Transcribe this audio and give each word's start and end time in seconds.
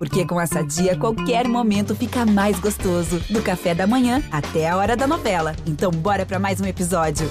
Porque 0.00 0.24
com 0.24 0.40
essa 0.40 0.64
dia, 0.64 0.96
qualquer 0.96 1.46
momento 1.46 1.94
fica 1.94 2.24
mais 2.24 2.58
gostoso. 2.58 3.20
Do 3.28 3.42
café 3.42 3.74
da 3.74 3.86
manhã 3.86 4.22
até 4.32 4.66
a 4.66 4.74
hora 4.74 4.96
da 4.96 5.06
novela. 5.06 5.54
Então, 5.66 5.90
bora 5.90 6.24
para 6.24 6.38
mais 6.38 6.58
um 6.58 6.64
episódio. 6.64 7.30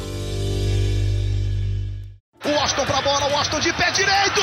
O 2.45 2.49
Austin 2.59 2.85
pra 2.85 3.01
bola, 3.01 3.27
o 3.27 3.35
Austin 3.35 3.59
de 3.59 3.73
pé 3.73 3.89
direito! 3.89 4.41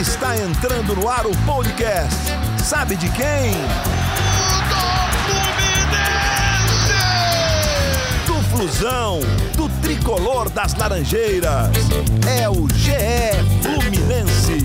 Está 0.00 0.36
entrando 0.38 0.96
no 0.96 1.08
ar 1.08 1.24
o 1.24 1.30
podcast. 1.46 2.32
Sabe 2.64 2.96
de 2.96 3.08
quem? 3.10 3.52
Do 8.26 8.32
Do 8.32 8.42
Flusão, 8.50 9.20
tricolor 9.88 10.50
das 10.50 10.74
Laranjeiras. 10.74 11.70
É 12.38 12.46
o 12.46 12.68
GE 12.68 12.92
Fluminense. 13.62 14.58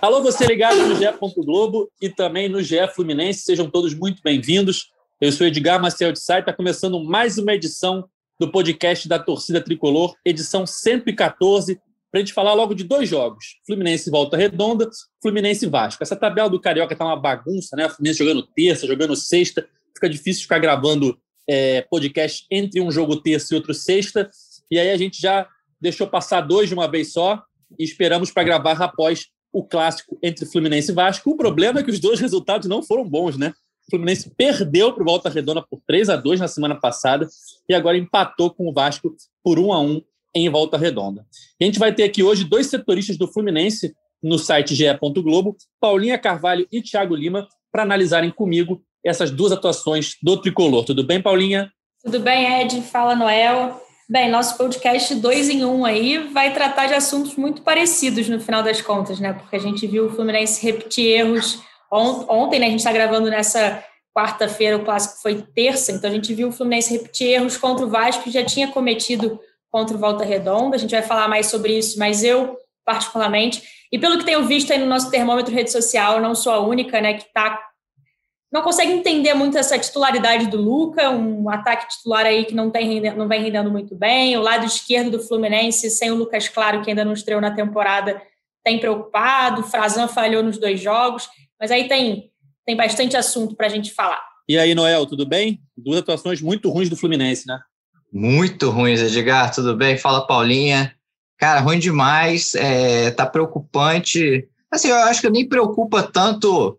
Alô, 0.00 0.20
você 0.24 0.44
ligado 0.44 0.76
no 0.88 0.96
GE. 0.96 1.04
Globo 1.36 1.88
e 2.00 2.08
também 2.08 2.48
no 2.48 2.60
GE 2.60 2.84
Fluminense. 2.92 3.44
Sejam 3.44 3.70
todos 3.70 3.94
muito 3.94 4.20
bem-vindos. 4.24 4.90
Eu 5.20 5.30
sou 5.30 5.46
Edgar 5.46 5.80
Marcel 5.80 6.10
de 6.10 6.18
Sá 6.18 6.38
e 6.38 6.40
está 6.40 6.52
começando 6.52 6.98
mais 7.04 7.38
uma 7.38 7.54
edição 7.54 8.08
do 8.40 8.50
podcast 8.50 9.08
da 9.08 9.20
Torcida 9.20 9.60
Tricolor, 9.60 10.16
edição 10.24 10.66
114, 10.66 11.80
para 12.12 12.20
a 12.20 12.22
gente 12.22 12.34
falar 12.34 12.52
logo 12.52 12.74
de 12.74 12.84
dois 12.84 13.08
jogos: 13.08 13.56
Fluminense 13.66 14.10
Volta 14.10 14.36
Redonda, 14.36 14.88
Fluminense 15.22 15.66
Vasco. 15.66 16.02
Essa 16.02 16.14
tabela 16.14 16.50
do 16.50 16.60
Carioca 16.60 16.92
está 16.92 17.06
uma 17.06 17.16
bagunça, 17.16 17.74
né? 17.74 17.88
Fluminense 17.88 18.18
jogando 18.18 18.42
terça, 18.42 18.86
jogando 18.86 19.16
sexta, 19.16 19.66
fica 19.94 20.10
difícil 20.10 20.42
ficar 20.42 20.58
gravando 20.58 21.18
é, 21.48 21.80
podcast 21.82 22.46
entre 22.50 22.82
um 22.82 22.92
jogo 22.92 23.16
terça 23.16 23.54
e 23.54 23.56
outro 23.56 23.72
sexta. 23.72 24.30
E 24.70 24.78
aí 24.78 24.90
a 24.90 24.96
gente 24.98 25.18
já 25.18 25.48
deixou 25.80 26.06
passar 26.06 26.42
dois 26.42 26.68
de 26.68 26.74
uma 26.74 26.86
vez 26.86 27.14
só 27.14 27.42
e 27.78 27.82
esperamos 27.82 28.30
para 28.30 28.44
gravar 28.44 28.80
após 28.82 29.28
o 29.50 29.64
clássico 29.64 30.18
entre 30.22 30.44
Fluminense 30.44 30.92
e 30.92 30.94
Vasco. 30.94 31.30
O 31.30 31.36
problema 31.36 31.80
é 31.80 31.82
que 31.82 31.90
os 31.90 31.98
dois 31.98 32.20
resultados 32.20 32.68
não 32.68 32.82
foram 32.82 33.08
bons, 33.08 33.38
né? 33.38 33.54
O 33.88 33.90
Fluminense 33.90 34.30
perdeu 34.36 34.92
para 34.92 35.02
o 35.02 35.06
Volta 35.06 35.30
Redonda 35.30 35.62
por 35.62 35.80
3 35.86 36.10
a 36.10 36.16
2 36.16 36.40
na 36.40 36.48
semana 36.48 36.74
passada 36.78 37.26
e 37.66 37.74
agora 37.74 37.96
empatou 37.96 38.50
com 38.50 38.68
o 38.68 38.72
Vasco 38.72 39.16
por 39.42 39.58
1 39.58 39.72
a 39.72 39.80
1 39.80 40.02
em 40.34 40.48
Volta 40.48 40.78
Redonda. 40.78 41.26
A 41.60 41.64
gente 41.64 41.78
vai 41.78 41.94
ter 41.94 42.04
aqui 42.04 42.22
hoje 42.22 42.44
dois 42.44 42.66
setoristas 42.66 43.16
do 43.16 43.26
Fluminense 43.26 43.94
no 44.22 44.38
site 44.38 44.74
ge. 44.74 44.84
Globo, 45.22 45.56
Paulinha 45.80 46.18
Carvalho 46.18 46.66
e 46.70 46.80
Thiago 46.80 47.14
Lima, 47.14 47.48
para 47.70 47.82
analisarem 47.82 48.30
comigo 48.30 48.82
essas 49.04 49.30
duas 49.30 49.52
atuações 49.52 50.16
do 50.22 50.40
tricolor. 50.40 50.84
Tudo 50.84 51.04
bem, 51.04 51.20
Paulinha? 51.20 51.70
Tudo 52.02 52.20
bem, 52.20 52.60
Ed? 52.60 52.82
Fala, 52.82 53.14
Noel. 53.14 53.80
Bem, 54.08 54.30
nosso 54.30 54.56
podcast 54.58 55.14
dois 55.14 55.48
em 55.48 55.64
um 55.64 55.84
aí 55.84 56.18
vai 56.32 56.52
tratar 56.52 56.86
de 56.86 56.94
assuntos 56.94 57.34
muito 57.36 57.62
parecidos 57.62 58.28
no 58.28 58.40
final 58.40 58.62
das 58.62 58.82
contas, 58.82 59.18
né? 59.18 59.32
Porque 59.32 59.56
a 59.56 59.58
gente 59.58 59.86
viu 59.86 60.06
o 60.06 60.10
Fluminense 60.10 60.62
repetir 60.64 61.06
erros 61.06 61.60
ontem, 61.90 62.58
né? 62.58 62.66
A 62.66 62.70
gente 62.70 62.80
está 62.80 62.92
gravando 62.92 63.30
nessa 63.30 63.82
quarta-feira, 64.14 64.76
o 64.76 64.84
clássico 64.84 65.22
foi 65.22 65.42
terça, 65.54 65.92
então 65.92 66.10
a 66.10 66.12
gente 66.12 66.34
viu 66.34 66.48
o 66.48 66.52
Fluminense 66.52 66.92
repetir 66.92 67.28
erros 67.28 67.56
contra 67.56 67.86
o 67.86 67.88
Vasco 67.88 68.24
que 68.24 68.30
já 68.30 68.44
tinha 68.44 68.68
cometido 68.68 69.40
contra 69.72 69.96
o 69.96 69.98
Volta 69.98 70.24
Redonda. 70.24 70.76
A 70.76 70.78
gente 70.78 70.92
vai 70.92 71.02
falar 71.02 71.26
mais 71.26 71.46
sobre 71.46 71.76
isso, 71.76 71.98
mas 71.98 72.22
eu, 72.22 72.56
particularmente, 72.84 73.62
e 73.90 73.98
pelo 73.98 74.18
que 74.18 74.24
tenho 74.24 74.44
visto 74.44 74.72
aí 74.72 74.78
no 74.78 74.86
nosso 74.86 75.10
termômetro 75.10 75.52
rede 75.52 75.72
social, 75.72 76.20
não 76.20 76.34
sou 76.34 76.52
a 76.52 76.60
única, 76.60 77.00
né, 77.00 77.14
que 77.14 77.32
tá 77.32 77.58
não 78.52 78.60
consegue 78.60 78.92
entender 78.92 79.32
muito 79.32 79.56
essa 79.56 79.78
titularidade 79.78 80.48
do 80.48 80.58
Luca, 80.58 81.08
um 81.08 81.48
ataque 81.48 81.88
titular 81.88 82.26
aí 82.26 82.44
que 82.44 82.54
não, 82.54 82.70
tem, 82.70 83.00
não 83.16 83.26
vem 83.26 83.42
rendendo 83.42 83.70
muito 83.70 83.94
bem. 83.96 84.36
O 84.36 84.42
lado 84.42 84.66
esquerdo 84.66 85.12
do 85.12 85.22
Fluminense, 85.22 85.88
sem 85.88 86.10
o 86.10 86.14
Lucas 86.14 86.48
Claro, 86.48 86.82
que 86.82 86.90
ainda 86.90 87.02
não 87.02 87.14
estreou 87.14 87.40
na 87.40 87.50
temporada, 87.50 88.20
tem 88.62 88.78
preocupado. 88.78 89.62
O 89.62 89.64
Frazan 89.64 90.06
falhou 90.06 90.42
nos 90.42 90.58
dois 90.58 90.78
jogos. 90.78 91.30
Mas 91.58 91.70
aí 91.70 91.88
tem, 91.88 92.30
tem 92.66 92.76
bastante 92.76 93.16
assunto 93.16 93.56
para 93.56 93.68
a 93.68 93.70
gente 93.70 93.90
falar. 93.90 94.22
E 94.46 94.58
aí, 94.58 94.74
Noel, 94.74 95.06
tudo 95.06 95.24
bem? 95.24 95.58
Duas 95.74 96.00
atuações 96.00 96.42
muito 96.42 96.68
ruins 96.68 96.90
do 96.90 96.96
Fluminense, 96.96 97.46
né? 97.46 97.58
Muito 98.12 98.70
ruins, 98.70 99.00
Edgar. 99.00 99.54
Tudo 99.54 99.76
bem? 99.76 99.96
Fala, 99.96 100.26
Paulinha. 100.26 100.94
Cara, 101.38 101.60
ruim 101.60 101.78
demais. 101.78 102.54
É, 102.54 103.10
tá 103.10 103.24
preocupante. 103.24 104.46
Assim, 104.70 104.88
eu 104.88 104.96
acho 104.96 105.20
que 105.20 105.30
nem 105.30 105.48
preocupa 105.48 106.02
tanto 106.02 106.78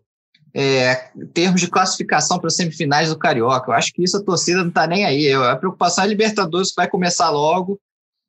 é, 0.54 1.10
em 1.16 1.26
termos 1.26 1.60
de 1.60 1.68
classificação 1.68 2.38
para 2.38 2.50
semifinais 2.50 3.08
do 3.08 3.18
Carioca. 3.18 3.70
Eu 3.70 3.74
acho 3.74 3.92
que 3.92 4.04
isso 4.04 4.16
a 4.16 4.22
torcida 4.22 4.60
não 4.60 4.68
está 4.68 4.86
nem 4.86 5.04
aí. 5.04 5.32
A 5.32 5.56
preocupação 5.56 6.04
é 6.04 6.06
a 6.06 6.08
Libertadores, 6.08 6.70
que 6.70 6.76
vai 6.76 6.88
começar 6.88 7.28
logo, 7.30 7.80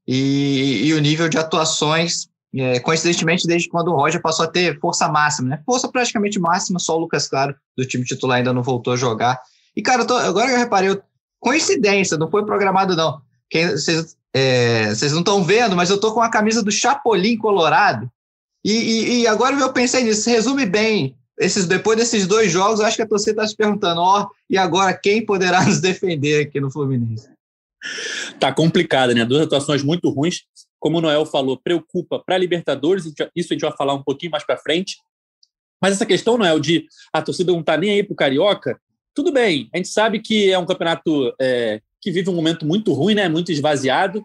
e, 0.07 0.87
e 0.87 0.93
o 0.93 0.99
nível 0.99 1.29
de 1.29 1.37
atuações, 1.37 2.27
é, 2.55 2.79
coincidentemente, 2.79 3.47
desde 3.47 3.69
quando 3.69 3.89
o 3.89 3.95
Roger 3.95 4.21
passou 4.21 4.45
a 4.45 4.47
ter 4.47 4.79
força 4.79 5.07
máxima, 5.07 5.49
né? 5.49 5.61
Força 5.65 5.87
praticamente 5.87 6.39
máxima, 6.39 6.79
só 6.79 6.95
o 6.95 6.99
Lucas 6.99 7.27
Claro, 7.27 7.55
do 7.77 7.85
time 7.85 8.03
titular, 8.03 8.37
ainda 8.37 8.53
não 8.53 8.63
voltou 8.63 8.93
a 8.93 8.97
jogar. 8.97 9.39
E, 9.75 9.81
cara, 9.81 10.03
eu 10.03 10.07
tô, 10.07 10.15
agora 10.15 10.47
que 10.47 10.53
eu 10.53 10.59
reparei, 10.59 10.89
eu, 10.89 11.01
coincidência, 11.45 12.17
não 12.17 12.27
foi 12.27 12.43
programado, 12.43 12.95
não. 12.95 13.21
Vocês 13.53 14.17
é, 14.33 14.91
não 15.11 15.19
estão 15.19 15.43
vendo, 15.43 15.75
mas 15.75 15.91
eu 15.91 15.99
tô 15.99 16.11
com 16.11 16.19
a 16.19 16.29
camisa 16.29 16.63
do 16.63 16.71
Chapolin 16.71 17.37
Colorado. 17.37 18.09
E, 18.63 18.71
e, 18.71 19.21
e 19.21 19.27
agora 19.27 19.55
eu 19.55 19.71
pensei 19.71 20.03
nisso, 20.03 20.27
resume 20.27 20.65
bem 20.65 21.15
esses, 21.37 21.67
depois 21.67 21.99
desses 21.99 22.25
dois 22.25 22.51
jogos, 22.51 22.79
acho 22.79 22.95
que 22.95 23.03
a 23.03 23.07
torcida 23.07 23.43
está 23.43 23.47
se 23.47 23.55
perguntando: 23.55 24.01
ó, 24.01 24.23
oh, 24.23 24.29
e 24.49 24.57
agora 24.57 24.91
quem 24.91 25.23
poderá 25.23 25.63
nos 25.63 25.79
defender 25.79 26.47
aqui 26.47 26.59
no 26.59 26.71
Fluminense? 26.71 27.29
Tá 28.39 28.51
complicado, 28.51 29.13
né? 29.13 29.23
Duas 29.23 29.43
atuações 29.43 29.83
muito 29.83 30.09
ruins. 30.09 30.45
Como 30.79 30.97
o 30.97 31.01
Noel 31.01 31.27
falou, 31.27 31.57
preocupa 31.57 32.19
para 32.25 32.39
Libertadores, 32.39 33.05
isso 33.05 33.53
a 33.53 33.53
gente 33.53 33.61
vai 33.61 33.75
falar 33.77 33.93
um 33.93 34.01
pouquinho 34.01 34.31
mais 34.31 34.43
para 34.43 34.57
frente. 34.57 34.97
Mas 35.79 35.93
essa 35.93 36.05
questão, 36.05 36.39
Noel, 36.39 36.59
de 36.59 36.87
a 37.13 37.21
torcida 37.21 37.51
não 37.51 37.61
tá 37.61 37.77
nem 37.77 37.91
aí 37.91 38.03
pro 38.03 38.15
Carioca, 38.15 38.79
tudo 39.15 39.31
bem. 39.31 39.69
A 39.73 39.77
gente 39.77 39.87
sabe 39.87 40.19
que 40.19 40.51
é 40.51 40.59
um 40.59 40.65
campeonato 40.65 41.33
é, 41.41 41.81
que 42.01 42.11
vive 42.11 42.29
um 42.29 42.35
momento 42.35 42.65
muito 42.65 42.91
ruim, 42.93 43.15
né? 43.15 43.29
Muito 43.29 43.51
esvaziado, 43.51 44.23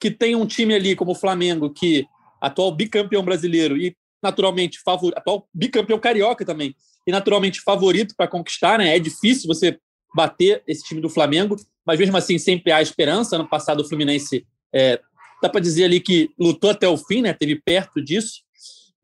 que 0.00 0.10
tem 0.10 0.34
um 0.34 0.46
time 0.46 0.74
ali 0.74 0.96
como 0.96 1.12
o 1.12 1.14
Flamengo, 1.14 1.70
que 1.70 2.06
atual 2.40 2.74
bicampeão 2.74 3.22
brasileiro 3.22 3.76
e 3.76 3.94
naturalmente 4.22 4.80
favorito, 4.80 5.18
atual 5.18 5.46
bicampeão 5.52 5.98
carioca 5.98 6.44
também, 6.44 6.74
e 7.06 7.12
naturalmente 7.12 7.60
favorito 7.60 8.14
para 8.16 8.26
conquistar, 8.26 8.78
né? 8.78 8.96
É 8.96 8.98
difícil 8.98 9.46
você 9.46 9.78
bater 10.14 10.62
esse 10.66 10.82
time 10.84 11.02
do 11.02 11.08
Flamengo, 11.08 11.54
mas 11.86 11.98
mesmo 11.98 12.16
assim 12.16 12.38
sempre 12.38 12.72
há 12.72 12.80
esperança. 12.80 13.36
Ano 13.36 13.48
passado 13.48 13.80
o 13.80 13.88
Fluminense 13.88 14.46
é, 14.74 14.98
dá 15.42 15.50
para 15.50 15.60
dizer 15.60 15.84
ali 15.84 16.00
que 16.00 16.30
lutou 16.38 16.70
até 16.70 16.88
o 16.88 16.96
fim, 16.96 17.20
né? 17.20 17.34
Teve 17.34 17.60
perto 17.60 18.02
disso, 18.02 18.40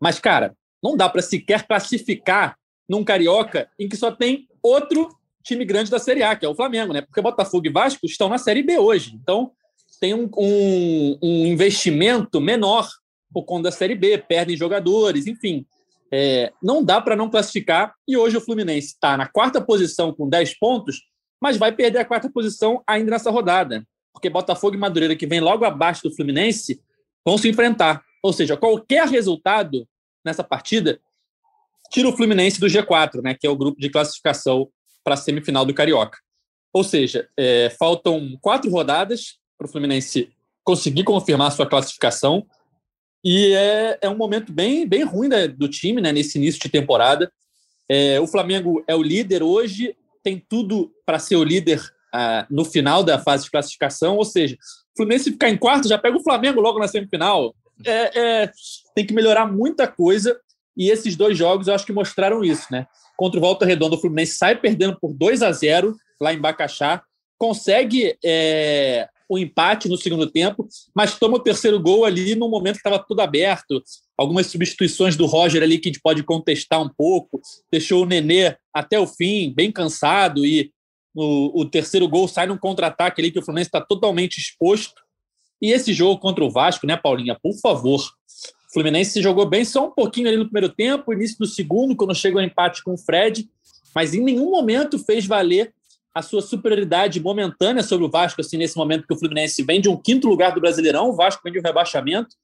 mas 0.01 0.19
cara, 0.19 0.57
não 0.83 0.97
dá 0.97 1.09
para 1.09 1.21
sequer 1.21 1.67
classificar 1.67 2.57
num 2.89 3.05
carioca 3.05 3.69
em 3.79 3.89
que 3.89 3.97
só 3.97 4.11
tem 4.11 4.49
outro 4.63 5.09
time 5.47 5.65
grande 5.65 5.91
da 5.91 5.99
Série 5.99 6.23
A, 6.23 6.35
que 6.35 6.45
é 6.45 6.49
o 6.49 6.55
Flamengo, 6.55 6.93
né? 6.93 7.01
Porque 7.01 7.23
Botafogo 7.23 7.67
e 7.67 7.71
Vasco 7.71 8.05
estão 8.05 8.29
na 8.29 8.37
Série 8.37 8.63
B 8.63 8.79
hoje, 8.79 9.15
então 9.15 9.53
tem 10.01 10.13
um, 10.13 10.29
um, 10.37 11.19
um 11.23 11.47
investimento 11.47 12.41
menor 12.41 12.89
por 13.33 13.45
conta 13.45 13.65
da 13.65 13.73
Série 13.73 13.95
B, 13.95 14.19
perdem 14.19 14.57
jogadores, 14.57 15.27
enfim. 15.27 15.65
É, 16.13 16.53
não 16.63 16.85
dá 16.85 17.01
para 17.01 17.17
não 17.17 17.31
classificar. 17.31 17.95
E 18.07 18.17
hoje 18.17 18.37
o 18.37 18.41
Fluminense 18.41 18.89
está 18.89 19.17
na 19.17 19.27
quarta 19.27 19.61
posição 19.61 20.13
com 20.13 20.29
10 20.29 20.59
pontos, 20.59 21.03
mas 21.41 21.57
vai 21.57 21.73
perder 21.73 22.01
a 22.01 22.05
quarta 22.05 22.31
posição 22.31 22.83
ainda 22.87 23.13
nessa 23.13 23.31
rodada. 23.31 23.87
Porque 24.13 24.31
Botafogo 24.31 24.75
e 24.75 24.79
Madureira, 24.79 25.17
que 25.17 25.27
vem 25.27 25.41
logo 25.41 25.65
abaixo 25.65 26.03
do 26.03 26.15
Fluminense, 26.15 26.81
vão 27.25 27.39
se 27.39 27.49
enfrentar. 27.49 28.03
Ou 28.23 28.33
seja, 28.33 28.57
qualquer 28.57 29.07
resultado 29.09 29.87
nessa 30.25 30.43
partida 30.43 31.01
tira 31.91 32.09
o 32.09 32.17
Fluminense 32.17 32.61
do 32.61 32.67
G4, 32.67 33.23
né, 33.23 33.35
que 33.35 33.47
é 33.47 33.51
o 33.51 33.57
grupo 33.57 33.79
de 33.79 33.91
classificação 33.91 34.69
para 35.07 35.15
a 35.15 35.17
semifinal 35.17 35.65
do 35.65 35.73
Carioca. 35.73 36.19
Ou 36.73 36.83
seja, 36.83 37.29
é, 37.37 37.71
faltam 37.79 38.37
quatro 38.41 38.69
rodadas 38.69 39.39
para 39.57 39.69
o 39.69 39.71
Fluminense 39.71 40.29
conseguir 40.65 41.05
confirmar 41.05 41.53
sua 41.53 41.65
classificação. 41.65 42.45
E 43.25 43.53
é, 43.53 43.99
é 44.03 44.09
um 44.09 44.17
momento 44.17 44.53
bem, 44.53 44.85
bem 44.85 45.05
ruim 45.05 45.29
do 45.57 45.69
time 45.69 46.03
né, 46.03 46.11
nesse 46.11 46.39
início 46.39 46.61
de 46.61 46.69
temporada. 46.69 47.31
É, 47.89 48.19
o 48.19 48.27
Flamengo 48.27 48.83
é 48.89 48.97
o 48.97 49.03
líder 49.03 49.45
hoje, 49.45 49.97
tem 50.25 50.45
tudo 50.49 50.93
para 51.07 51.21
ser 51.21 51.37
o 51.37 51.45
líder 51.45 51.81
ah, 52.13 52.45
no 52.51 52.65
final 52.65 53.05
da 53.05 53.17
fase 53.17 53.45
de 53.45 53.51
classificação, 53.53 54.17
ou 54.17 54.25
seja, 54.25 54.57
o 54.57 54.97
Fluminense 54.97 55.31
ficar 55.31 55.51
em 55.51 55.57
quarto 55.57 55.87
já 55.87 55.97
pega 55.97 56.17
o 56.17 56.23
Flamengo 56.23 56.61
logo 56.61 56.81
na 56.81 56.89
semifinal. 56.89 57.55
É, 57.85 58.19
é, 58.19 58.51
tem 58.93 59.07
que 59.07 59.15
melhorar 59.15 59.47
muita 59.47 59.87
coisa 59.87 60.37
e 60.77 60.91
esses 60.91 61.17
dois 61.17 61.37
jogos 61.37 61.69
eu 61.69 61.75
acho 61.75 61.87
que 61.87 61.93
mostraram 61.93 62.45
isso, 62.45 62.67
né? 62.71 62.87
Contra 63.17 63.39
o 63.39 63.41
Volta 63.41 63.65
Redonda, 63.65 63.97
o 63.97 64.01
Fluminense 64.01 64.37
sai 64.37 64.57
perdendo 64.57 64.99
por 65.01 65.13
2 65.13 65.43
a 65.43 65.51
0 65.51 65.97
lá 66.21 66.33
em 66.33 66.39
Bacaxá, 66.39 67.03
consegue 67.39 68.17
é, 68.25 69.09
o 69.29 69.39
empate 69.39 69.89
no 69.89 69.97
segundo 69.97 70.31
tempo, 70.31 70.69
mas 70.95 71.19
toma 71.19 71.37
o 71.37 71.43
terceiro 71.43 71.81
gol 71.81 72.05
ali 72.05 72.35
no 72.35 72.49
momento 72.49 72.75
que 72.75 72.81
estava 72.81 72.99
tudo 72.99 73.21
aberto. 73.21 73.83
Algumas 74.17 74.47
substituições 74.47 75.17
do 75.17 75.27
Roger 75.27 75.63
ali 75.63 75.79
que 75.79 75.89
a 75.89 75.93
gente 75.93 76.03
pode 76.03 76.23
contestar 76.23 76.81
um 76.81 76.89
pouco, 76.89 77.41
deixou 77.71 78.03
o 78.03 78.07
Nenê 78.07 78.57
até 78.73 78.99
o 78.99 79.07
fim, 79.07 79.53
bem 79.55 79.73
cansado, 79.73 80.45
e 80.45 80.71
o, 81.15 81.63
o 81.63 81.65
terceiro 81.65 82.09
gol 82.09 82.29
sai 82.29 82.47
num 82.47 82.59
contra-ataque 82.59 83.21
ali 83.21 83.31
que 83.31 83.39
o 83.39 83.43
Fluminense 83.43 83.69
está 83.69 83.81
totalmente 83.81 84.39
exposto. 84.39 85.03
E 85.61 85.73
esse 85.73 85.93
jogo 85.93 86.21
contra 86.21 86.45
o 86.45 86.51
Vasco, 86.51 86.87
né, 86.87 86.97
Paulinha? 86.97 87.37
Por 87.43 87.55
favor. 87.61 88.03
Fluminense 88.77 89.23
jogou 89.23 89.47
bem 89.47 89.65
só 89.65 89.87
um 89.87 89.91
pouquinho 89.91 90.29
ali 90.29 90.37
no 90.37 90.45
primeiro 90.45 90.69
tempo, 90.69 91.11
início 91.11 91.39
do 91.39 91.47
segundo, 91.47 91.97
quando 91.97 92.15
chegou 92.15 92.43
o 92.43 92.45
empate 92.45 92.85
com 92.85 92.93
o 92.93 92.99
Fred, 92.99 93.49
mas 93.95 94.13
em 94.13 94.21
nenhum 94.21 94.51
momento 94.51 94.99
fez 94.99 95.25
valer 95.25 95.73
a 96.15 96.21
sua 96.21 96.43
superioridade 96.43 97.19
momentânea 97.19 97.83
sobre 97.83 98.05
o 98.05 98.11
Vasco, 98.11 98.43
assim, 98.43 98.59
nesse 98.59 98.77
momento 98.77 99.07
que 99.07 99.15
o 99.15 99.19
Fluminense 99.19 99.63
vem 99.63 99.81
de 99.81 99.89
um 99.89 99.97
quinto 99.97 100.29
lugar 100.29 100.53
do 100.53 100.61
Brasileirão, 100.61 101.09
o 101.09 101.17
Vasco 101.17 101.41
vem 101.43 101.55
de 101.55 101.59
um 101.59 101.63
rebaixamento. 101.63 102.37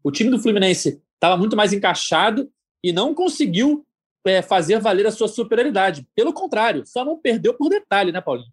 O 0.00 0.12
time 0.12 0.30
do 0.30 0.38
Fluminense 0.38 1.02
estava 1.14 1.36
muito 1.36 1.56
mais 1.56 1.72
encaixado 1.72 2.48
e 2.84 2.92
não 2.92 3.12
conseguiu 3.12 3.84
é, 4.24 4.42
fazer 4.42 4.78
valer 4.78 5.08
a 5.08 5.10
sua 5.10 5.26
superioridade. 5.26 6.06
Pelo 6.14 6.32
contrário, 6.32 6.86
só 6.86 7.04
não 7.04 7.18
perdeu 7.18 7.52
por 7.54 7.68
detalhe, 7.68 8.12
né, 8.12 8.20
Paulinho? 8.20 8.52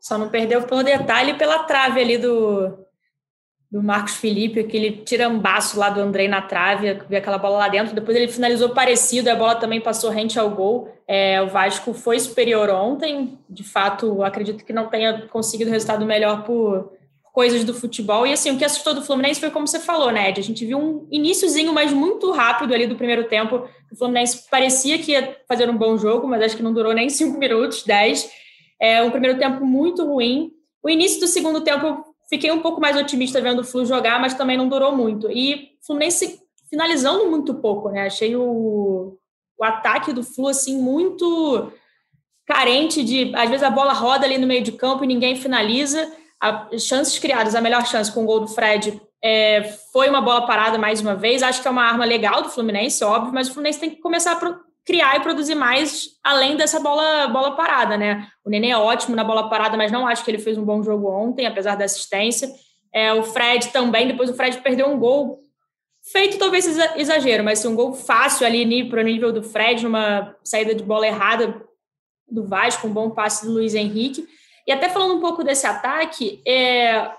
Só 0.00 0.18
não 0.18 0.28
perdeu 0.28 0.64
por 0.64 0.82
detalhe 0.82 1.34
pela 1.34 1.62
trave 1.62 2.00
ali 2.00 2.18
do, 2.18 2.76
do 3.74 3.82
Marcos 3.82 4.14
Felipe, 4.14 4.60
aquele 4.60 5.02
tirambaço 5.04 5.76
lá 5.76 5.90
do 5.90 6.00
Andrei 6.00 6.28
na 6.28 6.40
trave, 6.40 6.96
vi 7.08 7.16
aquela 7.16 7.38
bola 7.38 7.58
lá 7.58 7.68
dentro. 7.68 7.92
Depois 7.92 8.16
ele 8.16 8.28
finalizou 8.28 8.68
parecido, 8.68 9.28
a 9.28 9.34
bola 9.34 9.56
também 9.56 9.80
passou 9.80 10.10
rente 10.10 10.38
ao 10.38 10.48
gol. 10.48 10.88
É, 11.08 11.42
o 11.42 11.48
Vasco 11.48 11.92
foi 11.92 12.20
superior 12.20 12.70
ontem, 12.70 13.36
de 13.50 13.64
fato, 13.64 14.22
acredito 14.22 14.64
que 14.64 14.72
não 14.72 14.88
tenha 14.88 15.26
conseguido 15.26 15.72
resultado 15.72 16.06
melhor 16.06 16.44
por 16.44 16.92
coisas 17.32 17.64
do 17.64 17.74
futebol. 17.74 18.24
E 18.24 18.32
assim, 18.32 18.52
o 18.52 18.56
que 18.56 18.64
assustou 18.64 18.94
do 18.94 19.02
Fluminense 19.02 19.40
foi 19.40 19.50
como 19.50 19.66
você 19.66 19.80
falou, 19.80 20.12
né, 20.12 20.28
Ed? 20.28 20.38
A 20.38 20.44
gente 20.44 20.64
viu 20.64 20.78
um 20.78 21.08
iníciozinho, 21.10 21.72
mas 21.72 21.92
muito 21.92 22.30
rápido 22.30 22.72
ali 22.72 22.86
do 22.86 22.94
primeiro 22.94 23.24
tempo. 23.24 23.68
O 23.90 23.96
Fluminense 23.96 24.48
parecia 24.48 25.00
que 25.00 25.10
ia 25.10 25.36
fazer 25.48 25.68
um 25.68 25.76
bom 25.76 25.96
jogo, 25.96 26.28
mas 26.28 26.44
acho 26.44 26.56
que 26.56 26.62
não 26.62 26.72
durou 26.72 26.92
nem 26.92 27.10
cinco 27.10 27.40
minutos, 27.40 27.82
dez. 27.82 28.30
É 28.80 29.02
um 29.02 29.10
primeiro 29.10 29.36
tempo 29.36 29.66
muito 29.66 30.06
ruim. 30.06 30.52
O 30.80 30.88
início 30.88 31.18
do 31.18 31.26
segundo 31.26 31.60
tempo 31.62 32.13
Fiquei 32.28 32.50
um 32.50 32.60
pouco 32.60 32.80
mais 32.80 32.96
otimista 32.96 33.40
vendo 33.40 33.60
o 33.60 33.64
Flu 33.64 33.84
jogar, 33.84 34.20
mas 34.20 34.34
também 34.34 34.56
não 34.56 34.68
durou 34.68 34.96
muito. 34.96 35.30
E 35.30 35.76
o 35.82 35.86
Fluminense 35.86 36.40
finalizando 36.70 37.30
muito 37.30 37.54
pouco, 37.54 37.90
né? 37.90 38.06
Achei 38.06 38.34
o, 38.34 39.16
o 39.58 39.64
ataque 39.64 40.12
do 40.12 40.22
Flu, 40.22 40.48
assim, 40.48 40.80
muito 40.80 41.72
carente 42.46 43.02
de... 43.02 43.34
Às 43.34 43.48
vezes 43.48 43.62
a 43.62 43.70
bola 43.70 43.92
roda 43.92 44.26
ali 44.26 44.38
no 44.38 44.46
meio 44.46 44.62
de 44.62 44.72
campo 44.72 45.04
e 45.04 45.06
ninguém 45.06 45.36
finaliza. 45.36 46.10
As 46.40 46.82
chances 46.82 47.18
criadas, 47.18 47.54
a 47.54 47.60
melhor 47.60 47.86
chance 47.86 48.12
com 48.12 48.22
o 48.22 48.26
gol 48.26 48.40
do 48.40 48.48
Fred 48.48 49.00
é, 49.22 49.62
foi 49.92 50.10
uma 50.10 50.20
bola 50.20 50.46
parada 50.46 50.76
mais 50.76 51.00
uma 51.00 51.14
vez. 51.14 51.42
Acho 51.42 51.62
que 51.62 51.68
é 51.68 51.70
uma 51.70 51.84
arma 51.84 52.04
legal 52.04 52.42
do 52.42 52.50
Fluminense, 52.50 53.02
óbvio, 53.04 53.32
mas 53.32 53.48
o 53.48 53.52
Fluminense 53.52 53.80
tem 53.80 53.90
que 53.90 54.00
começar 54.00 54.32
a 54.32 54.36
criar 54.84 55.16
e 55.16 55.20
produzir 55.20 55.54
mais 55.54 56.10
além 56.22 56.56
dessa 56.56 56.78
bola, 56.78 57.26
bola 57.28 57.56
parada, 57.56 57.96
né? 57.96 58.28
O 58.44 58.50
Nenê 58.50 58.70
é 58.70 58.76
ótimo 58.76 59.16
na 59.16 59.24
bola 59.24 59.48
parada, 59.48 59.76
mas 59.76 59.90
não 59.90 60.06
acho 60.06 60.24
que 60.24 60.30
ele 60.30 60.38
fez 60.38 60.58
um 60.58 60.64
bom 60.64 60.82
jogo 60.82 61.08
ontem, 61.10 61.46
apesar 61.46 61.74
da 61.74 61.84
assistência. 61.84 62.48
É, 62.92 63.12
o 63.12 63.22
Fred 63.22 63.68
também, 63.68 64.06
depois 64.06 64.28
o 64.28 64.34
Fred 64.34 64.58
perdeu 64.58 64.88
um 64.88 64.98
gol 64.98 65.40
feito 66.12 66.38
talvez 66.38 66.66
exagero, 66.96 67.42
mas 67.42 67.64
um 67.64 67.74
gol 67.74 67.94
fácil 67.94 68.46
ali 68.46 68.88
para 68.88 69.00
o 69.00 69.04
nível 69.04 69.32
do 69.32 69.42
Fred, 69.42 69.82
numa 69.82 70.36
saída 70.44 70.74
de 70.74 70.84
bola 70.84 71.06
errada 71.06 71.62
do 72.28 72.46
Vasco, 72.46 72.86
um 72.86 72.92
bom 72.92 73.10
passe 73.10 73.46
do 73.46 73.52
Luiz 73.52 73.74
Henrique. 73.74 74.26
E 74.66 74.72
até 74.72 74.88
falando 74.88 75.14
um 75.14 75.20
pouco 75.20 75.42
desse 75.42 75.66
ataque, 75.66 76.42
é, 76.46 77.10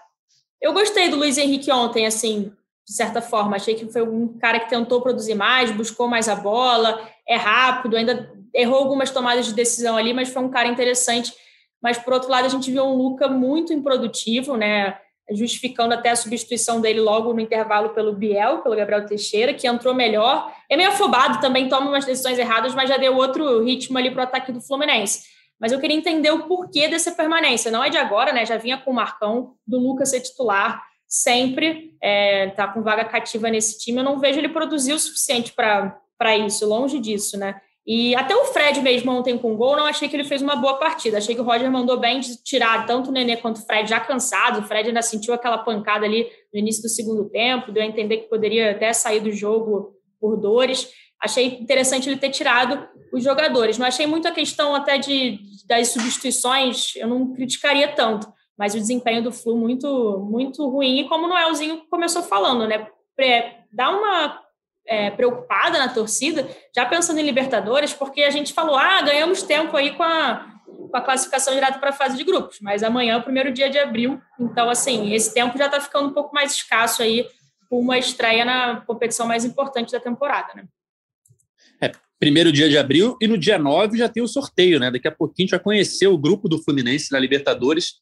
eu 0.62 0.74
gostei 0.74 1.10
do 1.10 1.16
Luiz 1.16 1.38
Henrique 1.38 1.72
ontem, 1.72 2.06
assim, 2.06 2.52
de 2.88 2.94
certa 2.94 3.22
forma. 3.22 3.56
Achei 3.56 3.76
que 3.76 3.92
foi 3.92 4.04
um 4.04 4.38
cara 4.38 4.60
que 4.60 4.70
tentou 4.70 5.02
produzir 5.02 5.36
mais, 5.36 5.72
buscou 5.72 6.08
mais 6.08 6.30
a 6.30 6.36
bola, 6.36 7.08
é 7.28 7.36
rápido, 7.36 7.98
ainda 7.98 8.32
errou 8.54 8.80
algumas 8.80 9.12
tomadas 9.12 9.46
de 9.46 9.54
decisão 9.54 9.98
ali, 9.98 10.14
mas 10.14 10.30
foi 10.30 10.42
um 10.42 10.50
cara 10.50 10.68
interessante. 10.68 11.34
Mas, 11.82 11.98
por 11.98 12.14
outro 12.14 12.30
lado, 12.30 12.46
a 12.46 12.50
gente 12.50 12.72
viu 12.72 12.84
um 12.84 12.96
Luca 12.96 13.28
muito 13.28 13.74
improdutivo, 13.74 14.56
né? 14.56 14.98
Justificando 15.32 15.94
até 15.94 16.12
a 16.12 16.16
substituição 16.16 16.80
dele 16.80 17.02
logo 17.02 17.34
no 17.34 17.40
intervalo 17.40 17.90
pelo 17.90 18.14
Biel, 18.14 18.60
pelo 18.60 18.76
Gabriel 18.76 19.06
Teixeira, 19.06 19.54
que 19.54 19.68
entrou 19.68 19.94
melhor. 19.94 20.52
É 20.70 20.78
meio 20.78 20.90
afobado 20.90 21.40
também, 21.42 21.68
toma 21.68 21.90
umas 21.90 22.06
decisões 22.06 22.40
erradas, 22.40 22.74
mas 22.74 22.90
já 22.90 22.98
deu 22.98 23.16
outro 23.16 23.64
ritmo 23.64 23.98
ali 23.98 24.10
para 24.10 24.22
o 24.22 24.24
ataque 24.24 24.52
do 24.52 24.62
Fluminense. 24.62 25.24
Mas 25.60 25.72
eu 25.72 25.80
queria 25.80 25.96
entender 25.96 26.32
o 26.32 26.48
porquê 26.48 26.88
dessa 26.88 27.12
permanência. 27.12 27.72
Não 27.72 27.84
é 27.84 27.90
de 27.90 27.98
agora, 27.98 28.32
né? 28.32 28.46
Já 28.46 28.58
vinha 28.58 28.78
com 28.78 28.92
o 28.92 28.94
Marcão, 28.94 29.56
do 29.66 29.80
Lucas 29.80 30.10
ser 30.10 30.22
titular 30.22 30.82
sempre, 31.08 31.96
é, 32.02 32.50
tá 32.50 32.68
com 32.68 32.82
vaga 32.82 33.06
cativa 33.06 33.50
nesse 33.50 33.78
time. 33.80 34.00
Eu 34.00 34.04
não 34.04 34.20
vejo 34.20 34.40
ele 34.40 34.50
produzir 34.50 34.94
o 34.94 35.00
suficiente 35.00 35.54
para 35.54 35.98
isso, 36.46 36.68
longe 36.68 37.00
disso, 37.00 37.38
né? 37.38 37.56
E 37.88 38.16
até 38.16 38.36
o 38.36 38.46
Fred 38.46 38.82
mesmo 38.82 39.12
ontem 39.12 39.38
com 39.38 39.56
gol, 39.56 39.76
não 39.78 39.86
achei 39.86 40.10
que 40.10 40.16
ele 40.16 40.24
fez 40.24 40.42
uma 40.42 40.56
boa 40.56 40.80
partida. 40.80 41.20
Achei 41.20 41.36
que 41.36 41.42
o 41.42 41.44
Roger 41.44 41.72
mandou 41.72 42.00
bem 42.00 42.20
de 42.20 42.42
tirar 42.44 42.86
tanto 42.88 43.10
o 43.10 43.14
Nenê 43.14 43.38
quanto 43.38 43.58
o 43.58 43.66
Fred 43.66 43.88
já 43.88 44.00
cansado. 44.00 44.60
O 44.60 44.64
Fred 44.64 44.88
ainda 44.88 45.04
sentiu 45.04 45.36
aquela 45.36 45.60
pancada 45.60 46.04
ali 46.04 46.28
no 46.52 46.60
início 46.60 46.82
do 46.82 46.90
segundo 46.90 47.30
tempo, 47.30 47.72
deu 47.72 47.84
a 47.84 47.86
entender 47.86 48.18
que 48.18 48.30
poderia 48.30 48.72
até 48.72 48.92
sair 48.92 49.20
do 49.20 49.32
jogo 49.32 49.94
por 50.20 50.36
dores. 50.36 50.90
Achei 51.22 51.60
interessante 51.60 52.10
ele 52.10 52.18
ter 52.18 52.32
tirado 52.32 52.88
os 53.14 53.24
jogadores. 53.24 53.78
Não 53.78 53.86
achei 53.86 54.08
muito 54.08 54.28
a 54.28 54.32
questão 54.32 54.74
até 54.74 54.98
de 54.98 55.40
das 55.68 55.90
substituições, 55.90 56.96
eu 56.96 57.08
não 57.08 57.34
criticaria 57.34 57.88
tanto, 57.88 58.28
mas 58.56 58.76
o 58.76 58.80
desempenho 58.80 59.24
do 59.24 59.32
Flu 59.32 59.58
muito 59.58 60.20
muito 60.30 60.68
ruim. 60.68 61.00
E 61.00 61.08
como 61.08 61.26
o 61.26 61.28
Noelzinho 61.28 61.84
começou 61.90 62.24
falando, 62.24 62.68
né? 62.68 62.88
Dá 63.72 63.90
uma 63.90 64.45
é, 64.88 65.12
preocupada 65.12 65.78
na 65.78 65.90
torcida, 65.90 66.48
já 66.76 66.86
pensando 66.86 67.20
em 67.20 67.24
Libertadores, 67.24 67.94
porque 67.94 68.22
a 68.22 68.30
gente 68.30 68.54
falou, 68.54 68.76
ah, 68.76 69.02
ganhamos 69.02 69.44
tempo 69.44 69.76
aí 69.76 69.96
com 69.96 70.04
a, 70.04 70.48
com 70.66 70.96
a 70.96 71.02
classificação 71.02 71.54
direta 71.54 71.80
para 71.80 71.90
a 71.90 71.94
fase 71.94 72.18
de 72.18 72.24
grupos, 72.24 72.60
mas 72.62 72.84
amanhã 72.84 73.14
é 73.14 73.18
o 73.18 73.24
primeiro 73.24 73.52
dia 73.52 73.70
de 73.70 73.80
abril, 73.80 74.22
então, 74.40 74.70
assim, 74.70 75.14
esse 75.14 75.34
tempo 75.34 75.58
já 75.58 75.66
está 75.66 75.80
ficando 75.82 76.10
um 76.10 76.14
pouco 76.14 76.34
mais 76.34 76.54
escasso 76.54 77.02
aí, 77.02 77.28
com 77.70 77.80
uma 77.80 77.98
estreia 77.98 78.46
na 78.46 78.82
competição 78.82 79.28
mais 79.28 79.44
importante 79.44 79.92
da 79.92 80.00
temporada, 80.00 80.54
né? 80.56 80.66
É, 81.82 81.92
primeiro 82.20 82.52
dia 82.52 82.70
de 82.70 82.78
abril 82.78 83.18
e 83.20 83.28
no 83.28 83.38
dia 83.38 83.58
9 83.58 83.98
já 83.98 84.08
tem 84.08 84.24
o 84.24 84.28
sorteio, 84.28 84.80
né? 84.80 84.92
Daqui 84.92 85.08
a 85.08 85.12
pouquinho 85.12 85.50
vai 85.50 85.60
conhecer 85.60 86.08
o 86.08 86.18
grupo 86.18 86.48
do 86.48 86.62
Fluminense 86.62 87.12
na 87.12 87.20
Libertadores 87.20 87.96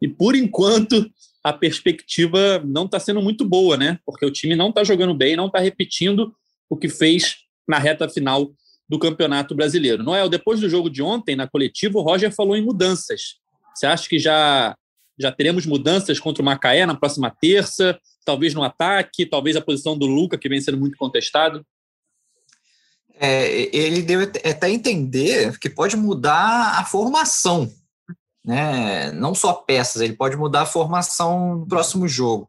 e, 0.00 0.08
por 0.08 0.36
enquanto, 0.36 1.10
a 1.46 1.52
perspectiva 1.52 2.60
não 2.64 2.86
está 2.86 2.98
sendo 2.98 3.22
muito 3.22 3.44
boa, 3.44 3.76
né? 3.76 4.00
Porque 4.04 4.26
o 4.26 4.32
time 4.32 4.56
não 4.56 4.70
está 4.70 4.82
jogando 4.82 5.14
bem, 5.14 5.36
não 5.36 5.46
está 5.46 5.60
repetindo 5.60 6.34
o 6.68 6.76
que 6.76 6.88
fez 6.88 7.36
na 7.68 7.78
reta 7.78 8.08
final 8.08 8.50
do 8.88 8.98
Campeonato 8.98 9.54
Brasileiro. 9.54 10.02
Noel, 10.02 10.28
depois 10.28 10.58
do 10.58 10.68
jogo 10.68 10.90
de 10.90 11.04
ontem, 11.04 11.36
na 11.36 11.46
coletiva, 11.46 12.00
o 12.00 12.02
Roger 12.02 12.34
falou 12.34 12.56
em 12.56 12.64
mudanças. 12.64 13.36
Você 13.72 13.86
acha 13.86 14.08
que 14.08 14.18
já, 14.18 14.76
já 15.16 15.30
teremos 15.30 15.64
mudanças 15.66 16.18
contra 16.18 16.42
o 16.42 16.44
Macaé 16.44 16.84
na 16.84 16.96
próxima 16.96 17.30
terça? 17.30 17.96
Talvez 18.24 18.52
no 18.52 18.64
ataque, 18.64 19.24
talvez 19.24 19.54
a 19.54 19.60
posição 19.60 19.96
do 19.96 20.06
Luca, 20.06 20.36
que 20.36 20.48
vem 20.48 20.60
sendo 20.60 20.78
muito 20.78 20.98
contestado? 20.98 21.64
É, 23.20 23.72
ele 23.72 24.02
deu 24.02 24.20
até 24.20 24.68
entender 24.68 25.56
que 25.60 25.70
pode 25.70 25.96
mudar 25.96 26.80
a 26.80 26.84
formação 26.84 27.70
né? 28.46 29.10
Não 29.10 29.34
só 29.34 29.52
peças, 29.52 30.00
ele 30.00 30.12
pode 30.12 30.36
mudar 30.36 30.62
a 30.62 30.66
formação 30.66 31.56
no 31.56 31.66
próximo 31.66 32.06
jogo. 32.06 32.48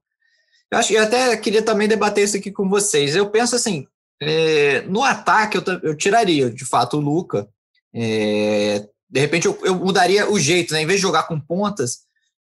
Eu 0.70 0.78
acho 0.78 0.94
eu 0.94 1.02
até 1.02 1.36
queria 1.38 1.64
também 1.64 1.88
debater 1.88 2.24
isso 2.24 2.38
aqui 2.38 2.52
com 2.52 2.70
vocês. 2.70 3.16
Eu 3.16 3.30
penso 3.32 3.56
assim, 3.56 3.88
é, 4.22 4.82
no 4.82 5.04
ataque 5.04 5.58
eu, 5.58 5.64
eu, 5.82 5.96
tiraria 5.96 6.52
de 6.52 6.64
fato 6.66 6.98
o 6.98 7.02
Luca. 7.02 7.50
É, 7.94 8.88
de 9.10 9.20
repente 9.20 9.48
eu, 9.48 9.58
eu, 9.64 9.76
mudaria 9.76 10.30
o 10.30 10.40
jeito, 10.40 10.74
né? 10.74 10.84
Em 10.84 10.86
vez 10.86 11.00
de 11.00 11.02
jogar 11.02 11.24
com 11.24 11.40
pontas, 11.40 12.02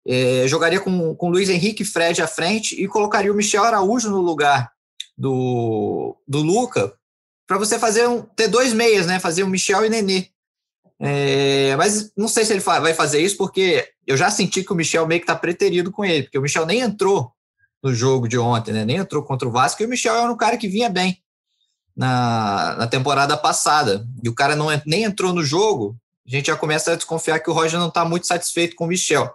é, 0.06 0.46
jogaria 0.48 0.82
com, 0.82 1.16
com 1.16 1.30
Luiz 1.30 1.50
Henrique 1.50 1.84
e 1.84 1.86
Fred 1.86 2.22
à 2.22 2.28
frente 2.28 2.76
e 2.82 2.88
colocaria 2.88 3.32
o 3.32 3.36
Michel 3.36 3.64
Araújo 3.64 4.10
no 4.10 4.20
lugar 4.20 4.72
do, 5.18 6.18
do 6.28 6.42
Luca 6.42 6.94
para 7.48 7.58
você 7.58 7.80
fazer 7.80 8.08
um, 8.10 8.22
ter 8.22 8.50
dois 8.50 8.74
meias, 8.74 9.06
né? 9.06 9.20
Fazer 9.20 9.44
o 9.44 9.48
Michel 9.48 9.86
e 9.86 9.90
Nenê. 9.90 10.28
É, 11.00 11.76
mas 11.76 12.12
não 12.18 12.28
sei 12.28 12.44
se 12.44 12.54
ele 12.54 12.60
vai 12.60 12.94
fazer 12.94 13.22
isso, 13.22 13.38
porque 13.38 13.88
eu 14.06 14.18
já 14.18 14.32
senti 14.32 14.64
que 14.64 14.74
o 14.74 14.76
Michel 14.76 15.06
meio 15.06 15.22
que 15.22 15.26
está 15.26 15.36
preterido 15.36 15.92
com 15.92 16.04
ele, 16.04 16.24
porque 16.24 16.38
o 16.38 16.42
Michel 16.42 16.66
nem 16.66 16.80
entrou 16.80 17.32
no 17.84 17.94
jogo 17.94 18.28
de 18.28 18.38
ontem, 18.38 18.74
né? 18.74 18.84
nem 18.84 18.98
entrou 18.98 19.24
contra 19.24 19.48
o 19.48 19.52
Vasco, 19.52 19.82
e 19.82 19.86
o 19.86 19.90
Michel 19.90 20.16
era 20.16 20.32
um 20.32 20.38
cara 20.38 20.58
que 20.58 20.68
vinha 20.68 20.90
bem 20.90 21.22
na, 21.96 22.76
na 22.78 22.88
temporada 22.88 23.38
passada. 23.38 24.06
E 24.24 24.30
o 24.30 24.36
cara 24.36 24.56
não, 24.56 24.68
nem 24.86 25.04
entrou 25.04 25.34
no 25.34 25.44
jogo, 25.44 25.96
a 26.26 26.30
gente 26.30 26.48
já 26.48 26.56
começa 26.56 26.92
a 26.92 26.96
desconfiar 26.96 27.40
que 27.40 27.50
o 27.50 27.54
Roger 27.54 27.80
não 27.80 27.88
está 27.88 28.04
muito 28.04 28.28
satisfeito 28.28 28.76
com 28.76 28.86
o 28.86 28.88
Michel. 28.88 29.34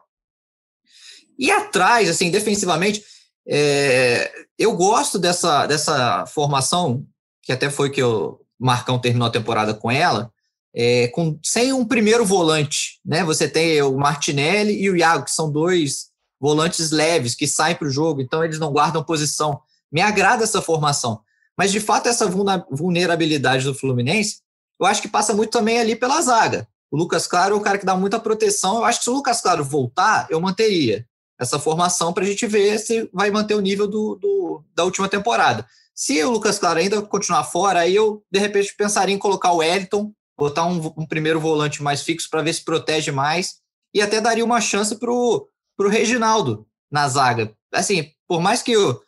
E 1.38 1.50
atrás, 1.50 2.08
assim, 2.10 2.30
defensivamente, 2.30 3.02
é, 3.46 4.30
eu 4.58 4.76
gosto 4.76 5.18
dessa, 5.18 5.66
dessa 5.66 6.26
formação, 6.26 7.04
que 7.42 7.52
até 7.52 7.70
foi 7.70 7.90
que 7.90 8.02
o 8.02 8.38
Marcão 8.58 8.98
terminou 8.98 9.26
a 9.26 9.32
temporada 9.32 9.74
com 9.74 9.90
ela, 9.90 10.30
é, 10.74 11.08
com, 11.08 11.38
sem 11.42 11.72
um 11.72 11.84
primeiro 11.84 12.24
volante. 12.24 13.00
Né? 13.04 13.24
Você 13.24 13.48
tem 13.48 13.82
o 13.82 13.96
Martinelli 13.96 14.80
e 14.80 14.90
o 14.90 14.96
Iago, 14.96 15.24
que 15.24 15.30
são 15.30 15.50
dois 15.50 16.10
volantes 16.40 16.90
leves 16.90 17.34
que 17.34 17.46
saem 17.46 17.76
para 17.76 17.86
o 17.86 17.90
jogo, 17.90 18.20
então 18.20 18.42
eles 18.42 18.58
não 18.58 18.72
guardam 18.72 19.04
posição. 19.04 19.60
Me 19.92 20.00
agrada 20.00 20.42
essa 20.42 20.60
formação. 20.60 21.20
Mas, 21.56 21.70
de 21.70 21.78
fato, 21.78 22.08
essa 22.08 22.26
vulnerabilidade 22.70 23.64
do 23.64 23.74
Fluminense, 23.74 24.38
eu 24.80 24.86
acho 24.86 25.02
que 25.02 25.08
passa 25.08 25.34
muito 25.34 25.50
também 25.50 25.78
ali 25.78 25.94
pela 25.94 26.20
zaga. 26.20 26.66
O 26.90 26.96
Lucas 26.96 27.26
Claro 27.26 27.54
é 27.54 27.58
o 27.58 27.60
cara 27.60 27.78
que 27.78 27.86
dá 27.86 27.94
muita 27.94 28.18
proteção. 28.18 28.78
Eu 28.78 28.84
acho 28.84 28.98
que 28.98 29.04
se 29.04 29.10
o 29.10 29.14
Lucas 29.14 29.40
Claro 29.40 29.64
voltar, 29.64 30.26
eu 30.30 30.40
manteria 30.40 31.06
essa 31.38 31.58
formação 31.58 32.12
para 32.12 32.24
a 32.24 32.26
gente 32.26 32.46
ver 32.46 32.78
se 32.78 33.08
vai 33.12 33.30
manter 33.30 33.54
o 33.54 33.60
nível 33.60 33.86
do, 33.86 34.16
do, 34.16 34.64
da 34.74 34.84
última 34.84 35.08
temporada. 35.08 35.66
Se 35.94 36.22
o 36.24 36.30
Lucas 36.30 36.58
Claro 36.58 36.78
ainda 36.78 37.02
continuar 37.02 37.44
fora, 37.44 37.80
aí 37.80 37.94
eu, 37.94 38.22
de 38.30 38.38
repente, 38.38 38.74
pensaria 38.76 39.14
em 39.14 39.18
colocar 39.18 39.52
o 39.52 39.58
Wellington, 39.58 40.12
botar 40.42 40.64
um, 40.64 40.92
um 40.96 41.06
primeiro 41.06 41.40
volante 41.40 41.82
mais 41.82 42.02
fixo 42.02 42.28
para 42.30 42.42
ver 42.42 42.52
se 42.52 42.64
protege 42.64 43.10
mais, 43.12 43.60
e 43.94 44.00
até 44.00 44.20
daria 44.20 44.44
uma 44.44 44.60
chance 44.60 44.98
para 44.98 45.10
o 45.10 45.48
Reginaldo 45.88 46.66
na 46.90 47.08
zaga. 47.08 47.54
Assim, 47.72 48.10
por 48.26 48.40
mais 48.40 48.62
que 48.62 48.76
o, 48.76 49.00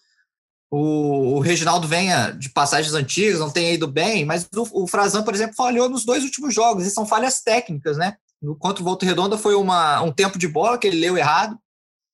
o, 0.70 1.36
o, 1.36 1.40
Reginaldo 1.40 1.88
venha 1.88 2.30
de 2.30 2.48
passagens 2.50 2.94
antigas, 2.94 3.40
não 3.40 3.50
tenha 3.50 3.72
ido 3.72 3.86
bem, 3.86 4.24
mas 4.24 4.48
o, 4.54 4.84
o 4.84 4.86
Frazan, 4.86 5.22
por 5.22 5.34
exemplo, 5.34 5.56
falhou 5.56 5.88
nos 5.88 6.04
dois 6.04 6.22
últimos 6.22 6.54
jogos, 6.54 6.86
e 6.86 6.90
são 6.90 7.06
falhas 7.06 7.40
técnicas, 7.42 7.96
né? 7.96 8.16
No, 8.40 8.56
contra 8.56 8.82
o 8.82 8.84
Volta 8.84 9.06
Redonda 9.06 9.38
foi 9.38 9.54
uma, 9.54 10.02
um 10.02 10.12
tempo 10.12 10.38
de 10.38 10.46
bola 10.46 10.78
que 10.78 10.86
ele 10.86 11.00
leu 11.00 11.16
errado, 11.16 11.58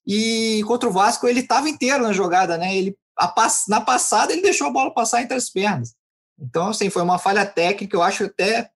e 0.06 0.62
contra 0.66 0.88
o 0.88 0.92
Vasco 0.92 1.26
ele 1.28 1.40
estava 1.40 1.68
inteiro 1.68 2.02
na 2.04 2.12
jogada, 2.12 2.56
né? 2.56 2.74
Ele 2.74 2.96
a, 3.18 3.32
na 3.68 3.80
passada 3.80 4.32
ele 4.32 4.42
deixou 4.42 4.66
a 4.66 4.70
bola 4.70 4.94
passar 4.94 5.22
entre 5.22 5.36
as 5.36 5.50
pernas. 5.50 5.94
Então, 6.40 6.68
assim, 6.68 6.88
foi 6.88 7.02
uma 7.02 7.18
falha 7.18 7.44
técnica, 7.44 7.94
eu 7.94 8.02
acho 8.02 8.24
até 8.24 8.70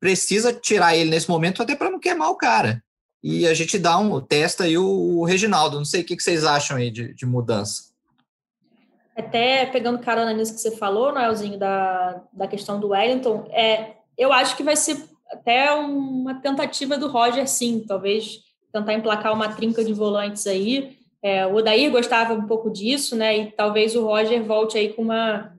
precisa 0.00 0.52
tirar 0.52 0.96
ele 0.96 1.10
nesse 1.10 1.28
momento 1.28 1.62
até 1.62 1.74
para 1.74 1.90
não 1.90 2.00
queimar 2.00 2.30
o 2.30 2.36
cara. 2.36 2.82
E 3.22 3.46
a 3.46 3.54
gente 3.54 3.78
dá 3.78 3.98
um 3.98 4.20
testa 4.20 4.64
aí 4.64 4.78
o, 4.78 5.18
o 5.18 5.24
Reginaldo. 5.24 5.78
Não 5.78 5.84
sei 5.84 6.02
o 6.02 6.04
que, 6.04 6.16
que 6.16 6.22
vocês 6.22 6.44
acham 6.44 6.76
aí 6.76 6.90
de, 6.90 7.12
de 7.14 7.26
mudança. 7.26 7.88
Até 9.16 9.66
pegando 9.66 9.98
carona 9.98 10.32
nisso 10.32 10.54
que 10.54 10.60
você 10.60 10.76
falou, 10.76 11.12
Noelzinho, 11.12 11.58
da, 11.58 12.22
da 12.32 12.46
questão 12.46 12.78
do 12.78 12.90
Wellington, 12.90 13.48
é, 13.50 13.96
eu 14.16 14.32
acho 14.32 14.56
que 14.56 14.62
vai 14.62 14.76
ser 14.76 15.02
até 15.28 15.72
uma 15.72 16.40
tentativa 16.40 16.96
do 16.96 17.08
Roger, 17.08 17.46
sim, 17.48 17.84
talvez 17.86 18.38
tentar 18.72 18.94
emplacar 18.94 19.32
uma 19.32 19.48
trinca 19.48 19.84
de 19.84 19.92
volantes 19.92 20.46
aí. 20.46 20.96
É, 21.20 21.44
o 21.44 21.56
Odair 21.56 21.90
gostava 21.90 22.32
um 22.32 22.46
pouco 22.46 22.70
disso, 22.70 23.16
né? 23.16 23.36
E 23.36 23.50
talvez 23.50 23.96
o 23.96 24.04
Roger 24.04 24.42
volte 24.44 24.78
aí 24.78 24.92
com 24.92 25.02
uma 25.02 25.52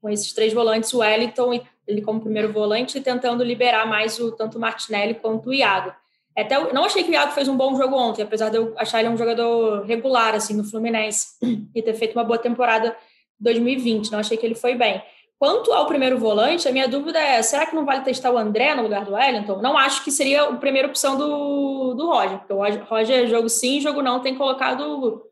com 0.00 0.08
esses 0.08 0.32
três 0.32 0.52
volantes, 0.52 0.92
o 0.94 0.98
Wellington, 0.98 1.60
ele 1.90 2.02
como 2.02 2.20
primeiro 2.20 2.52
volante, 2.52 3.00
tentando 3.00 3.44
liberar 3.44 3.86
mais 3.86 4.18
o 4.18 4.32
tanto 4.32 4.58
o 4.58 4.60
Martinelli 4.60 5.14
quanto 5.14 5.50
o 5.50 5.54
Iago. 5.54 5.92
Até 6.36 6.56
eu 6.56 6.72
não 6.72 6.84
achei 6.84 7.02
que 7.02 7.10
o 7.10 7.12
Iago 7.12 7.32
fez 7.32 7.48
um 7.48 7.56
bom 7.56 7.76
jogo 7.76 7.96
ontem, 7.96 8.22
apesar 8.22 8.48
de 8.50 8.56
eu 8.56 8.72
achar 8.76 9.00
ele 9.00 9.08
um 9.08 9.16
jogador 9.16 9.84
regular 9.84 10.34
assim 10.34 10.54
no 10.54 10.64
Fluminense 10.64 11.36
e 11.74 11.82
ter 11.82 11.94
feito 11.94 12.14
uma 12.14 12.24
boa 12.24 12.38
temporada 12.38 12.96
2020. 13.38 14.12
Não 14.12 14.18
achei 14.18 14.36
que 14.36 14.46
ele 14.46 14.54
foi 14.54 14.74
bem. 14.74 15.02
Quanto 15.38 15.72
ao 15.72 15.86
primeiro 15.86 16.18
volante, 16.18 16.68
a 16.68 16.72
minha 16.72 16.86
dúvida 16.86 17.18
é: 17.18 17.42
será 17.42 17.66
que 17.66 17.74
não 17.74 17.84
vale 17.84 18.02
testar 18.02 18.30
o 18.30 18.38
André 18.38 18.74
no 18.74 18.82
lugar 18.82 19.04
do 19.04 19.14
Wellington? 19.14 19.60
Não 19.62 19.76
acho 19.76 20.04
que 20.04 20.10
seria 20.10 20.42
a 20.42 20.56
primeira 20.56 20.86
opção 20.86 21.16
do, 21.16 21.94
do 21.94 22.06
Roger, 22.06 22.38
porque 22.38 22.52
o 22.52 22.84
Roger, 22.84 23.26
jogo 23.26 23.48
sim, 23.48 23.80
jogo 23.80 24.02
não, 24.02 24.20
tem 24.20 24.34
colocado 24.34 25.24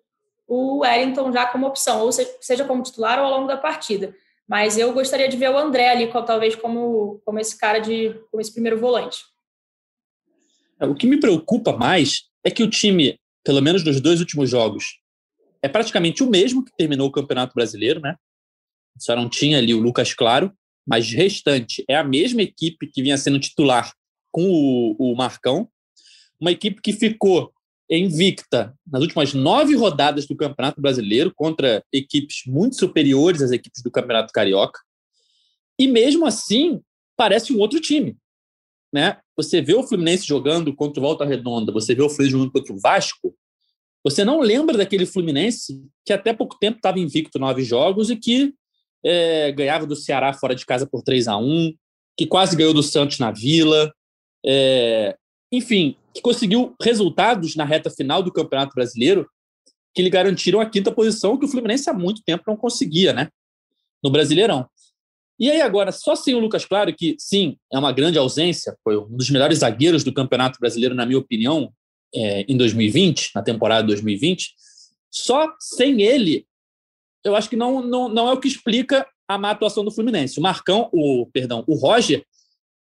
o 0.47 0.79
Wellington 0.79 1.31
já 1.31 1.45
como 1.47 1.67
opção, 1.67 2.01
ou 2.01 2.11
seja, 2.11 2.31
seja 2.41 2.65
como 2.65 2.83
titular 2.83 3.19
ou 3.19 3.27
ao 3.27 3.33
longo 3.33 3.49
da 3.49 3.59
partida. 3.59 4.15
Mas 4.49 4.79
eu 4.79 4.93
gostaria 4.95 5.29
de 5.29 5.37
ver 5.37 5.51
o 5.51 5.59
André 5.59 5.91
ali, 5.91 6.11
talvez 6.11 6.57
como, 6.57 7.21
como 7.25 7.39
esse 7.39 7.57
cara 7.59 7.79
de 7.79 8.15
como 8.31 8.41
esse 8.41 8.53
primeiro 8.53 8.79
volante. 8.79 9.19
É, 10.81 10.87
o 10.87 10.95
que 10.95 11.07
me 11.07 11.21
preocupa 11.21 11.77
mais 11.77 12.23
é 12.43 12.51
que 12.51 12.63
o 12.63 12.71
time, 12.71 13.21
pelo 13.45 13.61
menos 13.61 13.85
nos 13.85 14.01
dois 14.01 14.21
últimos 14.21 14.49
jogos, 14.49 15.01
é 15.61 15.69
praticamente 15.69 16.23
o 16.23 16.31
mesmo 16.31 16.65
que 16.65 16.73
terminou 16.77 17.09
o 17.09 17.13
Campeonato 17.13 17.53
Brasileiro, 17.55 18.01
né? 18.01 18.17
Só 18.99 19.15
não 19.15 19.29
tinha 19.29 19.59
ali 19.59 19.75
o 19.75 19.81
Lucas 19.81 20.15
Claro, 20.15 20.53
mas 20.87 21.13
restante 21.13 21.85
é 21.87 21.97
a 21.97 22.05
mesma 22.05 22.41
equipe 22.41 22.87
que 22.87 23.03
vinha 23.03 23.19
sendo 23.19 23.39
titular 23.39 23.93
com 24.31 24.49
o, 24.49 24.97
o 24.99 25.15
Marcão, 25.15 25.69
uma 26.41 26.53
equipe 26.53 26.81
que 26.81 26.93
ficou 26.93 27.53
invicta 27.97 28.75
nas 28.87 29.01
últimas 29.01 29.33
nove 29.33 29.75
rodadas 29.75 30.27
do 30.27 30.37
Campeonato 30.37 30.81
Brasileiro 30.81 31.33
contra 31.35 31.83
equipes 31.93 32.43
muito 32.47 32.77
superiores 32.77 33.41
às 33.41 33.51
equipes 33.51 33.83
do 33.83 33.91
Campeonato 33.91 34.33
Carioca. 34.33 34.81
E 35.79 35.87
mesmo 35.87 36.27
assim, 36.27 36.83
parece 37.17 37.53
um 37.53 37.59
outro 37.59 37.81
time. 37.81 38.17
Né? 38.93 39.19
Você 39.37 39.61
vê 39.61 39.75
o 39.75 39.83
Fluminense 39.83 40.27
jogando 40.27 40.75
contra 40.75 41.01
o 41.01 41.03
Volta 41.03 41.25
Redonda, 41.25 41.73
você 41.73 41.95
vê 41.95 42.03
o 42.03 42.09
Fluminense 42.09 42.33
jogando 42.33 42.53
contra 42.53 42.73
o 42.73 42.81
Vasco, 42.81 43.35
você 44.05 44.25
não 44.25 44.41
lembra 44.41 44.77
daquele 44.77 45.05
Fluminense 45.05 45.83
que 46.05 46.13
até 46.13 46.33
pouco 46.33 46.59
tempo 46.59 46.79
estava 46.79 46.99
invicto 46.99 47.39
nove 47.39 47.63
jogos 47.63 48.11
e 48.11 48.17
que 48.17 48.55
é, 49.05 49.53
ganhava 49.53 49.87
do 49.87 49.97
Ceará 49.97 50.33
fora 50.33 50.55
de 50.55 50.65
casa 50.65 50.87
por 50.87 51.03
3 51.03 51.29
a 51.29 51.37
1 51.37 51.75
que 52.17 52.27
quase 52.27 52.57
ganhou 52.57 52.75
do 52.75 52.83
Santos 52.83 53.19
na 53.19 53.31
Vila. 53.31 53.93
É, 54.45 55.17
enfim, 55.53 55.97
que 56.15 56.21
conseguiu 56.21 56.75
resultados 56.83 57.55
na 57.57 57.65
reta 57.65 57.91
final 57.91 58.23
do 58.23 58.33
Campeonato 58.33 58.75
Brasileiro 58.75 59.29
que 59.95 60.03
lhe 60.03 60.11
garantiram 60.11 60.61
a 60.61 60.67
quinta 60.69 60.93
posição, 60.93 61.37
que 61.37 61.45
o 61.45 61.49
Fluminense 61.49 61.89
há 61.91 61.93
muito 61.93 62.23
tempo 62.23 62.45
não 62.47 62.57
conseguia, 62.57 63.13
né? 63.13 63.29
No 64.03 64.11
Brasileirão. 64.11 64.69
E 65.41 65.51
aí 65.51 65.61
agora, 65.61 65.93
só 65.93 66.17
sem 66.17 66.35
o 66.35 66.39
Lucas 66.39 66.65
Claro, 66.65 66.95
que 66.95 67.17
sim, 67.19 67.57
é 67.73 67.79
uma 67.79 67.93
grande 67.93 68.19
ausência, 68.19 68.77
foi 68.83 68.97
um 68.97 69.17
dos 69.17 69.31
melhores 69.31 69.59
zagueiros 69.59 70.05
do 70.05 70.13
Campeonato 70.13 70.59
Brasileiro, 70.61 70.95
na 70.95 71.07
minha 71.07 71.19
opinião, 71.19 71.73
é, 72.15 72.43
em 72.43 72.57
2020, 72.57 73.33
na 73.35 73.43
temporada 73.43 73.87
2020, 73.87 74.55
só 75.11 75.53
sem 75.59 76.03
ele, 76.03 76.47
eu 77.25 77.37
acho 77.37 77.49
que 77.49 77.57
não, 77.57 77.83
não, 77.83 78.09
não 78.09 78.29
é 78.29 78.33
o 78.33 78.41
que 78.41 78.49
explica 78.49 79.07
a 79.29 79.39
má 79.39 79.51
atuação 79.51 79.85
do 79.85 79.91
Fluminense. 79.91 80.39
O 80.39 80.43
Marcão, 80.43 80.89
o 80.93 81.27
perdão, 81.33 81.63
o 81.67 81.75
Roger, 81.75 82.25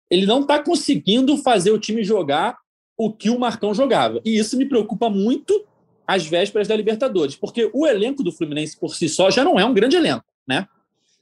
ele 0.09 0.25
não 0.25 0.41
está 0.41 0.61
conseguindo 0.61 1.37
fazer 1.37 1.71
o 1.71 1.79
time 1.79 2.03
jogar 2.03 2.57
o 2.97 3.11
que 3.11 3.29
o 3.29 3.39
Marcão 3.39 3.73
jogava. 3.73 4.21
E 4.23 4.37
isso 4.37 4.57
me 4.57 4.65
preocupa 4.65 5.09
muito 5.09 5.65
às 6.07 6.25
vésperas 6.25 6.67
da 6.67 6.75
Libertadores, 6.75 7.35
porque 7.35 7.69
o 7.73 7.87
elenco 7.87 8.23
do 8.23 8.31
Fluminense 8.31 8.77
por 8.77 8.95
si 8.95 9.07
só 9.07 9.31
já 9.31 9.43
não 9.43 9.59
é 9.59 9.65
um 9.65 9.73
grande 9.73 9.95
elenco, 9.95 10.25
né? 10.47 10.67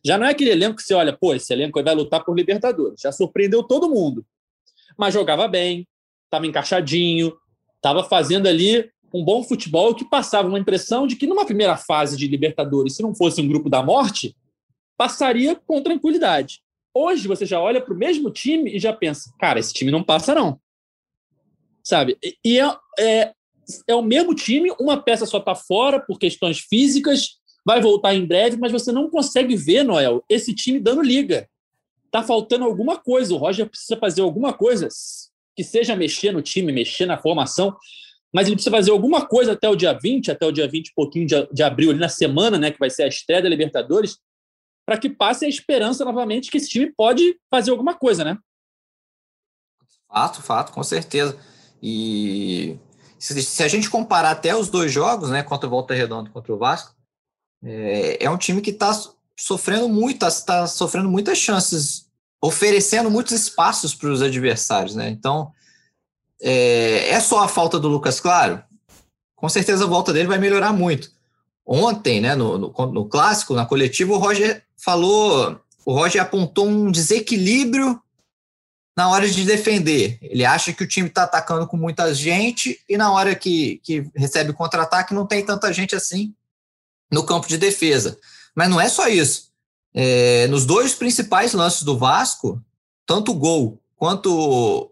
Já 0.03 0.17
não 0.17 0.25
é 0.25 0.31
aquele 0.31 0.49
elenco 0.49 0.77
que 0.77 0.83
você 0.83 0.93
olha, 0.93 1.13
pô, 1.13 1.33
esse 1.33 1.53
elenco 1.53 1.81
vai 1.83 1.93
lutar 1.93 2.25
por 2.25 2.35
Libertadores. 2.35 3.01
Já 3.01 3.11
surpreendeu 3.11 3.61
todo 3.63 3.89
mundo. 3.89 4.25
Mas 4.97 5.13
jogava 5.13 5.47
bem, 5.47 5.87
estava 6.25 6.47
encaixadinho, 6.47 7.33
estava 7.75 8.03
fazendo 8.03 8.47
ali 8.47 8.89
um 9.13 9.23
bom 9.23 9.43
futebol 9.43 9.93
que 9.93 10.05
passava 10.05 10.47
uma 10.47 10.59
impressão 10.59 11.05
de 11.05 11.15
que 11.15 11.27
numa 11.27 11.45
primeira 11.45 11.77
fase 11.77 12.17
de 12.17 12.27
Libertadores, 12.27 12.95
se 12.95 13.03
não 13.03 13.13
fosse 13.13 13.41
um 13.41 13.47
grupo 13.47 13.69
da 13.69 13.83
morte, 13.83 14.35
passaria 14.97 15.55
com 15.55 15.81
tranquilidade. 15.81 16.61
Hoje 16.93 17.27
você 17.27 17.45
já 17.45 17.59
olha 17.59 17.81
para 17.81 17.93
o 17.93 17.97
mesmo 17.97 18.31
time 18.31 18.75
e 18.75 18.79
já 18.79 18.93
pensa, 18.93 19.33
cara, 19.39 19.59
esse 19.59 19.73
time 19.73 19.91
não 19.91 20.03
passa 20.03 20.33
não. 20.33 20.59
Sabe? 21.83 22.17
E 22.43 22.59
é, 22.59 22.77
é, 22.99 23.33
é 23.87 23.95
o 23.95 24.01
mesmo 24.01 24.35
time, 24.35 24.71
uma 24.79 25.01
peça 25.01 25.25
só 25.25 25.37
está 25.37 25.55
fora 25.55 25.99
por 25.99 26.19
questões 26.19 26.59
físicas, 26.59 27.39
vai 27.65 27.81
voltar 27.81 28.13
em 28.13 28.25
breve, 28.25 28.57
mas 28.57 28.71
você 28.71 28.91
não 28.91 29.09
consegue 29.09 29.55
ver, 29.55 29.83
Noel, 29.83 30.23
esse 30.29 30.53
time 30.53 30.79
dando 30.79 31.01
liga. 31.01 31.47
Tá 32.11 32.21
faltando 32.21 32.65
alguma 32.65 32.97
coisa. 32.97 33.33
O 33.33 33.37
Roger 33.37 33.69
precisa 33.69 33.97
fazer 33.97 34.21
alguma 34.21 34.53
coisa 34.53 34.87
que 35.55 35.63
seja 35.63 35.95
mexer 35.95 36.31
no 36.31 36.41
time, 36.41 36.71
mexer 36.71 37.05
na 37.05 37.17
formação, 37.17 37.75
mas 38.33 38.47
ele 38.47 38.55
precisa 38.55 38.75
fazer 38.75 38.91
alguma 38.91 39.25
coisa 39.25 39.53
até 39.53 39.69
o 39.69 39.75
dia 39.75 39.93
20, 39.93 40.31
até 40.31 40.45
o 40.45 40.51
dia 40.51 40.67
20 40.67 40.93
pouquinho 40.95 41.27
de, 41.27 41.47
de 41.51 41.63
abril, 41.63 41.91
ali 41.91 41.99
na 41.99 42.09
semana, 42.09 42.57
né, 42.57 42.71
que 42.71 42.79
vai 42.79 42.89
ser 42.89 43.03
a 43.03 43.07
estreia 43.07 43.41
da 43.41 43.49
Libertadores, 43.49 44.17
para 44.85 44.97
que 44.97 45.09
passe 45.09 45.45
a 45.45 45.49
esperança 45.49 46.03
novamente 46.03 46.49
que 46.49 46.57
esse 46.57 46.69
time 46.69 46.91
pode 46.91 47.37
fazer 47.49 47.71
alguma 47.71 47.93
coisa, 47.93 48.23
né? 48.23 48.37
Fato, 50.07 50.41
fato, 50.41 50.71
com 50.73 50.83
certeza. 50.83 51.37
E 51.81 52.77
se, 53.17 53.63
a 53.63 53.67
gente 53.67 53.89
comparar 53.89 54.31
até 54.31 54.55
os 54.55 54.69
dois 54.69 54.91
jogos, 54.91 55.29
né, 55.29 55.43
contra 55.43 55.67
o 55.67 55.69
Volta 55.69 55.93
Redonda 55.93 56.29
e 56.29 56.33
contra 56.33 56.53
o 56.53 56.57
Vasco, 56.57 56.95
é, 57.63 58.23
é 58.23 58.29
um 58.29 58.37
time 58.37 58.61
que 58.61 58.71
está 58.71 58.91
sofrendo 59.37 59.89
muito, 59.89 60.25
está 60.25 60.67
sofrendo 60.67 61.09
muitas 61.09 61.37
chances, 61.37 62.07
oferecendo 62.41 63.09
muitos 63.09 63.33
espaços 63.33 63.93
para 63.93 64.09
os 64.09 64.21
adversários, 64.21 64.95
né? 64.95 65.09
Então, 65.09 65.51
é, 66.41 67.09
é, 67.09 67.19
só 67.19 67.43
a 67.43 67.47
falta 67.47 67.79
do 67.79 67.87
Lucas 67.87 68.19
Claro? 68.19 68.63
Com 69.35 69.49
certeza 69.49 69.83
a 69.83 69.87
volta 69.87 70.13
dele 70.13 70.27
vai 70.27 70.37
melhorar 70.37 70.73
muito. 70.73 71.11
Ontem, 71.65 72.19
né, 72.19 72.35
no, 72.35 72.57
no, 72.57 72.73
no 72.87 73.05
clássico, 73.05 73.53
na 73.53 73.65
coletiva, 73.65 74.13
o 74.13 74.17
Roger 74.17 74.63
falou, 74.75 75.59
o 75.85 75.93
Roger 75.93 76.21
apontou 76.21 76.67
um 76.67 76.91
desequilíbrio 76.91 78.01
na 78.95 79.09
hora 79.09 79.29
de 79.29 79.43
defender. 79.45 80.17
Ele 80.21 80.45
acha 80.45 80.73
que 80.73 80.83
o 80.83 80.87
time 80.87 81.07
está 81.07 81.23
atacando 81.23 81.67
com 81.67 81.77
muita 81.77 82.13
gente 82.13 82.79
e 82.87 82.97
na 82.97 83.11
hora 83.11 83.33
que, 83.35 83.79
que 83.83 84.09
recebe 84.15 84.53
contra-ataque 84.53 85.13
não 85.13 85.25
tem 85.25 85.45
tanta 85.45 85.71
gente 85.71 85.95
assim 85.95 86.33
no 87.11 87.23
campo 87.23 87.47
de 87.47 87.57
defesa. 87.57 88.17
Mas 88.55 88.69
não 88.69 88.79
é 88.79 88.89
só 88.89 89.07
isso. 89.07 89.49
É, 89.93 90.47
nos 90.47 90.65
dois 90.65 90.93
principais 90.93 91.53
lances 91.53 91.83
do 91.83 91.97
Vasco, 91.97 92.61
tanto 93.05 93.31
o 93.31 93.35
gol 93.35 93.81
quanto 93.95 94.91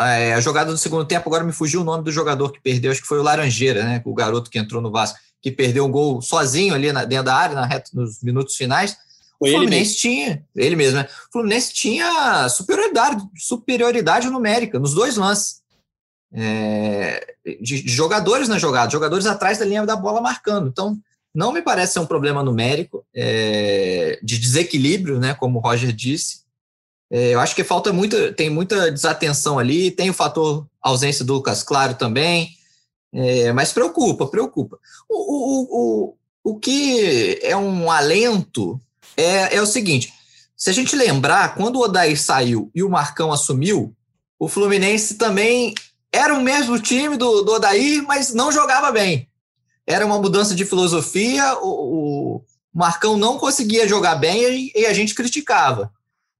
é, 0.00 0.34
a 0.34 0.40
jogada 0.40 0.70
do 0.70 0.78
segundo 0.78 1.04
tempo, 1.04 1.28
agora 1.28 1.44
me 1.44 1.52
fugiu 1.52 1.80
o 1.80 1.84
nome 1.84 2.04
do 2.04 2.12
jogador 2.12 2.52
que 2.52 2.60
perdeu, 2.60 2.90
acho 2.90 3.02
que 3.02 3.08
foi 3.08 3.18
o 3.18 3.22
Laranjeira, 3.22 3.82
né? 3.84 4.00
O 4.04 4.14
garoto 4.14 4.50
que 4.50 4.58
entrou 4.58 4.80
no 4.80 4.90
Vasco, 4.90 5.18
que 5.42 5.50
perdeu 5.50 5.84
um 5.84 5.90
gol 5.90 6.22
sozinho 6.22 6.74
ali 6.74 6.92
na, 6.92 7.04
dentro 7.04 7.26
da 7.26 7.34
área, 7.34 7.54
na 7.54 7.66
reta, 7.66 7.90
nos 7.92 8.22
minutos 8.22 8.56
finais. 8.56 8.96
Foi 9.38 9.50
o 9.50 9.52
Fluminense 9.52 9.96
tinha, 9.96 10.44
ele 10.56 10.74
mesmo, 10.74 10.98
né? 10.98 11.08
O 11.28 11.32
Fluminense 11.32 11.72
tinha 11.72 12.48
superioridade, 12.48 13.22
superioridade 13.36 14.28
numérica 14.28 14.78
nos 14.78 14.94
dois 14.94 15.16
lances. 15.16 15.62
É, 16.32 17.34
de, 17.60 17.82
de, 17.82 17.88
jogadores 17.88 18.48
na 18.48 18.58
jogada, 18.58 18.90
jogadores 18.90 19.24
atrás 19.24 19.58
da 19.58 19.64
linha 19.64 19.86
da 19.86 19.96
bola 19.96 20.20
marcando. 20.20 20.68
Então, 20.68 20.98
não 21.34 21.52
me 21.52 21.62
parece 21.62 21.94
ser 21.94 22.00
um 22.00 22.06
problema 22.06 22.42
numérico, 22.42 23.06
é, 23.14 24.18
de 24.22 24.38
desequilíbrio, 24.38 25.20
né? 25.20 25.34
Como 25.34 25.58
o 25.58 25.62
Roger 25.62 25.92
disse. 25.92 26.42
É, 27.10 27.34
eu 27.34 27.40
acho 27.40 27.54
que 27.54 27.64
falta 27.64 27.92
muita, 27.92 28.32
tem 28.32 28.50
muita 28.50 28.90
desatenção 28.90 29.58
ali, 29.58 29.90
tem 29.90 30.10
o 30.10 30.14
fator 30.14 30.66
ausência 30.82 31.24
do 31.24 31.34
Lucas 31.34 31.62
Claro 31.62 31.94
também, 31.94 32.50
é, 33.12 33.52
mas 33.52 33.72
preocupa, 33.72 34.26
preocupa. 34.26 34.78
O, 35.08 35.16
o, 35.16 35.68
o, 35.70 36.16
o 36.44 36.58
que 36.58 37.38
é 37.42 37.56
um 37.56 37.90
alento 37.90 38.78
é, 39.18 39.56
é 39.56 39.60
o 39.60 39.66
seguinte: 39.66 40.12
se 40.56 40.70
a 40.70 40.72
gente 40.72 40.96
lembrar, 40.96 41.54
quando 41.54 41.76
o 41.76 41.82
Odair 41.82 42.20
saiu 42.20 42.70
e 42.74 42.82
o 42.82 42.88
Marcão 42.88 43.32
assumiu, 43.32 43.94
o 44.38 44.48
Fluminense 44.48 45.16
também 45.16 45.74
era 46.12 46.32
o 46.32 46.40
mesmo 46.40 46.78
time 46.80 47.16
do, 47.16 47.42
do 47.42 47.52
Odair, 47.52 48.02
mas 48.04 48.32
não 48.32 48.52
jogava 48.52 48.90
bem. 48.92 49.28
Era 49.86 50.06
uma 50.06 50.18
mudança 50.18 50.54
de 50.54 50.64
filosofia, 50.64 51.56
o, 51.60 52.36
o 52.36 52.44
Marcão 52.72 53.16
não 53.16 53.38
conseguia 53.38 53.88
jogar 53.88 54.14
bem 54.14 54.42
e, 54.42 54.72
e 54.74 54.86
a 54.86 54.92
gente 54.92 55.14
criticava. 55.14 55.92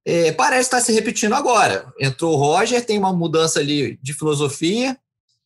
É, 0.04 0.32
parece 0.32 0.62
estar 0.62 0.80
se 0.80 0.92
repetindo 0.92 1.34
agora. 1.34 1.92
Entrou 2.00 2.34
o 2.34 2.36
Roger, 2.36 2.84
tem 2.84 2.98
uma 2.98 3.12
mudança 3.12 3.60
ali 3.60 3.98
de 4.02 4.14
filosofia, 4.14 4.96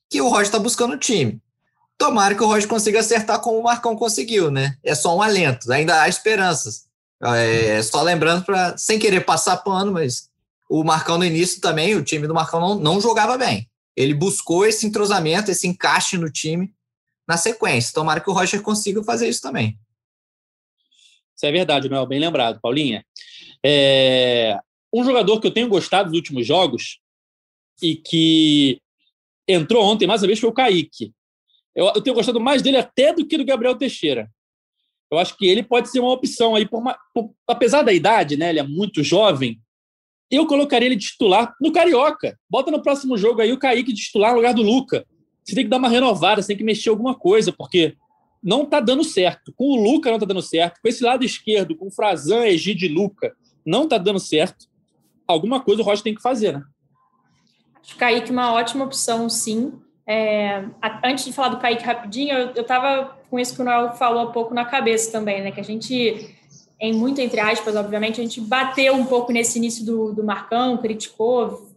que 0.09 0.21
o 0.21 0.29
Roger 0.29 0.45
está 0.47 0.59
buscando 0.59 0.95
o 0.95 0.99
time. 0.99 1.41
Tomara 1.99 2.35
que 2.35 2.43
o 2.43 2.47
Roger 2.47 2.69
consiga 2.69 3.01
acertar 3.01 3.41
como 3.41 3.59
o 3.59 3.63
Marcão 3.63 3.97
conseguiu, 3.97 4.51
né? 4.51 4.77
É 4.85 4.95
só 4.95 5.17
um 5.17 5.23
alento, 5.23 5.73
ainda 5.73 6.01
há 6.01 6.09
esperanças. 6.09 6.87
É, 7.25 7.83
só 7.83 8.03
lembrando, 8.03 8.45
para 8.45 8.77
sem 8.77 8.99
querer 8.99 9.25
passar 9.25 9.57
pano, 9.59 9.93
mas 9.93 10.29
o 10.69 10.83
Marcão 10.83 11.19
no 11.19 11.25
início 11.25 11.61
também, 11.61 11.95
o 11.95 12.03
time 12.03 12.27
do 12.27 12.35
Marcão 12.35 12.61
não, 12.61 12.75
não 12.75 13.01
jogava 13.01 13.39
bem. 13.39 13.69
Ele 13.97 14.15
buscou 14.15 14.67
esse 14.67 14.87
entrosamento, 14.87 15.51
esse 15.51 15.69
encaixe 15.69 16.17
no 16.17 16.31
time 16.31 16.75
na 17.29 17.37
sequência. 17.37 17.95
Tomara 17.95 18.21
que 18.21 18.31
o 18.31 18.33
Roger 18.33 18.61
consiga 18.63 19.03
fazer 19.05 19.29
isso 19.29 19.41
também. 19.41 19.79
Isso 21.37 21.47
é 21.47 21.53
verdade, 21.53 21.89
Noel, 21.89 22.07
bem 22.07 22.19
lembrado, 22.19 22.61
Paulinha. 22.61 23.05
É, 23.65 24.59
um 24.93 25.05
jogador 25.05 25.41
que 25.41 25.47
eu 25.47 25.53
tenho 25.53 25.69
gostado 25.69 26.11
dos 26.11 26.17
últimos 26.17 26.47
jogos 26.47 26.99
e 27.81 27.97
que 27.97 28.81
entrou 29.47 29.85
ontem 29.85 30.07
mais 30.07 30.23
uma 30.23 30.27
vez 30.27 30.39
foi 30.39 30.51
o 30.51 30.55
Kaique. 30.55 31.13
Eu, 31.75 31.87
eu, 31.87 32.03
tenho 32.03 32.15
gostado 32.15 32.41
mais 32.41 32.63
dele 32.63 32.77
até 32.77 33.13
do 33.13 33.27
que 33.27 33.39
do 33.39 33.45
Gabriel 33.45 33.77
Teixeira. 33.77 34.31
Eu 35.13 35.19
acho 35.19 35.37
que 35.37 35.47
ele 35.47 35.63
pode 35.63 35.91
ser 35.91 36.01
uma 36.01 36.11
opção 36.11 36.55
aí, 36.55 36.67
por 36.67 36.81
uma, 36.81 36.97
por, 37.13 37.35
apesar 37.47 37.83
da 37.83 37.93
idade, 37.93 38.35
né? 38.35 38.49
Ele 38.49 38.61
é 38.61 38.63
muito 38.63 39.05
jovem. 39.05 39.61
Eu 40.31 40.47
colocaria 40.47 40.89
ele 40.89 40.97
titular 40.97 41.55
no 41.61 41.71
Carioca. 41.71 42.39
Bota 42.49 42.71
no 42.71 42.83
próximo 42.83 43.19
jogo 43.19 43.43
aí 43.43 43.53
o 43.53 43.59
Kaique 43.59 43.93
titular 43.93 44.31
no 44.31 44.39
lugar 44.39 44.55
do 44.55 44.63
Luca. 44.63 45.07
Você 45.45 45.55
tem 45.55 45.65
que 45.65 45.71
dar 45.71 45.77
uma 45.77 45.91
renovada, 45.91 46.41
você 46.41 46.49
tem 46.49 46.57
que 46.57 46.65
mexer 46.65 46.89
alguma 46.89 47.15
coisa, 47.15 47.53
porque 47.53 47.95
não 48.43 48.63
está 48.63 48.81
dando 48.81 49.05
certo. 49.05 49.53
Com 49.55 49.65
o 49.67 49.83
Luca 49.83 50.09
não 50.09 50.17
está 50.17 50.27
dando 50.27 50.41
certo. 50.41 50.81
Com 50.81 50.89
esse 50.89 51.05
lado 51.05 51.27
esquerdo, 51.27 51.77
com 51.77 51.89
o 51.89 51.93
Frazan, 51.93 52.47
Egide 52.47 52.87
e 52.87 52.89
Luca, 52.89 53.37
não 53.67 53.85
está 53.85 53.99
dando 53.99 54.19
certo, 54.19 54.67
alguma 55.29 55.61
coisa 55.61 55.83
o 55.83 55.85
Rocha 55.85 56.03
tem 56.03 56.15
que 56.15 56.23
fazer, 56.23 56.55
né? 56.55 56.65
Acho 57.83 57.93
que 57.93 57.99
Kaique 57.99 58.31
é 58.31 58.33
uma 58.33 58.53
ótima 58.55 58.85
opção, 58.85 59.29
sim. 59.29 59.75
É, 60.07 60.65
antes 61.05 61.25
de 61.25 61.33
falar 61.33 61.49
do 61.49 61.59
Kaique 61.59 61.85
rapidinho, 61.85 62.51
eu 62.55 62.63
estava 62.63 63.17
com 63.31 63.39
isso 63.39 63.55
que 63.55 63.63
o 63.63 63.65
Noel 63.65 63.93
falou 63.93 64.23
há 64.23 64.33
pouco 64.33 64.53
na 64.53 64.65
cabeça 64.65 65.13
também, 65.13 65.43
né? 65.43 65.51
Que 65.51 65.61
a 65.61 65.65
gente, 65.65 66.37
em 66.81 66.93
muito 66.93 67.21
entre 67.21 67.41
aspas, 67.41 67.77
obviamente, 67.77 68.21
a 68.21 68.25
gente 68.25 68.41
bateu 68.41 68.95
um 68.95 69.07
pouco 69.07 69.33
nesse 69.33 69.59
início 69.59 69.85
do, 69.85 70.13
do 70.13 70.25
Marcão, 70.25 70.77
criticou, 70.77 71.71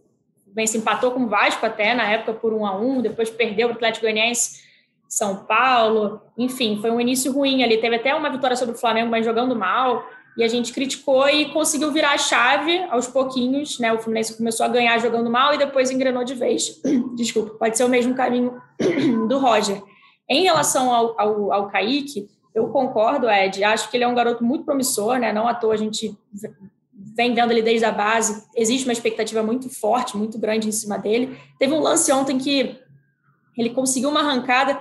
bem, 0.46 0.66
se 0.66 0.78
empatou 0.78 1.12
com 1.12 1.20
o 1.20 1.28
Vasco 1.28 1.64
até 1.64 1.94
na 1.94 2.10
época 2.10 2.32
por 2.32 2.52
um 2.52 2.66
a 2.66 2.76
um, 2.76 3.00
depois 3.00 3.30
perdeu 3.30 3.68
o 3.68 3.72
Atlético 3.72 4.06
Goianiense 4.06 4.62
São 5.08 5.44
Paulo, 5.44 6.20
enfim, 6.36 6.78
foi 6.80 6.90
um 6.90 7.00
início 7.00 7.32
ruim 7.32 7.62
ali. 7.62 7.78
Teve 7.78 7.96
até 7.96 8.14
uma 8.14 8.30
vitória 8.30 8.56
sobre 8.56 8.74
o 8.74 8.78
Flamengo, 8.78 9.10
mas 9.10 9.24
jogando 9.24 9.54
mal 9.54 10.04
e 10.36 10.44
a 10.44 10.48
gente 10.48 10.72
criticou 10.72 11.28
e 11.28 11.46
conseguiu 11.46 11.90
virar 11.90 12.12
a 12.12 12.18
chave 12.18 12.78
aos 12.90 13.06
pouquinhos, 13.06 13.78
né? 13.78 13.92
O 13.92 13.98
Fluminense 13.98 14.36
começou 14.36 14.66
a 14.66 14.68
ganhar 14.68 14.98
jogando 14.98 15.30
mal 15.30 15.54
e 15.54 15.58
depois 15.58 15.90
engrenou 15.90 16.24
de 16.24 16.34
vez. 16.34 16.80
Desculpa, 17.16 17.54
pode 17.54 17.76
ser 17.76 17.84
o 17.84 17.88
mesmo 17.88 18.14
caminho 18.14 18.60
do 19.28 19.38
Roger. 19.38 19.82
Em 20.28 20.42
relação 20.42 20.92
ao, 20.92 21.18
ao, 21.18 21.52
ao 21.52 21.68
Kaique, 21.68 22.28
eu 22.54 22.68
concordo, 22.68 23.30
Ed, 23.30 23.62
acho 23.64 23.90
que 23.90 23.96
ele 23.96 24.04
é 24.04 24.08
um 24.08 24.14
garoto 24.14 24.44
muito 24.44 24.64
promissor, 24.64 25.18
né? 25.18 25.32
Não 25.32 25.48
à 25.48 25.54
toa 25.54 25.74
a 25.74 25.76
gente 25.76 26.16
vem 26.92 27.34
vendo 27.34 27.50
ele 27.50 27.62
desde 27.62 27.84
a 27.84 27.92
base, 27.92 28.46
existe 28.54 28.86
uma 28.86 28.92
expectativa 28.92 29.42
muito 29.42 29.70
forte, 29.70 30.16
muito 30.16 30.38
grande 30.38 30.68
em 30.68 30.72
cima 30.72 30.98
dele. 30.98 31.38
Teve 31.58 31.72
um 31.72 31.80
lance 31.80 32.12
ontem 32.12 32.36
que 32.36 32.78
ele 33.56 33.70
conseguiu 33.70 34.10
uma 34.10 34.20
arrancada 34.20 34.78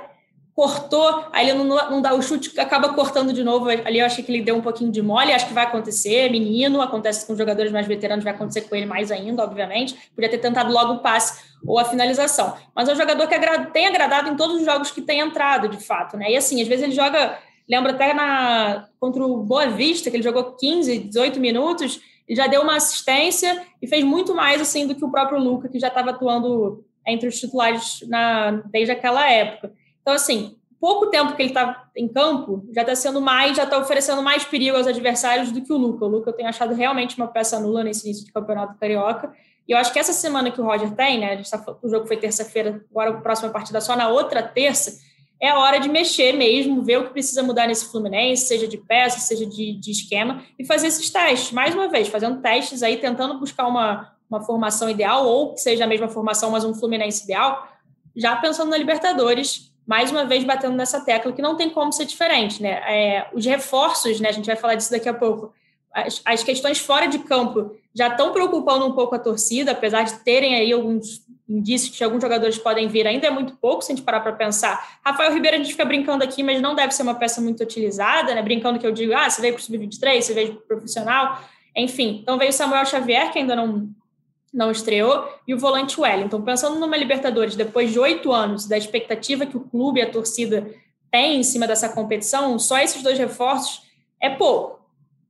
cortou, 0.56 1.26
aí 1.34 1.50
ele 1.50 1.62
não, 1.62 1.91
não 1.91 2.02
dá 2.02 2.13
o 2.13 2.22
chute, 2.22 2.58
acaba 2.58 2.94
cortando 2.94 3.34
de 3.34 3.44
novo. 3.44 3.68
Ali 3.68 4.00
eu 4.00 4.06
achei 4.06 4.24
que 4.24 4.32
ele 4.32 4.41
deu 4.41 4.56
um 4.56 4.62
pouquinho 4.62 4.89
de 4.89 5.02
mole, 5.02 5.34
acho 5.34 5.48
que 5.48 5.54
vai 5.54 5.65
acontecer. 5.65 6.32
Menino, 6.32 6.82
acontece 6.82 7.28
com 7.28 7.36
jogadores 7.36 7.74
mais 7.74 7.86
veteranos, 7.86 8.24
vai 8.24 8.34
acontecer 8.34 8.62
com 8.62 8.74
ele 8.74 8.86
mais 8.86 9.12
ainda, 9.12 9.44
obviamente. 9.44 10.10
Podia 10.15 10.30
ter 10.30 10.38
tentado 10.38 10.72
logo 10.72 10.94
o 10.94 11.00
passe 11.00 11.44
ou 11.68 11.78
a 11.78 11.84
finalização. 11.84 12.56
Mas 12.74 12.88
é 12.88 12.94
um 12.94 12.96
jogador 12.96 13.28
que 13.28 13.38
tem 13.74 13.86
agradado 13.86 14.30
em 14.30 14.38
todos 14.38 14.56
os 14.56 14.63
jogos 14.63 14.91
que 14.91 15.02
tem 15.02 15.20
entrado, 15.20 15.68
de 15.68 15.84
fato, 15.84 16.15
né? 16.15 16.32
E 16.32 16.38
assim, 16.38 16.62
às 16.62 16.68
vezes 16.70 16.86
ele 16.86 16.96
joga, 16.96 17.38
lembra 17.68 17.91
até 17.91 18.13
na 18.13 18.88
contra 18.98 19.26
o 19.26 19.44
Boa 19.44 19.68
Vista, 19.68 20.10
que 20.10 20.15
ele 20.15 20.24
jogou 20.24 20.54
15, 20.54 21.00
18 21.00 21.38
minutos, 21.38 22.00
ele 22.26 22.38
já 22.38 22.48
deu 22.48 22.62
uma 22.62 22.78
assistência 22.78 23.62
e 23.82 23.88
fez 23.88 24.06
muito 24.06 24.34
mais 24.34 24.62
assim 24.62 24.88
do 24.88 24.96
que 24.96 25.04
o 25.04 25.12
próprio 25.12 25.38
Luca, 25.38 25.68
que 25.68 25.80
já 25.80 25.89
estava 25.89 26.12
atuando 26.12 26.82
entre 27.06 27.28
os 27.28 27.38
titulares 27.38 28.00
na, 28.08 28.52
desde 28.72 28.94
aquela 28.94 29.30
época. 29.30 29.74
Então, 30.06 30.13
assim, 30.13 30.56
pouco 30.80 31.08
tempo 31.08 31.36
que 31.36 31.41
ele 31.41 31.50
está 31.50 31.89
em 31.98 32.08
campo, 32.08 32.63
já 32.72 32.82
está 32.82 32.96
sendo 32.96 33.20
mais, 33.20 33.58
já 33.58 33.63
está 33.63 33.76
oferecendo 33.76 34.22
mais 34.22 34.46
perigo 34.46 34.78
aos 34.78 34.86
adversários 34.86 35.52
do 35.52 35.60
que 35.60 35.74
o 35.74 35.78
Luca. 35.78 36.06
O 36.06 36.08
Luca 36.08 36.30
eu 36.30 36.34
tenho 36.34 36.48
achado 36.48 36.76
realmente 36.76 37.18
uma 37.18 37.28
peça 37.28 37.60
nula 37.60 37.84
nesse 37.84 38.06
início 38.06 38.24
de 38.24 38.32
campeonato 38.32 38.78
carioca. 38.78 39.34
E 39.68 39.72
eu 39.72 39.80
acho 39.80 39.91
que 39.91 39.98
essa 39.98 40.13
semana 40.13 40.52
que 40.52 40.62
o 40.62 40.63
Roger 40.63 40.91
tem, 40.91 41.20
né? 41.20 41.41
Tá, 41.41 41.76
o 41.82 41.89
jogo 41.89 42.06
foi 42.06 42.18
terça-feira, 42.18 42.86
agora 42.91 43.10
a 43.10 43.20
próxima 43.20 43.50
partida 43.50 43.82
só 43.82 43.96
na 43.96 44.10
outra 44.10 44.44
terça, 44.44 45.00
é 45.41 45.50
a 45.50 45.58
hora 45.58 45.80
de 45.80 45.89
mexer 45.89 46.34
mesmo, 46.34 46.84
ver 46.84 46.98
o 46.98 47.06
que 47.06 47.13
precisa 47.13 47.41
mudar 47.41 47.65
nesse 47.65 47.89
Fluminense, 47.89 48.46
seja 48.46 48.68
de 48.68 48.78
peça, 48.78 49.20
seja 49.20 49.44
de, 49.44 49.74
de 49.74 49.89
esquema, 49.89 50.44
e 50.60 50.63
fazer 50.63 50.86
esses 50.86 51.10
testes, 51.10 51.52
mais 51.52 51.74
uma 51.74 51.89
vez, 51.89 52.10
fazendo 52.10 52.44
testes 52.44 52.84
aí, 52.84 52.98
tentando 52.98 53.39
buscar 53.39 53.65
uma, 53.65 54.13
uma 54.30 54.41
formação 54.44 54.88
ideal, 54.88 55.26
ou 55.26 55.56
que 55.56 55.62
seja 55.62 55.84
a 55.84 55.88
mesma 55.88 56.08
formação, 56.08 56.52
mas 56.52 56.63
um 56.63 56.76
Fluminense 56.76 57.24
ideal, 57.24 57.68
já 58.15 58.36
pensando 58.36 58.70
na 58.70 58.78
Libertadores, 58.78 59.74
mais 59.86 60.12
uma 60.12 60.26
vez 60.26 60.43
batendo 60.43 60.76
nessa 60.76 61.00
tecla 61.00 61.32
que 61.32 61.41
não 61.41 61.56
tem 61.56 61.69
como 61.69 61.91
ser 61.91 62.06
diferente, 62.06 62.62
né? 62.62 62.82
É, 62.88 63.28
os 63.34 63.45
reforços, 63.45 64.19
né? 64.19 64.30
A 64.30 64.32
gente 64.32 64.45
vai 64.48 64.56
falar 64.56 64.76
disso 64.76 64.91
daqui 64.91 65.08
a 65.08 65.13
pouco. 65.13 65.54
As, 65.93 66.21
as, 66.26 66.43
questões 66.43 66.80
fora 66.80 67.06
de 67.06 67.19
campo 67.19 67.76
já 67.93 68.08
estão 68.08 68.34
preocupando 68.34 68.86
um 68.86 68.91
pouco 68.91 69.15
a 69.15 69.19
torcida, 69.19 69.71
apesar 69.71 70.04
de 70.04 70.19
terem 70.19 70.56
aí 70.56 70.74
alguns 70.74 71.24
indícios 71.48 71.95
que 71.95 72.04
alguns 72.04 72.21
jogadores 72.21 72.58
podem 72.58 72.88
vir, 72.88 73.08
ainda 73.08 73.28
é 73.28 73.30
muito 73.30 73.56
pouco 73.56 73.84
se 73.84 73.91
a 73.91 73.95
gente 73.95 74.04
parar 74.04 74.19
para 74.19 74.34
pensar. 74.34 75.00
Rafael 75.06 75.32
Ribeiro, 75.32 75.56
a 75.56 75.60
gente 75.60 75.71
fica 75.71 75.86
brincando 75.86 76.24
aqui, 76.24 76.41
mas 76.41 76.60
não 76.60 76.76
deve 76.76 76.91
ser 76.91 77.04
uma 77.04 77.15
peça 77.15 77.39
muito 77.39 77.62
utilizada, 77.63 78.34
né? 78.34 78.41
Brincando 78.41 78.80
que 78.80 78.88
eu 78.88 78.91
digo, 78.91 79.13
ah, 79.13 79.30
você 79.30 79.41
veio 79.41 79.54
para 79.54 79.62
o 79.62 79.63
Sub-23, 79.63 80.21
você 80.21 80.34
veio 80.34 80.56
para 80.56 80.63
o 80.63 80.67
profissional, 80.67 81.39
enfim. 81.76 82.19
Então 82.21 82.38
veio 82.38 82.52
Samuel 82.52 82.86
Xavier, 82.86 83.32
que 83.32 83.39
ainda 83.39 83.56
não 83.56 83.89
não 84.56 84.72
estreou, 84.72 85.28
e 85.46 85.54
o 85.54 85.60
volante 85.60 86.00
Wellington. 86.00 86.41
Pensando 86.41 86.80
numa 86.80 86.96
Libertadores, 86.96 87.58
depois 87.58 87.91
de 87.91 88.00
oito 88.00 88.32
anos, 88.32 88.65
da 88.65 88.78
expectativa 88.78 89.46
que 89.46 89.58
o 89.58 89.60
clube 89.60 90.00
e 90.00 90.04
a 90.04 90.10
torcida 90.10 90.65
têm 91.12 91.41
em 91.41 91.44
cima 91.44 91.68
dessa 91.68 91.89
competição, 91.89 92.58
só 92.58 92.80
esses 92.80 93.04
dois 93.04 93.20
reforços 93.20 93.82
é 94.20 94.30
pouco. 94.30 94.80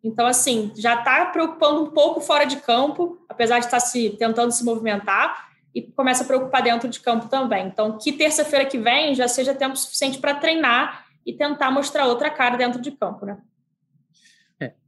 Então, 0.03 0.27
assim, 0.27 0.71
já 0.75 0.99
está 0.99 1.25
preocupando 1.25 1.81
um 1.81 1.89
pouco 1.89 2.21
fora 2.21 2.45
de 2.45 2.57
campo, 2.57 3.17
apesar 3.27 3.57
de 3.57 3.65
estar 3.65 3.79
tá 3.79 3.85
se 3.85 4.11
tentando 4.11 4.51
se 4.51 4.63
movimentar, 4.63 5.49
e 5.73 5.81
começa 5.81 6.23
a 6.23 6.27
preocupar 6.27 6.61
dentro 6.61 6.87
de 6.87 6.99
campo 6.99 7.27
também. 7.27 7.65
Então, 7.65 7.97
que 7.97 8.13
terça-feira 8.13 8.65
que 8.65 8.77
vem 8.77 9.15
já 9.15 9.27
seja 9.27 9.55
tempo 9.55 9.75
suficiente 9.75 10.19
para 10.19 10.35
treinar 10.35 11.05
e 11.25 11.33
tentar 11.33 11.71
mostrar 11.71 12.05
outra 12.05 12.29
cara 12.29 12.55
dentro 12.55 12.79
de 12.79 12.91
campo, 12.91 13.25
né? 13.25 13.39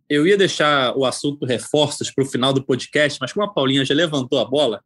Eu 0.09 0.25
ia 0.25 0.37
deixar 0.37 0.95
o 0.97 1.05
assunto 1.05 1.45
reforços 1.45 2.11
para 2.11 2.23
o 2.23 2.27
final 2.27 2.53
do 2.53 2.63
podcast, 2.63 3.19
mas 3.19 3.33
como 3.33 3.45
a 3.45 3.53
Paulinha 3.53 3.83
já 3.83 3.93
levantou 3.93 4.39
a 4.39 4.45
bola, 4.45 4.81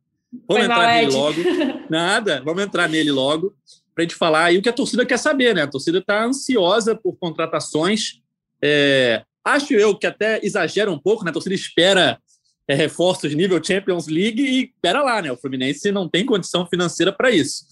vamos 0.47 0.63
entrar 0.63 0.95
nele 0.95 1.11
logo. 1.11 1.37
Nada, 1.89 2.41
vamos 2.43 2.63
entrar 2.63 2.89
nele 2.89 3.11
logo 3.11 3.53
para 3.93 4.03
a 4.03 4.07
gente 4.07 4.15
falar 4.15 4.45
aí 4.45 4.57
o 4.57 4.61
que 4.61 4.69
a 4.69 4.73
torcida 4.73 5.05
quer 5.05 5.17
saber, 5.17 5.53
né? 5.53 5.63
A 5.63 5.67
torcida 5.67 5.99
está 5.99 6.25
ansiosa 6.25 6.95
por 6.95 7.17
contratações. 7.17 8.21
É, 8.61 9.23
acho 9.43 9.73
eu 9.73 9.95
que 9.95 10.07
até 10.07 10.39
exagera 10.43 10.91
um 10.91 10.97
pouco, 10.97 11.23
né? 11.23 11.29
A 11.29 11.33
torcida 11.33 11.53
espera 11.53 12.19
é, 12.67 12.73
reforços 12.73 13.33
nível 13.33 13.61
Champions 13.63 14.07
League 14.07 14.41
e 14.41 14.71
pera 14.81 15.03
lá, 15.03 15.21
né? 15.21 15.31
O 15.31 15.37
Fluminense 15.37 15.91
não 15.91 16.07
tem 16.07 16.25
condição 16.25 16.65
financeira 16.65 17.11
para 17.11 17.29
isso. 17.29 17.65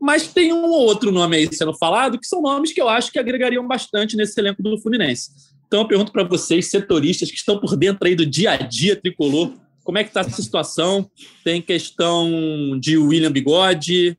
Mas 0.00 0.28
tem 0.28 0.52
um 0.52 0.64
ou 0.64 0.86
outro 0.86 1.12
nome 1.12 1.36
aí 1.36 1.54
sendo 1.54 1.74
falado 1.74 2.18
que 2.18 2.26
são 2.26 2.40
nomes 2.40 2.72
que 2.72 2.80
eu 2.80 2.88
acho 2.88 3.12
que 3.12 3.18
agregariam 3.18 3.66
bastante 3.66 4.16
nesse 4.16 4.38
elenco 4.40 4.62
do 4.62 4.80
Fluminense. 4.80 5.30
Então 5.70 5.82
eu 5.82 5.86
pergunto 5.86 6.10
para 6.10 6.24
vocês, 6.24 6.68
setoristas 6.68 7.30
que 7.30 7.36
estão 7.36 7.60
por 7.60 7.76
dentro 7.76 8.04
aí 8.04 8.16
do 8.16 8.26
dia 8.26 8.50
a 8.50 8.56
dia 8.56 8.96
tricolor, 8.96 9.54
como 9.84 9.98
é 9.98 10.02
que 10.02 10.10
está 10.10 10.22
essa 10.22 10.42
situação? 10.42 11.08
Tem 11.44 11.62
questão 11.62 12.76
de 12.80 12.98
William 12.98 13.30
Bigode, 13.30 14.18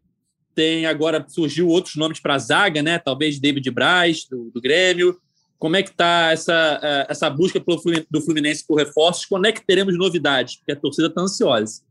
tem 0.56 0.86
agora 0.86 1.26
surgiu 1.28 1.68
outros 1.68 1.98
nomes 1.98 2.22
para 2.22 2.36
a 2.36 2.40
zaga, 2.40 2.82
né? 2.82 2.98
Talvez 3.00 3.38
David 3.38 3.70
Braz, 3.70 4.26
do, 4.32 4.50
do 4.50 4.62
Grêmio. 4.62 5.20
Como 5.60 5.76
é 5.76 5.84
que 5.84 5.90
está 5.90 6.32
essa, 6.32 6.80
é, 6.82 7.08
essa 7.10 7.30
busca 7.30 7.60
pelo 7.60 7.82
Fluminense, 7.82 8.08
do 8.10 8.22
Fluminense 8.22 8.66
por 8.66 8.78
reforços? 8.78 9.26
Quando 9.26 9.46
é 9.46 9.52
que 9.52 9.68
teremos 9.68 9.98
novidades? 9.98 10.56
Porque 10.56 10.72
a 10.72 10.76
torcida 10.78 11.08
está 11.08 11.20
ansiosa. 11.20 11.82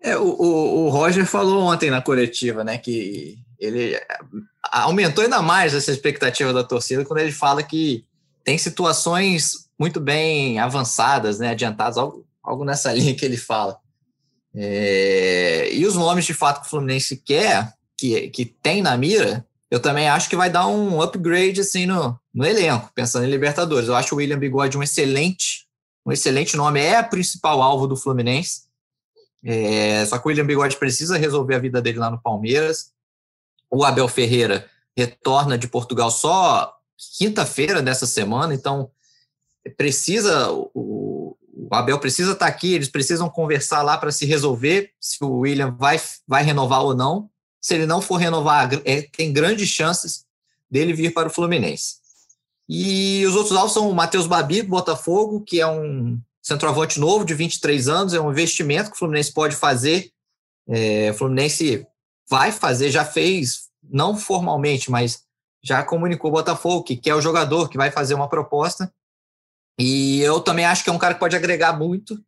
É, 0.00 0.16
o, 0.16 0.28
o, 0.28 0.86
o, 0.86 0.88
Roger 0.88 1.26
falou 1.26 1.62
ontem 1.64 1.90
na 1.90 2.00
coletiva, 2.00 2.64
né, 2.64 2.78
que 2.78 3.38
ele 3.58 4.00
aumentou 4.62 5.24
ainda 5.24 5.42
mais 5.42 5.74
essa 5.74 5.90
expectativa 5.90 6.52
da 6.52 6.62
torcida 6.62 7.04
quando 7.04 7.20
ele 7.20 7.32
fala 7.32 7.62
que 7.62 8.04
tem 8.44 8.56
situações 8.56 9.68
muito 9.78 10.00
bem 10.00 10.58
avançadas, 10.58 11.38
né, 11.38 11.50
adiantadas, 11.50 11.98
algo, 11.98 12.26
algo 12.42 12.64
nessa 12.64 12.92
linha 12.94 13.14
que 13.14 13.24
ele 13.24 13.36
fala. 13.36 13.78
É, 14.54 15.68
e 15.72 15.86
os 15.86 15.94
nomes 15.94 16.24
de 16.24 16.34
fato 16.34 16.60
que 16.60 16.66
o 16.66 16.70
Fluminense 16.70 17.16
quer, 17.16 17.72
que, 17.96 18.28
que 18.30 18.44
tem 18.44 18.82
na 18.82 18.96
mira, 18.96 19.46
eu 19.70 19.80
também 19.80 20.08
acho 20.08 20.28
que 20.28 20.36
vai 20.36 20.48
dar 20.48 20.66
um 20.66 21.00
upgrade 21.02 21.60
assim 21.60 21.84
no, 21.84 22.18
no 22.32 22.46
elenco, 22.46 22.90
pensando 22.94 23.26
em 23.26 23.30
Libertadores. 23.30 23.88
Eu 23.88 23.94
acho 23.94 24.14
o 24.14 24.18
William 24.18 24.38
Bigode 24.38 24.78
um 24.78 24.82
excelente, 24.82 25.66
um 26.06 26.12
excelente 26.12 26.56
nome, 26.56 26.80
é 26.80 27.00
o 27.00 27.08
principal 27.08 27.62
alvo 27.62 27.86
do 27.86 27.96
Fluminense. 27.96 28.62
É, 29.44 30.04
só 30.06 30.18
que 30.18 30.26
o 30.26 30.28
William 30.28 30.46
Bigode 30.46 30.76
precisa 30.76 31.18
resolver 31.18 31.54
a 31.54 31.60
vida 31.60 31.82
dele 31.82 31.98
lá 31.98 32.10
no 32.10 32.20
Palmeiras. 32.20 32.92
O 33.70 33.84
Abel 33.84 34.08
Ferreira 34.08 34.68
retorna 34.96 35.56
de 35.56 35.68
Portugal 35.68 36.10
só 36.10 36.74
quinta-feira 37.18 37.80
dessa 37.80 38.06
semana, 38.06 38.54
então 38.54 38.90
precisa 39.76 40.50
o, 40.52 41.36
o 41.70 41.74
Abel 41.74 41.98
precisa 41.98 42.32
estar 42.32 42.46
aqui, 42.46 42.74
eles 42.74 42.88
precisam 42.88 43.28
conversar 43.28 43.82
lá 43.82 43.98
para 43.98 44.12
se 44.12 44.24
resolver 44.24 44.92
se 45.00 45.22
o 45.22 45.38
William 45.38 45.70
vai, 45.72 46.00
vai 46.26 46.42
renovar 46.42 46.82
ou 46.82 46.94
não. 46.94 47.28
Se 47.60 47.74
ele 47.74 47.86
não 47.86 48.00
for 48.00 48.16
renovar, 48.16 48.70
é, 48.84 49.02
tem 49.02 49.32
grandes 49.32 49.68
chances 49.68 50.24
dele 50.70 50.92
vir 50.92 51.12
para 51.12 51.28
o 51.28 51.30
Fluminense. 51.30 51.96
E 52.68 53.24
os 53.26 53.34
outros 53.34 53.56
alvos 53.56 53.72
são 53.72 53.90
o 53.90 53.94
Matheus 53.94 54.26
Babi, 54.26 54.62
do 54.62 54.68
Botafogo, 54.68 55.40
que 55.40 55.60
é 55.60 55.66
um 55.66 56.20
centroavante 56.40 57.00
novo, 57.00 57.24
de 57.24 57.34
23 57.34 57.88
anos, 57.88 58.14
é 58.14 58.20
um 58.20 58.30
investimento 58.30 58.90
que 58.90 58.96
o 58.96 58.98
Fluminense 58.98 59.32
pode 59.32 59.56
fazer. 59.56 60.12
É, 60.68 61.10
o 61.10 61.14
Fluminense 61.14 61.86
vai 62.28 62.52
fazer, 62.52 62.90
já 62.90 63.04
fez, 63.04 63.68
não 63.82 64.16
formalmente, 64.16 64.90
mas 64.90 65.22
já 65.62 65.82
comunicou 65.82 66.30
o 66.30 66.34
Botafogo 66.34 66.84
que 66.84 66.96
quer 66.96 67.14
o 67.14 67.20
jogador, 67.20 67.68
que 67.68 67.76
vai 67.76 67.90
fazer 67.90 68.14
uma 68.14 68.28
proposta. 68.28 68.92
E 69.78 70.20
eu 70.20 70.40
também 70.40 70.64
acho 70.64 70.82
que 70.82 70.90
é 70.90 70.92
um 70.92 70.98
cara 70.98 71.14
que 71.14 71.20
pode 71.20 71.36
agregar 71.36 71.72
muito, 71.78 72.20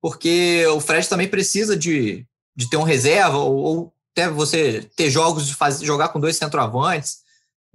porque 0.00 0.66
o 0.68 0.80
Fred 0.80 1.08
também 1.08 1.28
precisa 1.28 1.76
de, 1.76 2.26
de 2.56 2.68
ter 2.68 2.76
um 2.76 2.82
reserva, 2.82 3.38
ou, 3.38 3.56
ou 3.56 3.94
até 4.12 4.28
você 4.28 4.82
ter 4.96 5.10
jogos 5.10 5.46
de 5.46 5.54
fazer, 5.54 5.84
jogar 5.84 6.08
com 6.08 6.20
dois 6.20 6.36
centroavantes, 6.36 7.18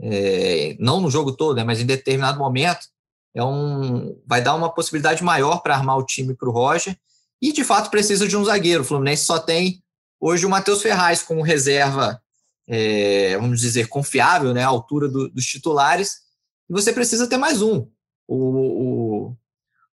é, 0.01 0.75
não 0.79 0.99
no 0.99 1.09
jogo 1.09 1.31
todo, 1.31 1.55
né, 1.55 1.63
mas 1.63 1.79
em 1.79 1.85
determinado 1.85 2.37
momento, 2.37 2.87
é 3.33 3.43
um, 3.43 4.19
vai 4.25 4.41
dar 4.41 4.55
uma 4.55 4.73
possibilidade 4.73 5.23
maior 5.23 5.59
para 5.59 5.75
armar 5.75 5.97
o 5.97 6.05
time 6.05 6.33
para 6.33 6.49
o 6.49 6.51
Roger. 6.51 6.97
E 7.41 7.51
de 7.51 7.65
fato 7.65 7.89
precisa 7.89 8.25
de 8.27 8.37
um 8.37 8.45
zagueiro. 8.45 8.81
O 8.81 8.85
Fluminense 8.85 9.25
só 9.25 9.37
tem 9.37 9.83
hoje 10.19 10.45
o 10.45 10.49
Matheus 10.49 10.81
Ferraz 10.81 11.21
como 11.21 11.41
reserva, 11.41 12.21
é, 12.67 13.37
vamos 13.37 13.59
dizer, 13.59 13.87
confiável, 13.87 14.53
né, 14.53 14.63
à 14.63 14.67
altura 14.67 15.07
do, 15.07 15.29
dos 15.29 15.45
titulares. 15.45 16.21
E 16.69 16.73
você 16.73 16.91
precisa 16.91 17.27
ter 17.27 17.37
mais 17.37 17.61
um. 17.61 17.87
O, 18.27 18.35
o 18.35 19.37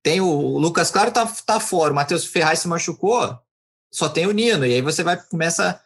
tem 0.03 0.21
o, 0.21 0.27
o, 0.27 0.59
Lucas 0.59 0.91
Claro 0.91 1.11
tá, 1.11 1.27
tá 1.45 1.61
fora, 1.61 1.93
o 1.93 1.97
Matheus 1.97 2.25
Ferraz 2.25 2.61
se 2.61 2.69
machucou, 2.69 3.39
só 3.93 4.09
tem 4.09 4.27
o 4.27 4.33
Nino, 4.33 4.65
e 4.65 4.75
aí 4.75 4.81
você 4.81 5.03
vai 5.03 5.17
começa 5.17 5.81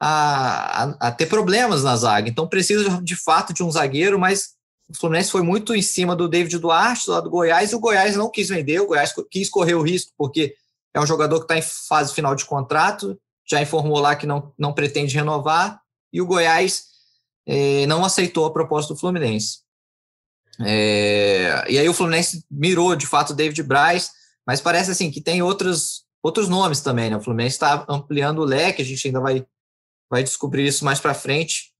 a, 0.00 0.82
a, 0.82 1.08
a, 1.08 1.12
ter 1.12 1.26
problemas 1.26 1.84
na 1.84 1.94
zaga. 1.94 2.28
Então 2.28 2.48
precisa 2.48 3.00
de 3.02 3.14
fato 3.14 3.52
de 3.52 3.62
um 3.62 3.70
zagueiro, 3.70 4.18
mas 4.18 4.54
o 4.88 4.96
Fluminense 4.98 5.30
foi 5.30 5.42
muito 5.42 5.74
em 5.74 5.82
cima 5.82 6.16
do 6.16 6.28
David 6.28 6.58
Duarte, 6.58 7.08
lá 7.08 7.20
do 7.20 7.30
Goiás, 7.30 7.70
e 7.70 7.76
o 7.76 7.80
Goiás 7.80 8.16
não 8.16 8.30
quis 8.30 8.48
vender, 8.48 8.80
o 8.80 8.86
Goiás 8.86 9.14
quis 9.30 9.48
correr 9.48 9.74
o 9.74 9.82
risco, 9.82 10.12
porque 10.16 10.54
é 10.92 11.00
um 11.00 11.06
jogador 11.06 11.38
que 11.38 11.44
está 11.44 11.56
em 11.56 11.62
fase 11.62 12.12
final 12.12 12.34
de 12.34 12.44
contrato, 12.44 13.16
já 13.50 13.60
informou 13.60 13.98
lá 13.98 14.14
que 14.14 14.26
não, 14.26 14.52
não 14.56 14.72
pretende 14.72 15.14
renovar, 15.14 15.80
e 16.12 16.20
o 16.20 16.26
Goiás 16.26 16.84
eh, 17.46 17.84
não 17.86 18.04
aceitou 18.04 18.44
a 18.46 18.52
proposta 18.52 18.94
do 18.94 19.00
Fluminense. 19.00 19.58
É, 20.62 21.64
e 21.68 21.78
aí 21.78 21.88
o 21.88 21.94
Fluminense 21.94 22.44
mirou, 22.50 22.94
de 22.94 23.06
fato, 23.06 23.34
David 23.34 23.62
Braz, 23.62 24.10
mas 24.46 24.60
parece 24.60 24.90
assim 24.90 25.10
que 25.10 25.20
tem 25.20 25.42
outros, 25.42 26.04
outros 26.22 26.48
nomes 26.48 26.80
também, 26.80 27.10
né? 27.10 27.16
O 27.16 27.20
Fluminense 27.20 27.56
está 27.56 27.84
ampliando 27.88 28.40
o 28.40 28.44
leque, 28.44 28.82
a 28.82 28.84
gente 28.84 29.06
ainda 29.06 29.20
vai, 29.20 29.44
vai 30.10 30.22
descobrir 30.22 30.66
isso 30.66 30.84
mais 30.84 31.00
para 31.00 31.14
frente. 31.14 31.72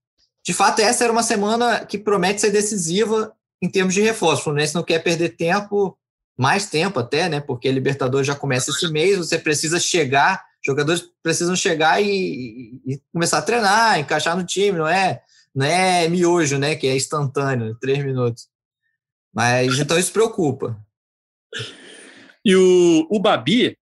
De 0.43 0.53
fato, 0.53 0.79
essa 0.79 1.03
era 1.03 1.13
uma 1.13 1.23
semana 1.23 1.85
que 1.85 1.97
promete 1.97 2.41
ser 2.41 2.51
decisiva 2.51 3.33
em 3.61 3.69
termos 3.69 3.93
de 3.93 4.01
reforço. 4.01 4.41
O 4.41 4.43
Fluminense 4.45 4.73
não 4.73 4.83
quer 4.83 4.99
perder 4.99 5.35
tempo, 5.35 5.97
mais 6.37 6.65
tempo 6.65 6.99
até, 6.99 7.29
né? 7.29 7.39
Porque 7.39 7.67
a 7.67 7.71
Libertadores 7.71 8.25
já 8.25 8.35
começa 8.35 8.71
esse 8.71 8.87
mês, 8.87 9.17
você 9.17 9.37
precisa 9.37 9.79
chegar, 9.79 10.43
jogadores 10.65 11.09
precisam 11.23 11.55
chegar 11.55 12.01
e, 12.01 12.81
e 12.85 13.01
começar 13.11 13.39
a 13.39 13.41
treinar, 13.41 13.99
encaixar 13.99 14.37
no 14.37 14.45
time, 14.45 14.77
não 14.77 14.87
é? 14.87 15.21
Não 15.53 15.65
é 15.65 16.07
miojo, 16.07 16.57
né? 16.57 16.75
Que 16.75 16.87
é 16.87 16.95
instantâneo, 16.95 17.77
três 17.79 18.03
minutos. 18.03 18.47
Mas 19.33 19.79
então 19.79 19.97
isso 19.97 20.11
preocupa. 20.11 20.77
E 22.43 22.55
o, 22.55 23.07
o 23.09 23.19
Babi, 23.19 23.77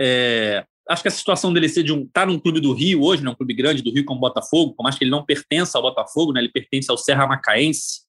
é, 0.00 0.64
acho 0.88 1.02
que 1.02 1.08
a 1.08 1.10
situação 1.10 1.52
dele 1.52 1.68
ser 1.68 1.82
de 1.82 1.92
um. 1.92 2.06
tá 2.06 2.24
num 2.24 2.38
clube 2.38 2.60
do 2.60 2.72
Rio 2.72 3.02
hoje, 3.02 3.22
né, 3.22 3.30
um 3.30 3.34
clube 3.34 3.54
grande 3.54 3.82
do 3.82 3.92
Rio 3.92 4.04
como 4.04 4.20
Botafogo, 4.20 4.74
por 4.74 4.82
mais 4.82 4.96
que 4.96 5.04
ele 5.04 5.10
não 5.10 5.24
pertença 5.24 5.78
ao 5.78 5.82
Botafogo, 5.82 6.32
né, 6.32 6.40
ele 6.40 6.50
pertence 6.50 6.90
ao 6.90 6.98
Serra 6.98 7.26
Macaense. 7.26 8.02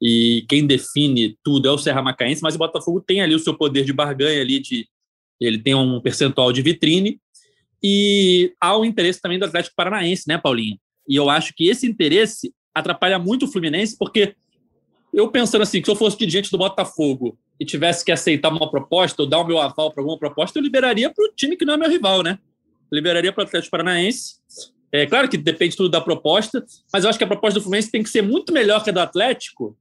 E 0.00 0.44
quem 0.48 0.66
define 0.66 1.38
tudo 1.42 1.68
é 1.68 1.72
o 1.72 1.78
Serra 1.78 2.02
Macaense, 2.02 2.42
mas 2.42 2.54
o 2.54 2.58
Botafogo 2.58 3.00
tem 3.00 3.22
ali 3.22 3.34
o 3.34 3.38
seu 3.38 3.56
poder 3.56 3.84
de 3.84 3.92
barganha 3.92 4.40
ali, 4.40 4.60
de 4.60 4.86
ele 5.40 5.58
tem 5.58 5.74
um 5.74 6.00
percentual 6.00 6.52
de 6.52 6.62
vitrine. 6.62 7.20
E 7.82 8.52
há 8.60 8.76
o 8.76 8.84
interesse 8.84 9.20
também 9.20 9.38
do 9.38 9.44
Atlético 9.44 9.76
Paranaense, 9.76 10.24
né, 10.26 10.38
Paulinho? 10.38 10.78
E 11.08 11.16
eu 11.16 11.28
acho 11.28 11.52
que 11.54 11.68
esse 11.68 11.86
interesse 11.86 12.52
atrapalha 12.74 13.18
muito 13.18 13.44
o 13.44 13.48
Fluminense, 13.48 13.96
porque 13.98 14.34
eu 15.12 15.30
pensando 15.30 15.62
assim, 15.62 15.80
que 15.80 15.86
se 15.86 15.90
eu 15.90 15.96
fosse 15.96 16.16
dirigente 16.16 16.50
do 16.50 16.58
Botafogo 16.58 17.38
e 17.60 17.64
tivesse 17.64 18.04
que 18.04 18.10
aceitar 18.10 18.50
uma 18.50 18.70
proposta 18.70 19.22
ou 19.22 19.28
dar 19.28 19.38
o 19.38 19.46
meu 19.46 19.60
aval 19.60 19.92
para 19.92 20.02
alguma 20.02 20.18
proposta, 20.18 20.58
eu 20.58 20.62
liberaria 20.62 21.10
para 21.10 21.24
o 21.24 21.32
time 21.34 21.56
que 21.56 21.64
não 21.64 21.74
é 21.74 21.76
meu 21.76 21.88
rival, 21.88 22.22
né? 22.22 22.38
liberaria 22.94 23.32
para 23.32 23.44
o 23.44 23.46
Atlético 23.46 23.70
Paranaense. 23.70 24.36
É 24.92 25.06
claro 25.06 25.28
que 25.28 25.36
depende 25.36 25.76
tudo 25.76 25.88
da 25.88 26.00
proposta, 26.00 26.64
mas 26.92 27.02
eu 27.02 27.10
acho 27.10 27.18
que 27.18 27.24
a 27.24 27.28
proposta 27.28 27.58
do 27.58 27.62
Fluminense 27.62 27.90
tem 27.90 28.02
que 28.02 28.08
ser 28.08 28.22
muito 28.22 28.52
melhor 28.52 28.82
que 28.82 28.90
a 28.90 28.92
do 28.92 29.00
Atlético 29.00 29.76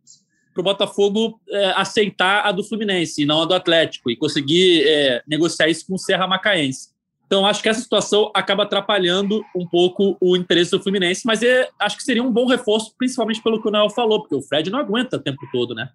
para 0.54 0.62
o 0.62 0.64
Botafogo 0.64 1.40
é, 1.50 1.72
aceitar 1.76 2.46
a 2.46 2.52
do 2.52 2.64
Fluminense 2.64 3.22
e 3.22 3.26
não 3.26 3.42
a 3.42 3.46
do 3.46 3.54
Atlético 3.54 4.10
e 4.10 4.16
conseguir 4.16 4.84
é, 4.88 5.24
negociar 5.28 5.68
isso 5.68 5.86
com 5.86 5.96
o 5.96 6.00
Serra 6.00 6.28
Macaense. 6.28 6.90
Então, 7.34 7.48
acho 7.48 7.64
que 7.64 7.70
essa 7.70 7.82
situação 7.82 8.30
acaba 8.32 8.62
atrapalhando 8.62 9.44
um 9.56 9.66
pouco 9.66 10.16
o 10.22 10.38
interesse 10.38 10.70
do 10.70 10.80
Fluminense, 10.80 11.26
mas 11.26 11.42
é, 11.42 11.68
acho 11.80 11.98
que 11.98 12.04
seria 12.04 12.22
um 12.22 12.32
bom 12.32 12.46
reforço, 12.46 12.94
principalmente 12.96 13.42
pelo 13.42 13.60
que 13.60 13.68
o 13.68 13.72
Noel 13.72 13.90
falou, 13.90 14.22
porque 14.22 14.36
o 14.36 14.42
Fred 14.44 14.70
não 14.70 14.78
aguenta 14.78 15.18
o 15.18 15.20
tempo 15.20 15.42
todo, 15.52 15.74
né? 15.74 15.90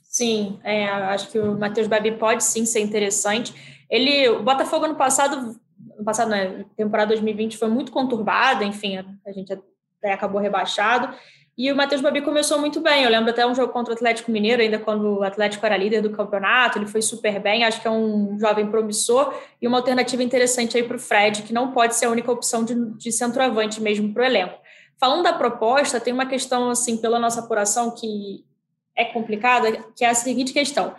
Sim, 0.00 0.58
é, 0.64 0.88
acho 0.88 1.30
que 1.30 1.38
o 1.38 1.58
Matheus 1.58 1.86
Babi 1.86 2.12
pode 2.12 2.44
sim 2.44 2.64
ser 2.64 2.80
interessante. 2.80 3.84
Ele, 3.90 4.26
o 4.30 4.42
Botafogo 4.42 4.86
ano 4.86 4.94
passado, 4.94 5.54
ano 5.96 6.02
passado, 6.02 6.30
né, 6.30 6.64
temporada 6.78 7.08
2020 7.08 7.58
foi 7.58 7.68
muito 7.68 7.92
conturbada, 7.92 8.64
enfim, 8.64 8.96
a 9.26 9.32
gente 9.32 9.52
até 9.52 10.14
acabou 10.14 10.40
rebaixado. 10.40 11.14
E 11.56 11.70
o 11.70 11.76
Matheus 11.76 12.00
Babi 12.00 12.22
começou 12.22 12.58
muito 12.58 12.80
bem. 12.80 13.04
Eu 13.04 13.10
lembro 13.10 13.30
até 13.30 13.46
um 13.46 13.54
jogo 13.54 13.72
contra 13.72 13.92
o 13.92 13.96
Atlético 13.96 14.30
Mineiro, 14.30 14.62
ainda 14.62 14.78
quando 14.78 15.18
o 15.18 15.22
Atlético 15.22 15.64
era 15.66 15.76
líder 15.76 16.00
do 16.00 16.10
campeonato, 16.10 16.78
ele 16.78 16.86
foi 16.86 17.02
super 17.02 17.38
bem. 17.40 17.62
Acho 17.62 17.80
que 17.80 17.86
é 17.86 17.90
um 17.90 18.38
jovem 18.38 18.70
promissor 18.70 19.34
e 19.60 19.68
uma 19.68 19.78
alternativa 19.78 20.22
interessante 20.22 20.76
aí 20.76 20.82
para 20.82 20.96
o 20.96 21.00
Fred, 21.00 21.42
que 21.42 21.52
não 21.52 21.72
pode 21.72 21.94
ser 21.94 22.06
a 22.06 22.10
única 22.10 22.32
opção 22.32 22.64
de, 22.64 22.74
de 22.96 23.12
centroavante 23.12 23.82
mesmo 23.82 24.12
para 24.14 24.22
o 24.22 24.26
elenco. 24.26 24.58
Falando 24.98 25.24
da 25.24 25.32
proposta, 25.32 26.00
tem 26.00 26.12
uma 26.12 26.26
questão, 26.26 26.70
assim, 26.70 26.96
pela 26.96 27.18
nossa 27.18 27.40
apuração, 27.40 27.90
que 27.90 28.44
é 28.96 29.04
complicada, 29.04 29.84
que 29.94 30.04
é 30.04 30.08
a 30.08 30.14
seguinte 30.14 30.52
questão. 30.52 30.94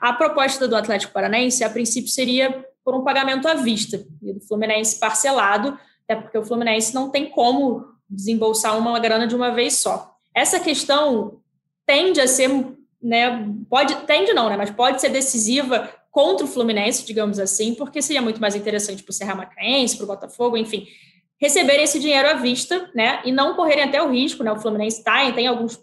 A 0.00 0.12
proposta 0.12 0.66
do 0.66 0.76
Atlético 0.76 1.12
Paranense, 1.12 1.64
a 1.64 1.70
princípio, 1.70 2.08
seria 2.08 2.64
por 2.84 2.94
um 2.94 3.04
pagamento 3.04 3.46
à 3.46 3.54
vista, 3.54 4.06
e 4.22 4.32
do 4.32 4.40
Fluminense 4.40 4.98
parcelado, 4.98 5.78
até 6.04 6.18
porque 6.18 6.38
o 6.38 6.44
Fluminense 6.44 6.94
não 6.94 7.10
tem 7.10 7.28
como 7.28 7.84
desembolsar 8.08 8.76
uma 8.78 8.98
grana 8.98 9.26
de 9.26 9.34
uma 9.34 9.50
vez 9.50 9.74
só. 9.76 10.14
Essa 10.34 10.60
questão 10.60 11.40
tende 11.86 12.20
a 12.20 12.26
ser, 12.26 12.48
né, 13.02 13.46
pode, 13.68 13.94
tende 14.06 14.32
não, 14.32 14.48
né, 14.48 14.56
mas 14.56 14.70
pode 14.70 15.00
ser 15.00 15.10
decisiva 15.10 15.88
contra 16.10 16.44
o 16.44 16.48
Fluminense, 16.48 17.06
digamos 17.06 17.38
assim, 17.38 17.74
porque 17.74 18.02
seria 18.02 18.22
muito 18.22 18.40
mais 18.40 18.54
interessante 18.54 19.02
para 19.02 19.10
o 19.10 19.14
Serra 19.14 19.34
Macaense, 19.34 19.96
para 19.96 20.04
o 20.04 20.08
Botafogo, 20.08 20.56
enfim, 20.56 20.86
receberem 21.40 21.84
esse 21.84 22.00
dinheiro 22.00 22.28
à 22.28 22.34
vista, 22.34 22.90
né, 22.94 23.20
e 23.24 23.32
não 23.32 23.54
correrem 23.54 23.84
até 23.84 24.02
o 24.02 24.10
risco, 24.10 24.42
né, 24.42 24.52
o 24.52 24.58
Fluminense 24.58 25.02
tá, 25.02 25.30
tem 25.32 25.46
alguns 25.46 25.80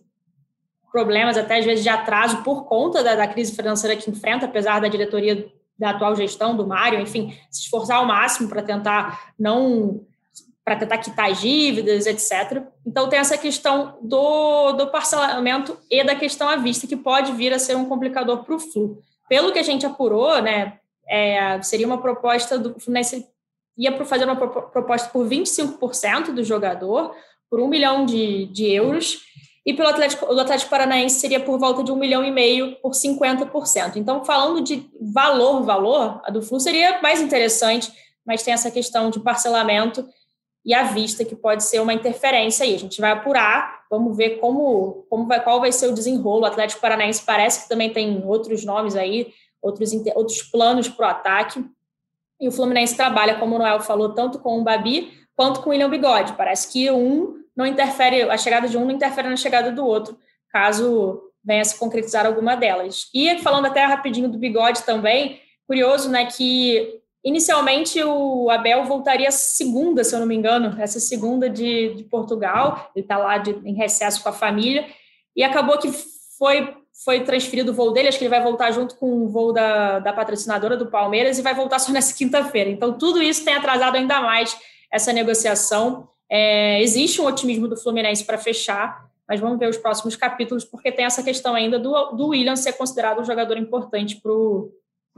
problemas, 0.91 1.37
até 1.37 1.59
às 1.59 1.65
vezes 1.65 1.83
de 1.83 1.89
atraso 1.89 2.41
por 2.43 2.65
conta 2.65 3.03
da, 3.03 3.15
da 3.15 3.27
crise 3.27 3.53
financeira 3.53 3.95
que 3.95 4.09
enfrenta, 4.09 4.45
apesar 4.45 4.79
da 4.79 4.87
diretoria 4.87 5.51
da 5.77 5.89
atual 5.89 6.15
gestão 6.15 6.55
do 6.55 6.65
Mário, 6.65 6.99
enfim, 7.01 7.37
se 7.49 7.63
esforçar 7.63 7.97
ao 7.97 8.05
máximo 8.05 8.47
para 8.47 8.63
tentar 8.63 9.33
não 9.37 10.05
para 10.65 10.75
tentar 10.75 10.97
quitar 10.97 11.29
as 11.29 11.39
dívidas, 11.39 12.07
etc. 12.07 12.63
Então 12.85 13.07
tem 13.07 13.19
essa 13.19 13.37
questão 13.37 13.99
do, 14.01 14.71
do 14.71 14.87
parcelamento 14.87 15.77
e 15.91 16.03
da 16.03 16.15
questão 16.15 16.49
à 16.49 16.55
vista, 16.55 16.87
que 16.87 16.97
pode 16.97 17.31
vir 17.33 17.53
a 17.53 17.59
ser 17.59 17.77
um 17.77 17.85
complicador 17.85 18.43
para 18.43 18.55
o 18.55 18.59
Flu. 18.59 18.97
Pelo 19.29 19.53
que 19.53 19.59
a 19.59 19.63
gente 19.63 19.85
apurou, 19.85 20.41
né, 20.41 20.79
é, 21.07 21.61
seria 21.61 21.85
uma 21.85 22.01
proposta 22.01 22.57
do 22.57 22.79
Fluminense 22.79 23.27
ia 23.77 24.05
fazer 24.05 24.25
uma 24.25 24.37
proposta 24.37 25.09
por 25.09 25.27
25% 25.27 26.33
do 26.33 26.43
jogador, 26.43 27.13
por 27.49 27.59
um 27.59 27.67
milhão 27.67 28.05
de, 28.05 28.45
de 28.47 28.71
euros, 28.71 29.19
e 29.65 29.73
pelo 29.73 29.89
Atlético, 29.89 30.25
o 30.33 30.39
Atlético 30.39 30.69
Paranaense 30.69 31.19
seria 31.19 31.39
por 31.39 31.59
volta 31.59 31.83
de 31.83 31.91
um 31.91 31.95
milhão 31.95 32.23
e 32.23 32.31
meio 32.31 32.75
por 32.77 32.91
50%. 32.91 33.95
Então, 33.95 34.23
falando 34.23 34.61
de 34.61 34.87
valor, 35.01 35.63
valor, 35.63 36.21
a 36.23 36.31
do 36.31 36.41
Flu 36.41 36.59
seria 36.59 37.01
mais 37.01 37.19
interessante, 37.19 37.91
mas 38.25 38.43
tem 38.43 38.53
essa 38.53 38.71
questão 38.71 39.09
de 39.09 39.19
parcelamento 39.19 40.07
e 40.65 40.73
à 40.73 40.83
vista 40.83 41.23
que 41.23 41.35
pode 41.35 41.63
ser 41.63 41.79
uma 41.79 41.93
interferência 41.93 42.65
aí. 42.65 42.73
A 42.73 42.79
gente 42.79 42.99
vai 42.99 43.11
apurar, 43.11 43.83
vamos 43.89 44.17
ver 44.17 44.39
como, 44.39 45.05
como 45.09 45.27
vai, 45.27 45.41
qual 45.43 45.59
vai 45.59 45.71
ser 45.71 45.87
o 45.87 45.93
desenrolo. 45.93 46.41
O 46.41 46.45
Atlético 46.45 46.81
Paranaense 46.81 47.23
parece 47.23 47.63
que 47.63 47.69
também 47.69 47.93
tem 47.93 48.23
outros 48.25 48.65
nomes 48.65 48.95
aí, 48.95 49.31
outros, 49.61 49.91
outros 50.15 50.41
planos 50.41 50.89
para 50.89 51.07
o 51.07 51.09
ataque. 51.09 51.63
E 52.41 52.47
o 52.47 52.51
Fluminense 52.51 52.95
trabalha, 52.97 53.35
como 53.35 53.55
o 53.55 53.59
Noel 53.59 53.79
falou, 53.79 54.13
tanto 54.13 54.39
com 54.39 54.59
o 54.59 54.63
Babi 54.63 55.13
quanto 55.35 55.61
com 55.61 55.69
o 55.69 55.71
William 55.71 55.89
Bigode. 55.89 56.33
Parece 56.33 56.71
que 56.71 56.89
um 56.89 57.43
não 57.55 57.65
interfere, 57.65 58.23
a 58.23 58.37
chegada 58.37 58.67
de 58.67 58.77
um 58.77 58.85
não 58.85 58.91
interfere 58.91 59.29
na 59.29 59.37
chegada 59.37 59.71
do 59.71 59.85
outro, 59.85 60.17
caso 60.49 61.21
venha 61.43 61.63
se 61.63 61.77
concretizar 61.77 62.25
alguma 62.25 62.55
delas. 62.55 63.07
E 63.13 63.37
falando 63.39 63.67
até 63.67 63.85
rapidinho 63.85 64.27
do 64.27 64.37
Bigode 64.37 64.83
também, 64.83 65.39
curioso, 65.67 66.09
né, 66.09 66.25
que 66.25 67.01
inicialmente 67.25 68.01
o 68.03 68.49
Abel 68.51 68.85
voltaria 68.85 69.31
segunda, 69.31 70.03
se 70.03 70.15
eu 70.15 70.19
não 70.19 70.27
me 70.27 70.35
engano, 70.35 70.79
essa 70.79 70.99
segunda 70.99 71.49
de, 71.49 71.95
de 71.95 72.03
Portugal, 72.03 72.91
ele 72.95 73.03
está 73.03 73.17
lá 73.17 73.39
de, 73.39 73.51
em 73.65 73.73
recesso 73.73 74.21
com 74.21 74.29
a 74.29 74.33
família, 74.33 74.85
e 75.35 75.43
acabou 75.43 75.79
que 75.79 75.91
foi 76.37 76.73
foi 77.03 77.25
transferido 77.25 77.71
o 77.71 77.75
voo 77.75 77.91
dele, 77.91 78.07
acho 78.07 78.17
que 78.17 78.23
ele 78.23 78.29
vai 78.29 78.41
voltar 78.41 78.71
junto 78.71 78.95
com 78.95 79.25
o 79.25 79.27
voo 79.27 79.51
da, 79.51 79.99
da 79.99 80.13
patrocinadora 80.13 80.77
do 80.77 80.87
Palmeiras 80.87 81.37
e 81.37 81.41
vai 81.41 81.53
voltar 81.53 81.77
só 81.77 81.91
nessa 81.93 82.15
quinta-feira. 82.15 82.69
Então, 82.69 82.97
tudo 82.97 83.21
isso 83.21 83.43
tem 83.43 83.53
atrasado 83.53 83.95
ainda 83.95 84.21
mais 84.21 84.57
essa 84.91 85.11
negociação. 85.11 86.07
É, 86.29 86.81
existe 86.81 87.21
um 87.21 87.25
otimismo 87.25 87.67
do 87.67 87.75
Fluminense 87.75 88.23
para 88.23 88.37
fechar, 88.37 89.05
mas 89.27 89.41
vamos 89.41 89.59
ver 89.59 89.67
os 89.67 89.77
próximos 89.77 90.15
capítulos, 90.15 90.63
porque 90.63 90.91
tem 90.91 91.03
essa 91.03 91.21
questão 91.21 91.53
ainda 91.53 91.77
do, 91.77 92.11
do 92.11 92.27
William 92.27 92.55
ser 92.55 92.73
considerado 92.73 93.19
um 93.19 93.25
jogador 93.25 93.57
importante 93.57 94.15
para 94.21 94.31
o 94.31 94.71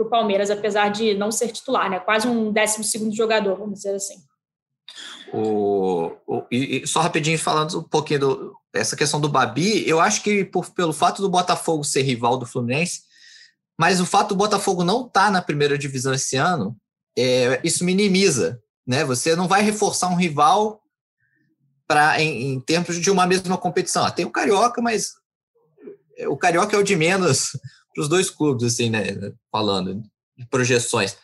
Palmeiras, 0.06 0.50
apesar 0.50 0.90
de 0.90 1.14
não 1.14 1.32
ser 1.32 1.52
titular, 1.52 1.90
né? 1.90 2.00
Quase 2.00 2.28
um 2.28 2.52
décimo 2.52 2.84
segundo 2.84 3.16
jogador, 3.16 3.56
vamos 3.58 3.76
dizer 3.80 3.96
assim. 3.96 4.16
O, 5.34 6.12
o, 6.26 6.44
e, 6.50 6.86
só 6.88 7.02
rapidinho 7.02 7.38
falando 7.38 7.80
um 7.80 7.84
pouquinho 7.84 8.20
do, 8.20 8.56
essa 8.74 8.96
questão 8.96 9.20
do 9.20 9.28
Babi, 9.28 9.88
eu 9.88 10.00
acho 10.00 10.22
que 10.22 10.46
por, 10.46 10.70
pelo 10.72 10.94
fato 10.94 11.22
do 11.22 11.30
Botafogo 11.30 11.84
ser 11.84 12.04
rival 12.04 12.38
do 12.38 12.46
Fluminense, 12.46 13.02
mas 13.78 14.00
o 14.00 14.06
fato 14.06 14.30
do 14.30 14.36
Botafogo 14.36 14.84
não 14.84 15.06
estar 15.06 15.26
tá 15.26 15.32
na 15.32 15.42
primeira 15.42 15.78
divisão 15.78 16.14
esse 16.14 16.36
ano, 16.36 16.76
é, 17.18 17.60
isso 17.64 17.84
minimiza, 17.84 18.62
né? 18.86 19.04
Você 19.04 19.36
não 19.36 19.48
vai 19.48 19.62
reforçar 19.62 20.08
um 20.08 20.16
rival 20.16 20.82
para 21.88 22.22
em, 22.22 22.54
em, 22.54 22.60
termos 22.60 23.00
de 23.00 23.10
uma 23.10 23.26
mesma 23.26 23.58
competição. 23.58 24.06
Ah, 24.06 24.12
tem 24.12 24.26
o 24.26 24.32
Carioca, 24.32 24.82
mas 24.82 25.14
o 26.28 26.38
Carioca 26.38 26.76
é 26.76 26.80
o 26.80 26.84
de 26.84 26.96
menos 26.96 27.52
para 27.98 28.04
os 28.04 28.08
dois 28.08 28.30
clubes, 28.30 28.64
assim, 28.64 28.92
né? 28.92 29.04
Falando 29.52 30.04
de 30.38 30.46
projeções. 30.46 31.18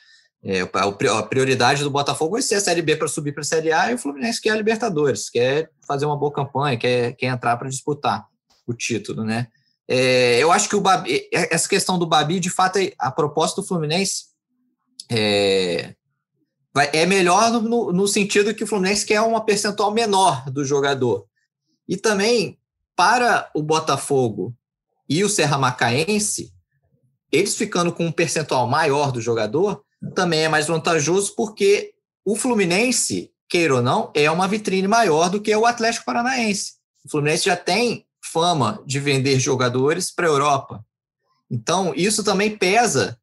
É, 0.44 0.62
a 0.62 1.24
prioridade 1.24 1.84
do 1.84 1.92
Botafogo 1.92 2.32
vai 2.32 2.42
ser 2.42 2.56
a 2.56 2.62
Série 2.62 2.82
B 2.82 2.96
para 2.96 3.08
subir 3.08 3.32
para 3.32 3.42
a 3.42 3.46
Série 3.46 3.72
A 3.72 3.92
e 3.92 3.94
o 3.94 3.98
Fluminense 3.98 4.42
quer 4.42 4.50
a 4.50 4.56
Libertadores, 4.56 5.30
quer 5.30 5.70
fazer 5.88 6.06
uma 6.08 6.18
boa 6.18 6.34
campanha, 6.34 6.76
quer, 6.76 7.14
quer 7.14 7.28
entrar 7.28 7.56
para 7.58 7.70
disputar 7.70 8.26
o 8.66 8.74
título, 8.74 9.24
né? 9.24 9.48
É, 9.88 10.40
eu 10.40 10.52
acho 10.52 10.68
que 10.68 10.76
o 10.76 10.82
Babi, 10.82 11.30
é, 11.32 11.54
essa 11.54 11.70
questão 11.70 12.00
do 12.00 12.08
Babi, 12.08 12.40
de 12.40 12.50
fato, 12.50 12.78
é, 12.80 12.92
a 12.98 13.12
proposta 13.12 13.62
do 13.62 13.68
Fluminense 13.68 14.26
é, 15.12 15.94
é 16.92 17.06
melhor 17.06 17.52
no, 17.62 17.94
no 17.94 18.08
sentido 18.08 18.56
que 18.56 18.64
o 18.64 18.68
Fluminense 18.68 19.06
quer 19.06 19.22
uma 19.22 19.46
percentual 19.46 19.92
menor 19.92 20.50
do 20.50 20.66
jogador. 20.66 21.28
E 21.88 21.96
também, 21.96 22.58
para 22.96 23.50
o 23.54 23.62
Botafogo 23.62 24.56
e 25.08 25.24
o 25.24 25.30
Serra 25.30 25.58
Macaense, 25.60 26.52
eles 27.34 27.56
ficando 27.56 27.92
com 27.92 28.06
um 28.06 28.12
percentual 28.12 28.68
maior 28.68 29.12
do 29.12 29.20
jogador, 29.20 29.84
também 30.14 30.42
é 30.42 30.50
mais 30.50 30.68
vantajoso 30.68 31.34
porque 31.36 31.94
o 32.24 32.36
Fluminense, 32.36 33.32
queira 33.50 33.76
ou 33.76 33.82
não, 33.82 34.12
é 34.14 34.30
uma 34.30 34.48
vitrine 34.48 34.88
maior 34.88 35.30
do 35.30 35.42
que 35.42 35.54
o 35.56 35.66
Atlético 35.66 36.06
Paranaense. 36.06 36.74
O 37.04 37.10
Fluminense 37.10 37.46
já 37.46 37.56
tem 37.56 38.06
fama 38.22 38.82
de 38.86 39.00
vender 39.00 39.40
jogadores 39.40 40.12
para 40.12 40.28
a 40.28 40.30
Europa. 40.30 40.86
Então, 41.50 41.92
isso 41.96 42.24
também 42.24 42.56
pesa 42.56 43.18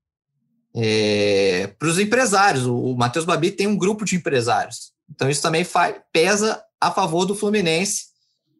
é, 0.74 1.68
para 1.78 1.88
os 1.88 1.98
empresários. 1.98 2.66
O, 2.66 2.76
o 2.76 2.96
Matheus 2.96 3.24
Babi 3.24 3.52
tem 3.52 3.66
um 3.66 3.76
grupo 3.76 4.04
de 4.04 4.16
empresários. 4.16 4.92
Então, 5.08 5.30
isso 5.30 5.40
também 5.40 5.66
pesa 6.12 6.62
a 6.80 6.90
favor 6.90 7.24
do 7.24 7.34
Fluminense 7.34 8.10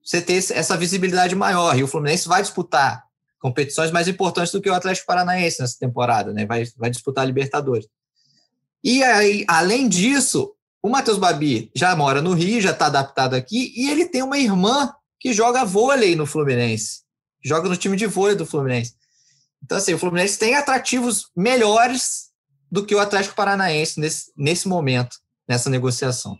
você 0.02 0.20
ter 0.20 0.34
essa 0.34 0.76
visibilidade 0.76 1.34
maior. 1.34 1.78
E 1.78 1.82
o 1.82 1.88
Fluminense 1.88 2.26
vai 2.26 2.40
disputar 2.40 3.04
competições 3.40 3.90
mais 3.90 4.06
importantes 4.06 4.52
do 4.52 4.60
que 4.60 4.68
o 4.68 4.74
Atlético 4.74 5.06
Paranaense 5.06 5.60
nessa 5.60 5.78
temporada, 5.78 6.32
né? 6.32 6.46
Vai, 6.46 6.64
vai 6.76 6.90
disputar 6.90 7.24
a 7.24 7.26
Libertadores. 7.26 7.88
E 8.84 9.02
aí, 9.02 9.44
além 9.48 9.88
disso, 9.88 10.54
o 10.82 10.88
Matheus 10.88 11.18
Babi 11.18 11.70
já 11.74 11.94
mora 11.96 12.22
no 12.22 12.32
Rio, 12.32 12.60
já 12.60 12.70
está 12.70 12.86
adaptado 12.86 13.34
aqui, 13.34 13.72
e 13.76 13.90
ele 13.90 14.06
tem 14.06 14.22
uma 14.22 14.38
irmã 14.38 14.92
que 15.18 15.32
joga 15.32 15.64
vôlei 15.64 16.14
no 16.14 16.26
Fluminense. 16.26 17.00
Joga 17.42 17.68
no 17.68 17.76
time 17.76 17.96
de 17.96 18.06
vôlei 18.06 18.36
do 18.36 18.46
Fluminense. 18.46 18.94
Então, 19.62 19.76
assim, 19.76 19.94
o 19.94 19.98
Fluminense 19.98 20.38
tem 20.38 20.54
atrativos 20.54 21.26
melhores 21.36 22.30
do 22.70 22.84
que 22.84 22.94
o 22.94 23.00
Atlético 23.00 23.34
Paranaense 23.34 23.98
nesse, 23.98 24.32
nesse 24.36 24.68
momento, 24.68 25.16
nessa 25.48 25.68
negociação. 25.68 26.38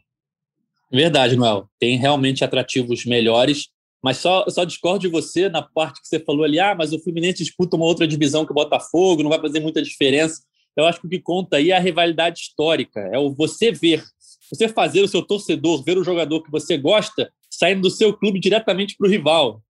Verdade, 0.90 1.36
Noel. 1.36 1.68
Tem 1.78 1.98
realmente 1.98 2.44
atrativos 2.44 3.04
melhores, 3.04 3.68
mas 4.02 4.16
só, 4.16 4.44
só 4.48 4.64
discordo 4.64 5.00
de 5.00 5.08
você 5.08 5.48
na 5.48 5.62
parte 5.62 6.00
que 6.00 6.08
você 6.08 6.18
falou 6.18 6.44
ali, 6.44 6.58
ah, 6.58 6.74
mas 6.74 6.92
o 6.92 6.98
Fluminense 6.98 7.44
disputa 7.44 7.76
uma 7.76 7.84
outra 7.84 8.06
divisão 8.06 8.46
que 8.46 8.52
o 8.52 8.54
Botafogo, 8.54 9.22
não 9.22 9.30
vai 9.30 9.40
fazer 9.40 9.60
muita 9.60 9.82
diferença. 9.82 10.42
Eu 10.76 10.86
acho 10.86 11.00
que 11.00 11.06
o 11.06 11.10
que 11.10 11.20
conta 11.20 11.56
aí 11.56 11.70
é 11.70 11.76
a 11.76 11.80
rivalidade 11.80 12.40
histórica, 12.40 13.00
é 13.12 13.18
o 13.18 13.30
você 13.30 13.70
ver, 13.70 14.02
você 14.50 14.68
fazer 14.68 15.02
o 15.02 15.08
seu 15.08 15.22
torcedor 15.22 15.82
ver 15.84 15.98
o 15.98 16.04
jogador 16.04 16.42
que 16.42 16.50
você 16.50 16.78
gosta 16.78 17.30
saindo 17.50 17.82
do 17.82 17.90
seu 17.90 18.16
clube 18.16 18.40
diretamente 18.40 18.96
para 18.96 19.06
o 19.06 19.10
rival. 19.10 19.62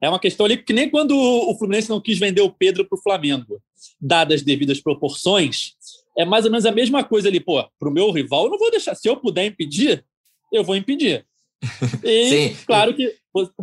É 0.00 0.08
uma 0.08 0.18
questão 0.18 0.46
ali 0.46 0.56
que 0.56 0.72
nem 0.72 0.90
quando 0.90 1.16
o 1.16 1.56
Fluminense 1.56 1.88
não 1.88 2.00
quis 2.00 2.18
vender 2.18 2.40
o 2.40 2.50
Pedro 2.50 2.84
para 2.84 2.98
o 2.98 3.02
Flamengo, 3.02 3.60
dadas 4.00 4.40
as 4.40 4.42
devidas 4.42 4.80
proporções, 4.80 5.72
é 6.16 6.24
mais 6.24 6.44
ou 6.44 6.50
menos 6.50 6.66
a 6.66 6.72
mesma 6.72 7.02
coisa 7.02 7.28
ali, 7.28 7.40
pô, 7.40 7.62
para 7.78 7.88
o 7.88 7.92
meu 7.92 8.10
rival 8.10 8.44
eu 8.44 8.50
não 8.50 8.58
vou 8.58 8.70
deixar, 8.70 8.94
se 8.94 9.08
eu 9.08 9.16
puder 9.16 9.46
impedir, 9.46 10.04
eu 10.52 10.62
vou 10.62 10.76
impedir. 10.76 11.24
E 12.02 12.28
Sim. 12.28 12.56
claro 12.66 12.94
que 12.94 13.14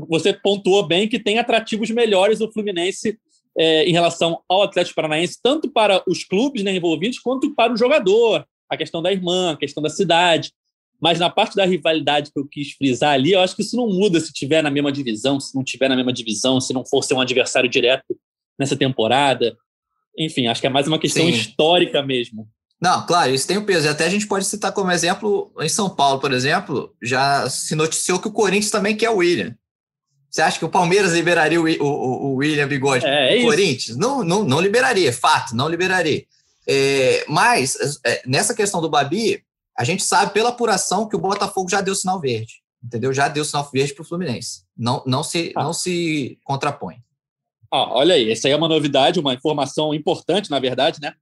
você 0.08 0.34
pontuou 0.34 0.88
bem 0.88 1.08
que 1.08 1.20
tem 1.20 1.38
atrativos 1.38 1.90
melhores 1.90 2.42
o 2.42 2.52
Fluminense 2.52 3.18
é, 3.58 3.84
em 3.84 3.92
relação 3.92 4.42
ao 4.48 4.64
Atlético 4.64 4.96
Paranaense, 4.96 5.38
tanto 5.42 5.70
para 5.70 6.02
os 6.08 6.24
clubes 6.24 6.64
né, 6.64 6.76
envolvidos, 6.76 7.20
quanto 7.20 7.54
para 7.54 7.74
o 7.74 7.78
jogador, 7.78 8.46
a 8.70 8.78
questão 8.78 9.02
da 9.02 9.12
irmã, 9.12 9.52
a 9.52 9.58
questão 9.58 9.84
da 9.84 9.90
cidade. 9.90 10.52
Mas 11.02 11.20
na 11.20 11.30
parte 11.30 11.56
da 11.56 11.66
rivalidade 11.66 12.32
que 12.32 12.40
eu 12.40 12.48
quis 12.48 12.72
frisar 12.72 13.14
ali, 13.14 13.32
eu 13.32 13.40
acho 13.40 13.56
que 13.56 13.62
isso 13.62 13.76
não 13.76 13.88
muda 13.88 14.20
se 14.20 14.34
tiver 14.34 14.62
na 14.62 14.70
mesma 14.70 14.92
divisão, 14.92 15.40
se 15.40 15.56
não 15.56 15.64
tiver 15.64 15.88
na 15.88 15.96
mesma 15.96 16.12
divisão, 16.12 16.60
se 16.60 16.74
não 16.74 16.86
for 16.86 17.04
ser 17.04 17.14
um 17.14 17.22
adversário 17.22 17.70
direto 17.70 18.18
nessa 18.58 18.76
temporada. 18.76 19.58
Enfim, 20.18 20.48
acho 20.48 20.60
que 20.60 20.68
é 20.68 20.70
mais 20.70 20.88
uma 20.88 21.00
questão 21.00 21.24
Sim. 21.24 21.32
histórica 21.32 22.04
mesmo. 22.04 22.48
Não, 22.82 23.06
claro, 23.06 23.34
isso 23.34 23.48
tem 23.48 23.58
um 23.58 23.66
peso. 23.66 23.88
E 23.88 23.90
até 23.90 24.06
a 24.06 24.10
gente 24.10 24.28
pode 24.28 24.46
citar 24.46 24.72
como 24.72 24.92
exemplo, 24.92 25.52
em 25.60 25.68
São 25.68 25.90
Paulo, 25.90 26.20
por 26.20 26.32
exemplo, 26.32 26.96
já 27.02 27.50
se 27.50 27.76
noticiou 27.76 28.20
que 28.20 28.28
o 28.28 28.32
Corinthians 28.32 28.72
também 28.72 28.96
quer 28.96 29.10
o 29.10 29.18
William. 29.18 29.56
Você 30.30 30.42
acha 30.42 30.60
que 30.60 30.66
o 30.66 30.70
Palmeiras 30.70 31.14
liberaria 31.14 31.60
o, 31.60 31.66
o, 31.66 32.26
o 32.28 32.36
William 32.36 32.68
Bigode? 32.68 33.06
É, 33.06 33.40
é 33.40 33.42
Corinthians? 33.42 33.98
Não, 33.98 34.24
não, 34.24 34.44
não 34.44 34.62
liberaria, 34.62 35.12
fato, 35.12 35.56
não 35.56 35.68
liberaria. 35.68 36.24
É, 36.68 37.26
mas, 37.28 38.00
é, 38.06 38.22
nessa 38.26 38.54
questão 38.54 38.80
do 38.80 38.90
Babi, 38.90 39.44
a 39.76 39.84
gente 39.84 40.04
sabe 40.04 40.32
pela 40.32 40.50
apuração 40.50 41.10
que 41.10 41.16
o 41.16 41.20
Botafogo 41.20 41.70
já 41.70 41.82
deu 41.82 41.96
sinal 41.96 42.20
verde, 42.20 42.62
entendeu? 42.84 43.12
Já 43.12 43.28
deu 43.28 43.44
sinal 43.44 43.68
verde 43.74 43.94
para 43.94 44.04
o 44.04 44.06
Fluminense. 44.06 44.64
Não, 44.78 45.04
não, 45.06 45.24
se, 45.24 45.52
ah. 45.56 45.64
não 45.64 45.74
se 45.74 46.38
contrapõe. 46.44 46.98
Ah, 47.72 47.94
olha 47.94 48.14
aí, 48.14 48.32
essa 48.32 48.48
aí 48.48 48.54
é 48.54 48.56
uma 48.56 48.68
novidade, 48.68 49.20
uma 49.20 49.34
informação 49.34 49.94
importante, 49.94 50.52
na 50.52 50.60
verdade, 50.60 51.00
né? 51.02 51.14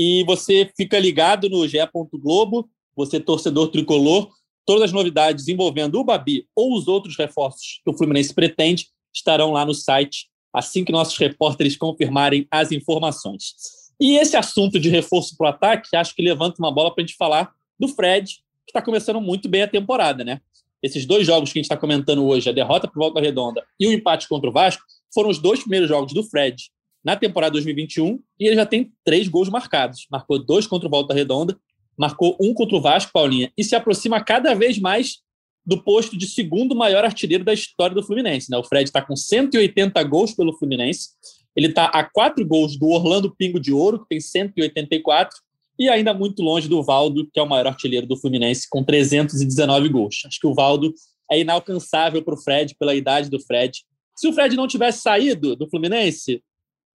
E 0.00 0.22
você 0.22 0.70
fica 0.76 0.96
ligado 0.96 1.48
no 1.48 1.66
GE. 1.66 1.78
Globo, 2.22 2.70
você 2.94 3.18
torcedor 3.18 3.66
tricolor, 3.66 4.30
todas 4.64 4.84
as 4.84 4.92
novidades 4.92 5.48
envolvendo 5.48 5.98
o 5.98 6.04
Babi 6.04 6.46
ou 6.54 6.76
os 6.76 6.86
outros 6.86 7.16
reforços 7.16 7.80
que 7.84 7.90
o 7.90 7.96
Fluminense 7.96 8.32
pretende 8.32 8.86
estarão 9.12 9.50
lá 9.50 9.66
no 9.66 9.74
site 9.74 10.28
assim 10.54 10.84
que 10.84 10.92
nossos 10.92 11.18
repórteres 11.18 11.76
confirmarem 11.76 12.46
as 12.48 12.70
informações. 12.70 13.54
E 14.00 14.16
esse 14.18 14.36
assunto 14.36 14.78
de 14.78 14.88
reforço 14.88 15.36
para 15.36 15.46
o 15.46 15.50
ataque, 15.50 15.96
acho 15.96 16.14
que 16.14 16.22
levanta 16.22 16.60
uma 16.60 16.70
bola 16.70 16.94
para 16.94 17.02
a 17.02 17.06
gente 17.06 17.16
falar 17.16 17.52
do 17.76 17.88
Fred, 17.88 18.36
que 18.64 18.70
está 18.70 18.80
começando 18.80 19.20
muito 19.20 19.48
bem 19.48 19.62
a 19.62 19.68
temporada, 19.68 20.22
né? 20.22 20.40
Esses 20.80 21.04
dois 21.06 21.26
jogos 21.26 21.52
que 21.52 21.58
a 21.58 21.60
gente 21.60 21.66
está 21.66 21.76
comentando 21.76 22.24
hoje, 22.24 22.48
a 22.48 22.52
derrota 22.52 22.86
para 22.86 23.00
Volta 23.02 23.20
Redonda 23.20 23.66
e 23.80 23.88
o 23.88 23.92
empate 23.92 24.28
contra 24.28 24.48
o 24.48 24.52
Vasco, 24.52 24.84
foram 25.12 25.28
os 25.28 25.38
dois 25.38 25.58
primeiros 25.58 25.88
jogos 25.88 26.12
do 26.12 26.22
Fred 26.22 26.70
na 27.08 27.16
temporada 27.16 27.52
2021 27.52 28.20
e 28.38 28.46
ele 28.46 28.54
já 28.54 28.66
tem 28.66 28.92
três 29.02 29.28
gols 29.28 29.48
marcados. 29.48 30.06
Marcou 30.10 30.38
dois 30.38 30.66
contra 30.66 30.86
o 30.86 30.90
Volta 30.90 31.14
Redonda, 31.14 31.58
marcou 31.96 32.36
um 32.38 32.52
contra 32.52 32.76
o 32.76 32.82
Vasco, 32.82 33.10
Paulinha, 33.14 33.50
e 33.56 33.64
se 33.64 33.74
aproxima 33.74 34.22
cada 34.22 34.52
vez 34.52 34.78
mais 34.78 35.20
do 35.64 35.82
posto 35.82 36.18
de 36.18 36.26
segundo 36.26 36.76
maior 36.76 37.06
artilheiro 37.06 37.42
da 37.42 37.54
história 37.54 37.94
do 37.94 38.02
Fluminense. 38.02 38.50
Né? 38.50 38.58
O 38.58 38.62
Fred 38.62 38.90
está 38.90 39.00
com 39.00 39.16
180 39.16 40.02
gols 40.02 40.34
pelo 40.34 40.52
Fluminense, 40.58 41.08
ele 41.56 41.68
está 41.68 41.86
a 41.86 42.04
quatro 42.04 42.46
gols 42.46 42.78
do 42.78 42.88
Orlando 42.88 43.34
Pingo 43.34 43.58
de 43.58 43.72
Ouro, 43.72 44.00
que 44.00 44.08
tem 44.10 44.20
184, 44.20 45.34
e 45.78 45.88
ainda 45.88 46.12
muito 46.12 46.42
longe 46.42 46.68
do 46.68 46.82
Valdo, 46.82 47.26
que 47.32 47.40
é 47.40 47.42
o 47.42 47.48
maior 47.48 47.68
artilheiro 47.68 48.06
do 48.06 48.18
Fluminense, 48.18 48.68
com 48.68 48.84
319 48.84 49.88
gols. 49.88 50.24
Acho 50.26 50.38
que 50.38 50.46
o 50.46 50.52
Valdo 50.52 50.92
é 51.30 51.40
inalcançável 51.40 52.22
para 52.22 52.34
o 52.34 52.38
Fred, 52.38 52.76
pela 52.78 52.94
idade 52.94 53.30
do 53.30 53.40
Fred. 53.40 53.78
Se 54.14 54.28
o 54.28 54.32
Fred 54.34 54.54
não 54.56 54.68
tivesse 54.68 55.00
saído 55.00 55.56
do 55.56 55.70
Fluminense, 55.70 56.42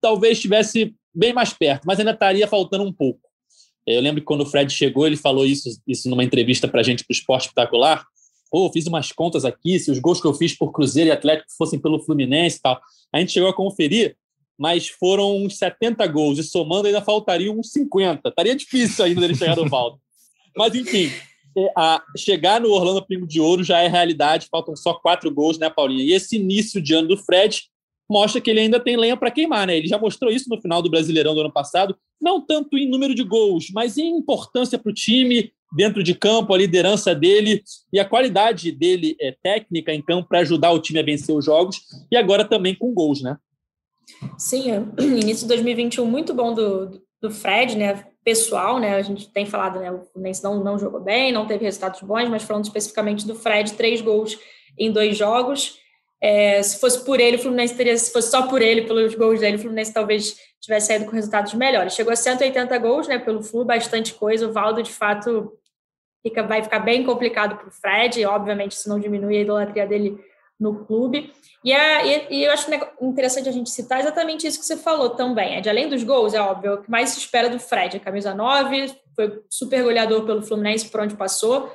talvez 0.04 0.38
estivesse 0.38 0.94
bem 1.16 1.32
mais 1.32 1.54
perto, 1.54 1.86
mas 1.86 1.98
ainda 1.98 2.12
estaria 2.12 2.46
faltando 2.46 2.84
um 2.84 2.92
pouco. 2.92 3.22
Eu 3.88 4.02
lembro 4.02 4.20
que 4.20 4.26
quando 4.26 4.42
o 4.42 4.46
Fred 4.46 4.72
chegou, 4.72 5.08
ele 5.08 5.16
falou 5.16 5.46
isso, 5.46 5.70
isso 5.88 6.10
numa 6.10 6.24
entrevista 6.24 6.68
para 6.68 6.82
a 6.82 6.84
gente 6.84 7.06
para 7.06 7.13
o 7.13 7.16
Esporte 7.16 7.48
Espetacular. 7.48 8.06
Pô, 8.52 8.70
fiz 8.72 8.86
umas 8.86 9.12
contas 9.12 9.46
aqui, 9.46 9.80
se 9.80 9.89
os 9.89 10.00
gols 10.00 10.22
que 10.22 10.28
eu 10.28 10.34
fiz 10.34 10.56
por 10.56 10.72
Cruzeiro 10.72 11.10
e 11.10 11.12
Atlético 11.12 11.50
fossem 11.58 11.80
pelo 11.80 12.00
Fluminense 12.00 12.58
e 12.58 12.62
tal. 12.62 12.80
A 13.13 13.20
gente 13.20 13.32
chegou 13.32 13.50
a 13.50 13.54
conferir, 13.54 14.16
mas 14.58 14.89
foram 14.89 15.38
uns 15.38 15.58
70 15.58 16.06
gols, 16.08 16.38
e 16.38 16.44
somando 16.44 16.88
ainda 16.88 17.02
faltariam 17.02 17.58
uns 17.58 17.72
50. 17.72 18.30
Estaria 18.30 18.56
difícil 18.56 19.06
ainda 19.06 19.22
dele 19.22 19.36
chegar 19.36 19.56
no 19.56 19.68
Valdo. 19.68 20.00
mas, 20.56 20.76
enfim, 20.76 21.12
é, 21.58 21.72
a 21.76 22.04
chegar 22.18 22.62
no 22.62 22.70
Orlando 22.70 23.06
Primo 23.06 23.26
de 23.26 23.39
Ouro 23.39 23.63
já 23.63 23.80
é 23.80 23.88
realidade, 23.88 24.48
faltam 24.52 24.76
só 24.76 24.94
quatro 24.94 25.34
gols, 25.34 25.58
né, 25.58 25.70
Paulinha? 25.70 26.04
E 26.04 26.13
esse 26.13 26.36
início 26.38 26.82
de 26.82 26.94
ano 26.94 27.10
do 27.10 27.18
Fred 27.18 27.63
mostra 28.10 28.42
que 28.42 28.50
ele 28.50 28.60
ainda 28.60 28.80
tem 28.80 28.98
lenha 28.98 29.18
para 29.18 29.32
queimar, 29.32 29.68
né? 29.68 29.78
Ele 29.78 29.88
já 29.88 29.98
mostrou 29.98 30.32
isso 30.32 30.50
no 30.50 30.62
final 30.62 30.82
do 30.82 30.89
Brasileirão 30.89 31.34
do 31.34 31.42
ano 31.42 31.52
passado, 31.52 31.96
não 32.22 32.39
tanto 32.46 32.78
em 32.78 32.89
número 32.89 33.16
de 33.16 33.24
gols, 33.24 33.68
mas 33.74 33.98
em 33.98 34.18
importância 34.18 34.78
para 34.78 34.89
o 34.89 34.94
time, 34.94 35.52
dentro 35.76 36.04
de 36.04 36.13
campo, 36.13 36.54
a 36.54 36.58
liderança 36.58 37.16
dele 37.16 37.63
e 37.92 38.00
a 38.00 38.06
qualidade 38.06 38.72
dele 38.72 39.16
é, 39.20 39.36
técnica 39.42 39.94
em 39.94 40.02
campo 40.02 40.30
para 40.30 40.39
ajudar 40.39 40.72
o 40.72 40.80
time 40.80 41.00
a 41.00 41.04
vencer 41.04 41.36
os 41.36 41.46
jogos 41.46 41.82
e 42.12 42.16
agora 42.16 42.46
também 42.46 42.76
com 42.76 42.94
gols, 42.94 43.22
né? 43.22 43.38
Sim, 44.38 44.72
é, 44.72 44.84
início 45.02 45.44
de 45.44 45.48
2021 45.48 46.06
muito 46.06 46.34
bom 46.34 46.54
do, 46.54 47.02
do 47.22 47.32
Fred, 47.32 47.78
né? 47.78 48.06
Pessoal, 48.24 48.80
né? 48.80 48.96
A 48.96 49.02
gente 49.02 49.30
tem 49.32 49.46
falado, 49.46 49.80
né? 49.80 49.92
O 49.92 50.04
Fluminense 50.06 50.44
não, 50.44 50.63
não 50.63 50.80
jogou 50.80 51.02
bem, 51.02 51.32
não 51.32 51.46
teve 51.46 51.66
resultados 51.66 52.02
bons, 52.02 52.30
mas 52.30 52.44
falando 52.44 52.66
especificamente 52.66 53.28
do 53.28 53.36
Fred, 53.36 53.74
três 53.74 54.02
gols 54.02 54.38
em 54.78 54.92
dois 54.92 55.18
jogos. 55.18 55.78
É, 56.24 56.64
se 56.64 56.80
fosse 56.80 57.04
por 57.04 57.20
ele, 57.20 57.36
o 57.36 57.40
Fluminense 57.40 57.76
teria, 57.76 57.98
se 57.98 58.14
fosse 58.14 58.32
só 58.32 58.48
por 58.48 58.62
ele, 58.62 58.84
pelos 58.84 59.14
gols 59.14 59.42
dele, 59.42 59.58
o 59.58 59.60
Fluminense 59.60 59.94
talvez 59.94 60.38
tivesse 60.62 60.88
saído 60.88 61.04
com 61.04 61.12
resultados 61.12 61.54
melhores. 61.54 61.94
Chegou 61.94 62.14
a 62.14 62.16
180 62.16 62.78
gols, 62.78 63.10
né? 63.10 63.20
Pelo 63.20 63.44
Flu, 63.44 63.66
bastante 63.66 64.14
coisa. 64.14 64.48
O 64.48 64.54
Valdo, 64.54 64.82
de 64.82 64.94
fato, 64.94 65.52
fica, 66.26 66.42
vai 66.42 66.64
ficar 66.64 66.80
bem 66.80 67.04
complicado 67.04 67.58
para 67.58 67.68
o 67.68 67.72
Fred, 67.72 68.26
obviamente 68.26 68.72
isso 68.72 68.88
não 68.88 69.02
diminui 69.02 69.36
a 69.36 69.42
idolatria 69.42 69.86
dele 69.86 70.18
no 70.58 70.86
clube. 70.86 71.34
E, 71.62 71.74
é, 71.74 72.08
e, 72.30 72.38
e, 72.38 72.44
eu 72.46 72.52
acho 72.54 72.70
interessante 73.02 73.50
a 73.50 73.52
gente 73.52 73.70
citar 73.70 74.00
exatamente 74.00 74.48
isso 74.48 74.60
que 74.60 74.66
você 74.66 74.78
falou 74.78 75.10
também. 75.10 75.58
É 75.58 75.62
de 75.62 75.70
além 75.70 75.90
dos 75.90 76.04
gols, 76.04 76.34
é 76.34 76.40
óbvio, 76.40 76.76
o 76.76 76.82
que 76.82 76.90
mais 76.90 77.10
se 77.10 77.20
espera 77.20 77.50
do 77.50 77.60
Fred, 77.60 77.98
a 77.98 78.00
camisa 78.00 78.34
9, 78.34 78.96
foi 79.14 79.42
super 79.50 79.84
goleador 79.84 80.26
pelo 80.26 80.42
Fluminense 80.42 80.90
por 80.90 81.02
onde 81.02 81.16
passou. 81.16 81.70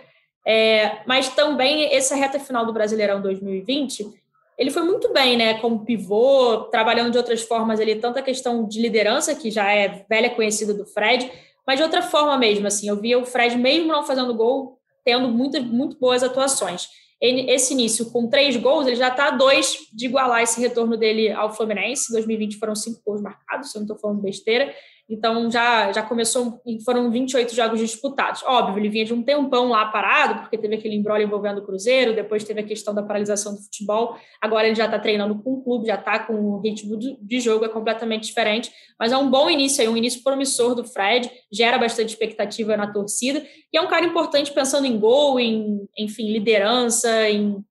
É, 0.47 1.03
mas 1.07 1.29
também 1.29 1.95
essa 1.95 2.17
reta 2.17 2.41
final 2.41 2.65
do 2.65 2.73
Brasileirão 2.73 3.21
2020, 3.21 4.11
ele 4.59 4.71
foi 4.71 4.83
muito 4.83 5.13
bem, 5.13 5.37
né? 5.37 5.55
Como 5.61 5.85
pivô, 5.85 6.65
trabalhando 6.65 7.13
de 7.13 7.19
outras 7.19 7.43
formas 7.43 7.79
ali, 7.79 7.95
tanto 7.95 8.19
a 8.19 8.23
questão 8.23 8.67
de 8.67 8.83
liderança, 8.83 9.35
que 9.35 9.51
já 9.51 9.71
é 9.71 10.05
velha 10.11 10.31
conhecida 10.31 10.75
do 10.75 10.85
Fred, 10.85 11.31
mas 11.65 11.77
de 11.77 11.85
outra 11.85 12.03
forma 12.03 12.37
mesmo, 12.37 12.67
assim, 12.67 12.89
eu 12.89 12.97
via 12.97 13.19
o 13.19 13.25
Fred, 13.25 13.57
mesmo 13.57 13.89
não 13.89 14.03
fazendo 14.03 14.35
gol, 14.35 14.79
tendo 15.05 15.29
muitas, 15.29 15.63
muito 15.63 15.97
boas 15.99 16.25
atuações. 16.25 16.89
Esse 17.21 17.73
início, 17.73 18.11
com 18.11 18.29
três 18.29 18.57
gols, 18.57 18.87
ele 18.87 18.97
já 18.97 19.09
está 19.09 19.29
a 19.29 19.31
dois 19.33 19.77
de 19.93 20.07
igualar 20.07 20.43
esse 20.43 20.61
retorno 20.61 20.97
dele 20.97 21.31
ao 21.33 21.53
Fluminense. 21.53 22.11
Em 22.11 22.15
2020 22.15 22.59
foram 22.59 22.75
cinco 22.75 23.01
gols 23.05 23.21
marcados, 23.21 23.71
se 23.71 23.77
eu 23.77 23.81
não 23.81 23.87
estou 23.87 23.99
falando 23.99 24.23
besteira. 24.23 24.73
Então 25.09 25.51
já, 25.51 25.91
já 25.91 26.03
começou, 26.03 26.61
foram 26.85 27.11
28 27.11 27.55
jogos 27.55 27.81
disputados. 27.81 28.43
Óbvio, 28.43 28.79
ele 28.79 28.91
vinha 28.91 29.07
de 29.07 29.15
um 29.15 29.23
tempão 29.23 29.69
lá 29.69 29.87
parado, 29.87 30.41
porque 30.41 30.59
teve 30.59 30.75
aquele 30.75 30.97
embrolho 30.97 31.23
envolvendo 31.23 31.59
o 31.59 31.65
Cruzeiro, 31.65 32.15
depois 32.15 32.45
teve 32.45 32.61
a 32.61 32.63
questão 32.63 32.95
da 32.95 33.03
paralisação 33.03 33.55
do 33.55 33.61
futebol. 33.61 34.19
Agora 34.39 34.67
ele 34.67 34.75
já 34.75 34.85
está 34.85 34.99
treinando 34.99 35.43
com 35.43 35.55
o 35.55 35.63
clube, 35.63 35.87
já 35.87 35.95
está 35.95 36.19
com 36.19 36.35
o 36.35 36.61
ritmo 36.61 36.99
de 36.99 37.41
jogo 37.41 37.65
é 37.65 37.69
completamente 37.69 38.25
diferente. 38.25 38.71
Mas 38.99 39.11
é 39.11 39.17
um 39.17 39.31
bom 39.31 39.49
início 39.49 39.81
aí, 39.81 39.89
um 39.89 39.97
início 39.97 40.23
promissor 40.23 40.75
do 40.75 40.85
Fred, 40.85 41.31
gera 41.51 41.79
bastante 41.79 42.11
expectativa 42.11 42.77
na 42.77 42.93
torcida. 42.93 43.43
E 43.73 43.79
é 43.79 43.81
um 43.81 43.89
cara 43.89 44.05
importante 44.05 44.53
pensando 44.53 44.87
em 44.87 44.99
gol, 44.99 45.41
em 45.41 45.89
enfim, 45.97 46.31
liderança, 46.31 47.31
em, 47.31 47.65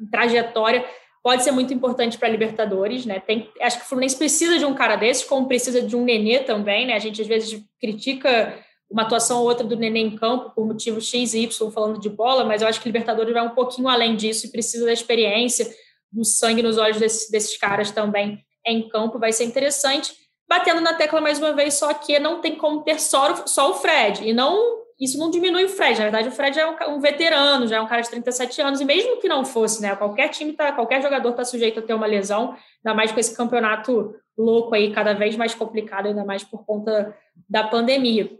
em 0.00 0.10
trajetória 0.10 0.84
pode 1.24 1.42
ser 1.42 1.52
muito 1.52 1.72
importante 1.72 2.18
para 2.18 2.28
Libertadores, 2.28 3.06
né? 3.06 3.18
Tem, 3.18 3.50
acho 3.62 3.78
que 3.78 3.84
o 3.86 3.88
Fluminense 3.88 4.14
precisa 4.14 4.58
de 4.58 4.66
um 4.66 4.74
cara 4.74 4.94
desse, 4.94 5.24
como 5.24 5.48
precisa 5.48 5.80
de 5.80 5.96
um 5.96 6.04
Nenê 6.04 6.40
também, 6.40 6.86
né? 6.86 6.92
A 6.92 6.98
gente 6.98 7.22
às 7.22 7.26
vezes 7.26 7.64
critica 7.80 8.62
uma 8.90 9.02
atuação 9.02 9.40
ou 9.40 9.46
outra 9.46 9.66
do 9.66 9.74
Nenê 9.74 10.00
em 10.00 10.14
campo 10.16 10.50
por 10.54 10.66
motivo 10.66 11.00
X 11.00 11.32
e 11.32 11.44
Y 11.44 11.70
falando 11.70 11.98
de 11.98 12.10
bola, 12.10 12.44
mas 12.44 12.60
eu 12.60 12.68
acho 12.68 12.78
que 12.78 12.86
Libertadores 12.86 13.32
vai 13.32 13.42
um 13.42 13.54
pouquinho 13.54 13.88
além 13.88 14.14
disso 14.16 14.46
e 14.46 14.50
precisa 14.50 14.84
da 14.84 14.92
experiência, 14.92 15.66
do 16.12 16.26
sangue 16.26 16.62
nos 16.62 16.76
olhos 16.76 16.98
desse, 16.98 17.32
desses 17.32 17.56
caras 17.56 17.90
também 17.90 18.44
em 18.66 18.86
campo, 18.90 19.18
vai 19.18 19.32
ser 19.32 19.44
interessante. 19.44 20.12
Batendo 20.46 20.82
na 20.82 20.92
tecla 20.92 21.22
mais 21.22 21.38
uma 21.38 21.54
vez, 21.54 21.72
só 21.72 21.94
que 21.94 22.18
não 22.18 22.42
tem 22.42 22.54
como 22.54 22.82
ter 22.82 23.00
só, 23.00 23.46
só 23.46 23.70
o 23.70 23.74
Fred, 23.74 24.28
e 24.28 24.34
não 24.34 24.83
isso 25.00 25.18
não 25.18 25.30
diminui 25.30 25.64
o 25.64 25.68
Fred. 25.68 25.98
Na 25.98 26.04
verdade, 26.04 26.28
o 26.28 26.32
Fred 26.32 26.58
é 26.58 26.88
um, 26.88 27.00
veterano, 27.00 27.66
já 27.66 27.76
é 27.76 27.80
um 27.80 27.86
cara 27.86 28.02
de 28.02 28.10
37 28.10 28.60
anos, 28.62 28.80
e 28.80 28.84
mesmo 28.84 29.20
que 29.20 29.28
não 29.28 29.44
fosse, 29.44 29.82
né? 29.82 29.94
Qualquer 29.96 30.28
time 30.28 30.52
tá, 30.52 30.72
qualquer 30.72 31.02
jogador 31.02 31.30
está 31.30 31.44
sujeito 31.44 31.80
a 31.80 31.82
ter 31.82 31.94
uma 31.94 32.06
lesão, 32.06 32.56
ainda 32.84 32.96
mais 32.96 33.10
com 33.10 33.18
esse 33.18 33.36
campeonato 33.36 34.14
louco 34.36 34.74
aí, 34.74 34.92
cada 34.92 35.12
vez 35.12 35.36
mais 35.36 35.54
complicado, 35.54 36.06
ainda 36.06 36.24
mais 36.24 36.44
por 36.44 36.64
conta 36.64 37.16
da 37.48 37.64
pandemia. 37.64 38.30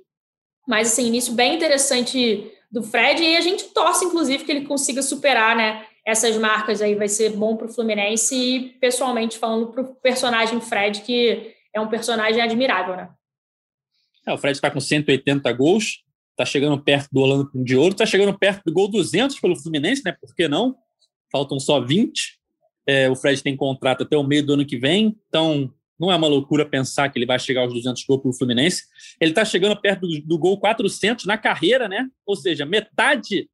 Mas 0.67 0.93
assim, 0.93 1.07
início 1.07 1.35
bem 1.35 1.57
interessante 1.57 2.51
do 2.71 2.83
Fred, 2.83 3.23
e 3.23 3.37
a 3.37 3.40
gente 3.40 3.64
torce, 3.67 4.05
inclusive, 4.05 4.45
que 4.45 4.53
ele 4.53 4.67
consiga 4.67 5.03
superar, 5.03 5.57
né? 5.57 5.87
Essas 6.07 6.37
marcas 6.37 6.83
aí 6.83 6.95
vai 6.95 7.09
ser 7.09 7.31
bom 7.31 7.57
para 7.57 7.67
o 7.67 7.73
Fluminense 7.73 8.35
e, 8.35 8.61
pessoalmente, 8.81 9.38
falando 9.38 9.69
para 9.69 9.83
o 9.83 9.95
personagem 9.97 10.61
Fred, 10.61 11.01
que 11.03 11.55
é 11.73 11.81
um 11.81 11.88
personagem 11.88 12.40
admirável, 12.40 12.97
né? 12.97 13.09
É, 14.27 14.33
o 14.33 14.38
Fred 14.38 14.57
está 14.57 14.71
com 14.71 14.81
180 14.81 15.53
gols, 15.53 16.04
está 16.35 16.44
chegando 16.44 16.79
perto 16.83 17.09
do 17.12 17.20
Orlando 17.20 17.51
de 17.55 17.77
Ouro, 17.77 17.92
está 17.92 18.05
chegando 18.05 18.37
perto 18.37 18.62
do 18.66 18.73
gol 18.73 18.88
200 18.88 19.38
pelo 19.40 19.57
Fluminense, 19.57 20.03
né? 20.05 20.12
Por 20.12 20.35
que 20.35 20.49
não? 20.49 20.77
Faltam 21.31 21.59
só 21.59 21.81
20. 21.81 22.38
É, 22.87 23.09
o 23.09 23.16
Fred 23.16 23.42
tem 23.42 23.57
contrato 23.57 24.03
até 24.03 24.16
o 24.16 24.25
meio 24.25 24.44
do 24.44 24.53
ano 24.53 24.66
que 24.66 24.77
vem, 24.77 25.16
então 25.29 25.73
não 25.99 26.12
é 26.12 26.16
uma 26.16 26.27
loucura 26.27 26.66
pensar 26.66 27.09
que 27.09 27.18
ele 27.18 27.25
vai 27.25 27.38
chegar 27.38 27.62
aos 27.62 27.73
200 27.73 28.05
gols 28.05 28.20
pelo 28.20 28.35
Fluminense. 28.35 28.83
Ele 29.20 29.31
está 29.31 29.44
chegando 29.44 29.81
perto 29.81 30.07
do, 30.07 30.20
do, 30.23 30.38
gol 30.38 30.59
400 30.59 31.25
na 31.25 31.38
carreira, 31.38 31.88
né? 31.88 32.09
Ou 32.27 32.37
seja, 32.37 32.66
metade 32.66 33.49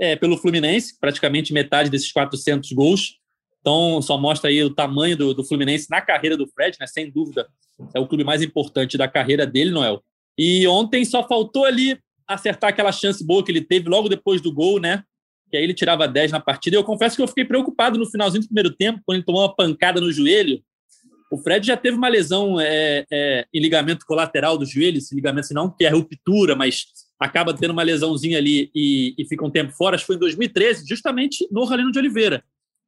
é, 0.00 0.14
pelo 0.16 0.38
Fluminense, 0.38 0.98
praticamente 0.98 1.52
metade 1.52 1.90
desses 1.90 2.10
400 2.12 2.72
gols. 2.72 3.18
Então, 3.60 4.00
só 4.00 4.16
mostra 4.16 4.48
aí 4.48 4.62
o 4.62 4.70
tamanho 4.70 5.16
do, 5.16 5.34
do 5.34 5.44
Fluminense 5.44 5.90
na 5.90 6.00
carreira 6.00 6.36
do 6.36 6.46
Fred, 6.46 6.76
né? 6.80 6.86
Sem 6.86 7.10
dúvida, 7.10 7.46
é 7.94 7.98
o 7.98 8.06
clube 8.06 8.24
mais 8.24 8.40
importante 8.40 8.96
da 8.96 9.08
carreira 9.08 9.46
dele, 9.46 9.70
Noel. 9.70 10.02
E 10.38 10.66
ontem 10.68 11.04
só 11.04 11.26
faltou 11.26 11.64
ali 11.64 11.98
acertar 12.34 12.70
aquela 12.70 12.92
chance 12.92 13.24
boa 13.24 13.44
que 13.44 13.50
ele 13.50 13.60
teve 13.60 13.88
logo 13.88 14.08
depois 14.08 14.40
do 14.40 14.52
gol, 14.52 14.80
né? 14.80 15.02
Que 15.50 15.56
aí 15.56 15.64
ele 15.64 15.74
tirava 15.74 16.06
10 16.06 16.30
na 16.30 16.40
partida. 16.40 16.76
Eu 16.76 16.84
confesso 16.84 17.16
que 17.16 17.22
eu 17.22 17.28
fiquei 17.28 17.44
preocupado 17.44 17.98
no 17.98 18.06
finalzinho 18.06 18.42
do 18.42 18.46
primeiro 18.46 18.70
tempo, 18.70 19.00
quando 19.04 19.16
ele 19.16 19.24
tomou 19.24 19.42
uma 19.42 19.54
pancada 19.54 20.00
no 20.00 20.12
joelho. 20.12 20.62
O 21.30 21.38
Fred 21.38 21.66
já 21.66 21.76
teve 21.76 21.96
uma 21.96 22.08
lesão 22.08 22.60
é, 22.60 23.04
é, 23.10 23.46
em 23.52 23.60
ligamento 23.60 24.06
colateral 24.06 24.56
do 24.56 24.66
joelho, 24.66 24.98
esse 24.98 25.14
ligamento 25.14 25.52
não 25.52 25.70
que 25.70 25.84
é 25.84 25.88
ruptura, 25.88 26.56
mas 26.56 26.86
acaba 27.18 27.54
tendo 27.54 27.72
uma 27.72 27.82
lesãozinha 27.82 28.38
ali 28.38 28.70
e, 28.74 29.14
e 29.18 29.24
fica 29.26 29.44
um 29.44 29.50
tempo 29.50 29.72
fora. 29.72 29.94
Acho 29.94 30.04
que 30.04 30.08
foi 30.08 30.16
em 30.16 30.20
2013, 30.20 30.86
justamente 30.88 31.46
no 31.50 31.64
Ralino 31.64 31.92
de 31.92 31.98
Oliveira. 31.98 32.42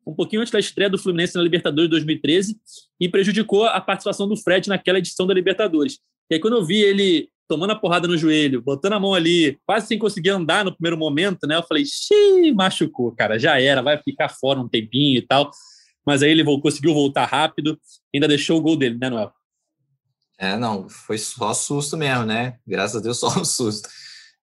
Um 0.07 0.15
pouquinho 0.15 0.41
antes 0.41 0.53
da 0.53 0.59
estreia 0.59 0.91
do 0.91 0.99
Fluminense 0.99 1.37
na 1.37 1.43
Libertadores 1.43 1.89
de 1.89 1.91
2013 1.91 2.57
e 2.99 3.09
prejudicou 3.09 3.65
a 3.65 3.81
participação 3.81 4.29
do 4.29 4.37
Fred 4.37 4.69
naquela 4.69 4.99
edição 4.99 5.27
da 5.27 5.35
Libertadores. 5.35 6.01
E 6.29 6.35
aí, 6.35 6.41
quando 6.41 6.57
eu 6.57 6.65
vi 6.65 6.81
ele 6.81 7.29
tomando 7.53 7.73
a 7.73 7.77
porrada 7.77 8.09
no 8.09 8.17
joelho, 8.17 8.63
botando 8.63 8.95
a 8.95 8.99
mão 8.99 9.13
ali, 9.13 9.59
quase 9.67 9.87
sem 9.87 9.99
conseguir 9.99 10.31
andar 10.31 10.65
no 10.65 10.73
primeiro 10.73 10.97
momento, 10.97 11.47
né? 11.47 11.55
Eu 11.57 11.63
falei, 11.63 11.85
xiii, 11.85 12.55
machucou, 12.55 13.13
cara, 13.13 13.39
já 13.39 13.61
era, 13.61 13.83
vai 13.83 13.99
ficar 13.99 14.31
fora 14.31 14.59
um 14.59 14.67
tempinho 14.67 15.19
e 15.19 15.21
tal. 15.21 15.51
Mas 16.07 16.23
aí 16.23 16.31
ele 16.31 16.43
conseguiu 16.63 16.95
voltar 16.95 17.27
rápido, 17.27 17.79
ainda 18.15 18.27
deixou 18.27 18.59
o 18.59 18.63
gol 18.63 18.75
dele, 18.75 18.97
né, 18.99 19.11
Noel? 19.11 19.31
É, 20.39 20.57
não, 20.57 20.89
foi 20.89 21.19
só 21.19 21.53
susto 21.53 21.95
mesmo, 21.95 22.25
né? 22.25 22.57
Graças 22.67 22.97
a 22.97 23.01
Deus, 23.01 23.21
só 23.21 23.29
um 23.39 23.45
susto. 23.45 23.87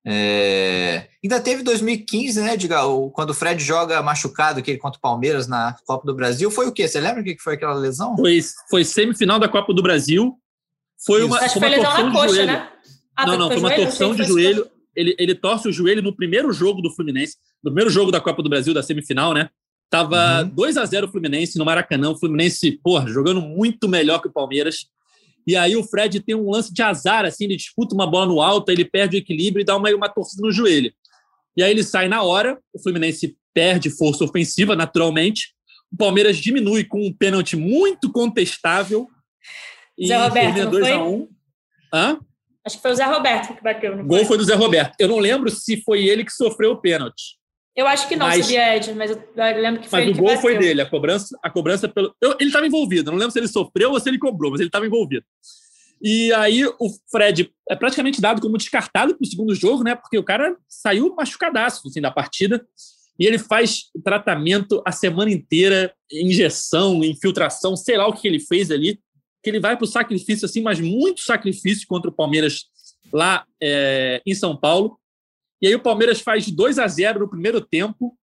É... 0.05 1.07
Ainda 1.24 1.41
teve 1.41 1.64
2015, 1.64 2.41
né, 2.41 2.55
Diga, 2.55 2.82
quando 3.12 3.32
o 3.32 3.34
Fred 3.34 3.62
joga 3.64 4.03
machucado 4.03 4.60
aquele 4.60 4.78
contra 4.78 4.99
o 4.99 5.01
Palmeiras 5.01 5.47
na 5.47 5.76
Copa 5.84 6.05
do 6.05 6.16
Brasil. 6.16 6.51
Foi 6.51 6.68
o 6.68 6.72
quê? 6.72 6.88
Você 6.88 6.99
lembra 6.99 7.22
o 7.22 7.24
que 7.24 7.39
foi 7.39 7.55
aquela 7.55 7.74
lesão? 7.74 8.16
Foi, 8.16 8.39
foi 8.70 8.86
semifinal 8.86 9.39
da 9.39 9.49
Copa 9.49 9.74
do 9.74 9.82
Brasil. 9.82 10.39
Foi 11.05 11.24
uma, 11.24 11.38
Acho 11.38 11.57
uma 11.60 11.68
foi 11.68 11.78
lesão 11.78 12.05
na 12.07 12.12
coxa, 12.12 12.36
joelho. 12.36 12.47
né? 12.47 12.70
Ah, 13.24 13.26
não, 13.26 13.38
não, 13.38 13.47
foi 13.47 13.57
uma 13.57 13.70
joelho? 13.70 13.84
torção 13.86 14.15
de 14.15 14.24
joelho. 14.24 14.67
Ele, 14.95 15.15
ele 15.17 15.36
torce 15.36 15.67
o 15.67 15.72
joelho 15.72 16.01
no 16.01 16.15
primeiro 16.15 16.51
jogo 16.51 16.82
do 16.82 16.89
Fluminense, 16.91 17.36
no 17.63 17.72
primeiro 17.72 17.89
jogo 17.89 18.11
da 18.11 18.20
Copa 18.20 18.41
do 18.43 18.49
Brasil, 18.49 18.74
da 18.74 18.84
semifinal, 18.84 19.34
né? 19.34 19.49
Tava 19.89 20.43
Uhum. 20.43 20.49
2 20.49 20.78
a 20.78 20.86
0 20.86 21.07
o 21.07 21.11
Fluminense 21.11 21.57
no 21.57 21.65
Maracanã. 21.65 22.11
O 22.11 22.17
Fluminense, 22.17 22.72
porra, 22.84 23.07
jogando 23.07 23.41
muito 23.41 23.88
melhor 23.88 24.22
que 24.22 24.28
o 24.28 24.32
Palmeiras. 24.32 24.88
E 25.47 25.55
aí 25.55 25.76
o 25.76 25.84
Fred 25.84 26.20
tem 26.20 26.36
um 26.36 26.51
lance 26.51 26.72
de 26.74 26.82
azar, 26.82 27.26
assim, 27.26 27.45
ele 27.45 27.55
disputa 27.55 27.95
uma 27.95 28.05
bola 28.05 28.28
no 28.28 28.41
alto, 28.41 28.72
ele 28.72 28.86
perde 28.86 29.17
o 29.17 29.20
equilíbrio 29.20 29.61
e 29.63 29.65
dá 29.65 29.76
uma, 29.76 29.89
uma 29.89 30.09
torcida 30.09 30.43
no 30.45 30.51
joelho. 30.51 30.91
E 31.57 31.63
aí 31.63 31.72
ele 31.72 31.84
sai 31.84 32.07
na 32.07 32.22
hora, 32.22 32.59
o 32.74 32.80
Fluminense 32.80 33.36
perde 33.53 33.89
força 33.89 34.24
ofensiva, 34.24 34.76
naturalmente. 34.76 35.53
O 35.91 35.97
Palmeiras 35.97 36.38
diminui 36.38 36.84
com 36.84 37.03
um 37.03 37.11
pênalti 37.11 37.55
muito 37.55 38.11
contestável. 38.11 39.07
E 39.97 40.07
Zé 40.07 40.17
Roberto, 40.17 40.34
termina 40.45 40.65
não 40.65 40.72
2 40.72 40.88
foi? 40.88 40.93
a 40.95 41.03
1 41.03 41.28
Hã? 41.91 42.20
Acho 42.66 42.76
que 42.78 42.82
foi 42.82 42.91
o 42.91 42.95
Zé 42.95 43.05
Roberto 43.05 43.55
que 43.55 43.64
bateu. 43.64 43.93
O 43.97 44.03
gol 44.05 44.26
foi 44.26 44.38
do 44.38 44.43
Zé 44.43 44.55
Roberto. 44.55 44.93
Eu 44.99 45.07
não 45.07 45.20
lembro 45.20 45.49
se 45.49 45.82
foi 45.84 46.05
ele 46.05 46.26
que 46.26 46.32
sofreu 46.32 46.72
o 46.72 46.78
pênalti. 46.82 47.38
Eu 47.76 47.88
acho 47.88 48.07
que 48.10 48.16
não, 48.16 48.28
Mas- 48.28 48.45
sabia, 48.45 48.76
Ed, 48.76 48.93
mas 48.93 49.12
eu 49.12 49.18
lembro 49.62 49.82
que 49.82 49.88
foi 49.88 50.05
Mas 50.07 50.18
o 50.18 50.22
gol 50.22 50.38
foi 50.38 50.57
dele. 50.57 50.82
A 50.82 50.86
cobrança, 50.89 51.38
a 51.41 51.49
cobrança 51.49 51.88
pelo. 51.88 52.14
eu- 52.22 52.36
ele 52.39 52.49
estava 52.49 52.68
envolvido. 52.68 53.10
Não 53.12 53.18
lembro 53.18 53.32
se 53.32 53.39
ele 53.39 53.47
sofreu 53.47 53.91
ou 53.91 53.99
se 53.99 54.10
ele 54.10 54.18
cobrou, 54.18 54.51
mas 54.51 54.60
ele 54.60 54.68
estava 54.68 54.86
envolvido. 54.86 55.24
E 56.01 56.32
aí 56.34 56.66
o 56.66 56.89
Fred 57.12 57.51
é 57.70 57.76
praticamente 57.76 58.20
dado 58.22 58.41
como 58.41 58.57
descartado 58.57 59.16
para 59.16 59.24
o 59.26 59.28
segundo 59.30 59.53
jogo, 59.55 59.84
né? 59.84 59.95
Porque 59.95 60.18
o 60.18 60.24
cara 60.24 60.55
saiu 60.68 61.14
machucadaço 61.16 61.88
assim, 61.88 62.01
da 62.01 62.12
partida. 62.12 62.66
E 63.18 63.26
ele 63.26 63.38
faz 63.38 63.86
tratamento 64.03 64.82
a 64.86 64.91
semana 64.93 65.30
inteira, 65.30 65.93
injeção, 66.12 67.03
infiltração, 67.03 67.76
sei 67.76 67.97
lá 67.97 68.07
o 68.07 68.14
que 68.14 68.28
ele 68.28 68.39
fez 68.39 68.72
ali. 68.72 68.99
Que 69.43 69.49
ele 69.49 69.59
vai 69.59 69.75
para 69.77 69.83
o 69.85 69.87
sacrifício, 69.87 70.45
assim, 70.45 70.61
mas 70.61 70.79
muito 70.79 71.21
sacrifício 71.21 71.87
contra 71.87 72.09
o 72.09 72.13
Palmeiras 72.13 72.65
lá 73.11 73.45
é, 73.61 74.21
em 74.25 74.35
São 74.35 74.55
Paulo. 74.55 74.99
E 75.61 75.67
aí 75.67 75.75
o 75.75 75.81
Palmeiras 75.81 76.21
faz 76.21 76.49
2 76.49 76.77
a 76.79 76.87
0 76.87 77.19
no 77.21 77.29
primeiro 77.29 77.59
tempo. 77.61 78.17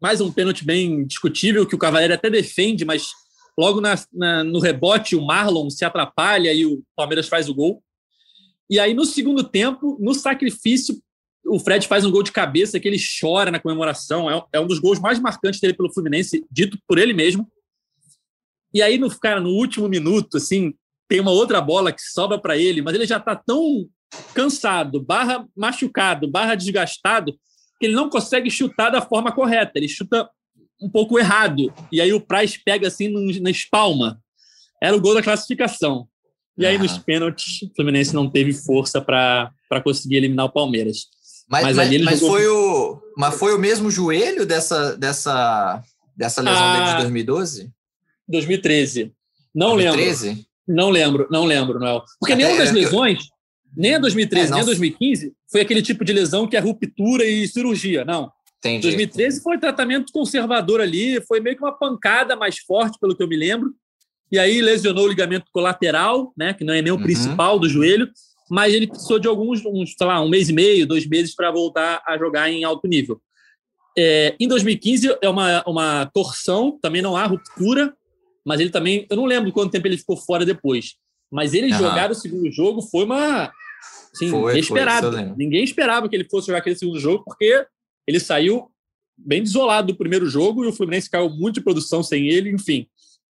Mais 0.00 0.20
um 0.20 0.32
pênalti 0.32 0.64
bem 0.64 1.04
discutível, 1.06 1.66
que 1.66 1.74
o 1.74 1.78
Cavaleiro 1.78 2.14
até 2.14 2.28
defende, 2.28 2.84
mas 2.84 3.10
logo 3.56 3.80
na- 3.80 3.94
na- 4.12 4.42
no 4.42 4.58
rebote 4.58 5.14
o 5.14 5.24
Marlon 5.24 5.68
se 5.70 5.84
atrapalha 5.84 6.52
e 6.52 6.66
o 6.66 6.82
Palmeiras 6.96 7.28
faz 7.28 7.48
o 7.48 7.54
gol. 7.54 7.82
E 8.70 8.80
aí 8.80 8.94
no 8.94 9.04
segundo 9.04 9.44
tempo, 9.44 9.98
no 10.00 10.14
sacrifício, 10.14 11.00
o 11.44 11.58
Fred 11.58 11.86
faz 11.86 12.04
um 12.04 12.10
gol 12.10 12.22
de 12.22 12.32
cabeça 12.32 12.80
que 12.80 12.88
ele 12.88 12.96
chora 13.20 13.50
na 13.50 13.60
comemoração. 13.60 14.30
É 14.30 14.42
é 14.54 14.60
um 14.60 14.66
dos 14.66 14.78
gols 14.78 14.98
mais 14.98 15.18
marcantes 15.20 15.60
dele 15.60 15.74
pelo 15.74 15.92
Fluminense, 15.92 16.44
dito 16.50 16.78
por 16.88 16.98
ele 16.98 17.12
mesmo. 17.12 17.50
E 18.74 18.80
aí, 18.82 18.98
no, 18.98 19.08
cara, 19.18 19.40
no 19.40 19.50
último 19.50 19.88
minuto, 19.88 20.36
assim, 20.38 20.72
tem 21.08 21.20
uma 21.20 21.30
outra 21.30 21.60
bola 21.60 21.92
que 21.92 22.00
sobra 22.02 22.38
para 22.38 22.56
ele, 22.56 22.80
mas 22.82 22.94
ele 22.94 23.06
já 23.06 23.18
está 23.18 23.36
tão 23.36 23.86
cansado, 24.34 25.00
barra 25.02 25.46
machucado, 25.56 26.28
barra 26.30 26.54
desgastado, 26.54 27.32
que 27.78 27.86
ele 27.86 27.94
não 27.94 28.08
consegue 28.08 28.50
chutar 28.50 28.90
da 28.90 29.02
forma 29.02 29.32
correta. 29.32 29.72
Ele 29.76 29.88
chuta 29.88 30.28
um 30.80 30.88
pouco 30.88 31.18
errado. 31.18 31.72
E 31.90 32.00
aí 32.00 32.12
o 32.12 32.20
Price 32.20 32.58
pega 32.64 32.88
assim 32.88 33.08
na 33.40 33.50
espalma. 33.50 34.20
Era 34.82 34.96
o 34.96 35.00
gol 35.00 35.14
da 35.14 35.22
classificação. 35.22 36.06
E 36.58 36.66
aí, 36.66 36.76
Ah. 36.76 36.78
nos 36.78 36.98
pênaltis, 36.98 37.62
o 37.62 37.72
Fluminense 37.74 38.14
não 38.14 38.28
teve 38.30 38.52
força 38.52 39.00
para 39.00 39.50
conseguir 39.82 40.16
eliminar 40.16 40.46
o 40.46 40.52
Palmeiras. 40.52 41.06
Mas, 41.48 41.64
Mas 41.64 41.76
mas, 41.76 41.86
ali 41.86 41.94
ele 41.96 42.04
mas 42.04 42.20
jogou- 42.20 42.36
foi 42.36 42.46
o, 42.46 43.02
mas 43.16 43.34
foi 43.38 43.54
o 43.54 43.58
mesmo 43.58 43.90
joelho 43.90 44.46
dessa, 44.46 44.96
dessa, 44.96 45.82
dessa 46.16 46.40
lesão 46.42 46.62
Ah, 46.64 46.72
dele 46.78 46.90
de 46.92 46.96
2012? 47.02 47.70
2013. 48.28 49.12
Não 49.54 49.74
lembro. 49.74 49.96
2013? 49.96 50.46
Não 50.66 50.90
lembro, 50.90 51.26
não 51.30 51.44
lembro, 51.44 51.78
Noel. 51.78 52.02
Porque 52.20 52.32
Até- 52.34 52.42
nenhuma 52.44 52.58
das 52.58 52.68
eu- 52.70 52.74
lesões, 52.76 53.24
nem 53.76 53.94
a 53.94 53.98
2013, 53.98 54.50
É, 54.50 54.54
nem 54.54 54.62
a 54.62 54.64
2015, 54.64 55.32
foi 55.50 55.60
aquele 55.60 55.82
tipo 55.82 56.04
de 56.04 56.12
lesão 56.12 56.46
que 56.46 56.56
é 56.56 56.60
ruptura 56.60 57.24
e 57.24 57.46
cirurgia. 57.48 58.04
Não. 58.04 58.30
Entendi. 58.58 58.82
2013 58.82 59.42
foi 59.42 59.58
tratamento 59.58 60.12
conservador 60.12 60.80
ali, 60.80 61.20
foi 61.26 61.40
meio 61.40 61.56
que 61.56 61.62
uma 61.62 61.76
pancada 61.76 62.36
mais 62.36 62.58
forte, 62.58 62.96
pelo 63.00 63.16
que 63.16 63.22
eu 63.22 63.28
me 63.28 63.36
lembro. 63.36 63.74
E 64.30 64.38
aí 64.38 64.62
lesionou 64.62 65.04
o 65.04 65.08
ligamento 65.08 65.46
colateral, 65.52 66.32
né, 66.38 66.54
que 66.54 66.62
não 66.64 66.72
é 66.72 66.80
nem 66.80 66.92
o 66.92 66.96
Uhum. 66.96 67.02
principal 67.02 67.58
do 67.58 67.68
joelho, 67.68 68.08
mas 68.48 68.72
ele 68.72 68.86
precisou 68.86 69.18
de 69.18 69.26
alguns, 69.26 69.64
uns, 69.66 69.94
sei 69.98 70.06
lá, 70.06 70.20
um 70.22 70.28
mês 70.28 70.48
e 70.48 70.52
meio, 70.52 70.86
dois 70.86 71.06
meses 71.06 71.34
para 71.34 71.50
voltar 71.50 72.02
a 72.06 72.16
jogar 72.16 72.48
em 72.50 72.62
alto 72.62 72.86
nível. 72.86 73.20
É, 73.98 74.34
em 74.40 74.46
2015 74.48 75.14
é 75.20 75.28
uma, 75.28 75.62
uma 75.66 76.06
torção, 76.14 76.78
também 76.80 77.02
não 77.02 77.16
há 77.16 77.26
ruptura, 77.26 77.92
mas 78.44 78.60
ele 78.60 78.70
também, 78.70 79.06
eu 79.10 79.16
não 79.16 79.24
lembro 79.24 79.52
quanto 79.52 79.70
tempo 79.72 79.86
ele 79.86 79.98
ficou 79.98 80.16
fora 80.16 80.44
depois, 80.44 80.94
mas 81.30 81.54
ele 81.54 81.72
Aham. 81.72 81.78
jogar 81.78 82.10
o 82.10 82.14
segundo 82.14 82.50
jogo 82.50 82.82
foi 82.82 83.04
uma 83.04 83.52
assim, 84.14 84.28
Foi, 84.28 84.40
foi, 84.40 84.52
inesperado. 84.54 85.10
lembro. 85.10 85.34
Ninguém 85.36 85.64
esperava 85.64 86.08
que 86.08 86.14
ele 86.16 86.28
fosse 86.28 86.46
jogar 86.48 86.58
aquele 86.58 86.76
segundo 86.76 86.98
jogo, 87.00 87.24
porque 87.24 87.66
ele 88.06 88.20
saiu 88.20 88.70
bem 89.16 89.42
desolado 89.42 89.92
do 89.92 89.96
primeiro 89.96 90.26
jogo 90.26 90.64
e 90.64 90.68
o 90.68 90.72
Fluminense 90.72 91.08
caiu 91.10 91.30
muito 91.30 91.54
de 91.56 91.60
produção 91.62 92.02
sem 92.02 92.28
ele, 92.28 92.50
enfim. 92.50 92.86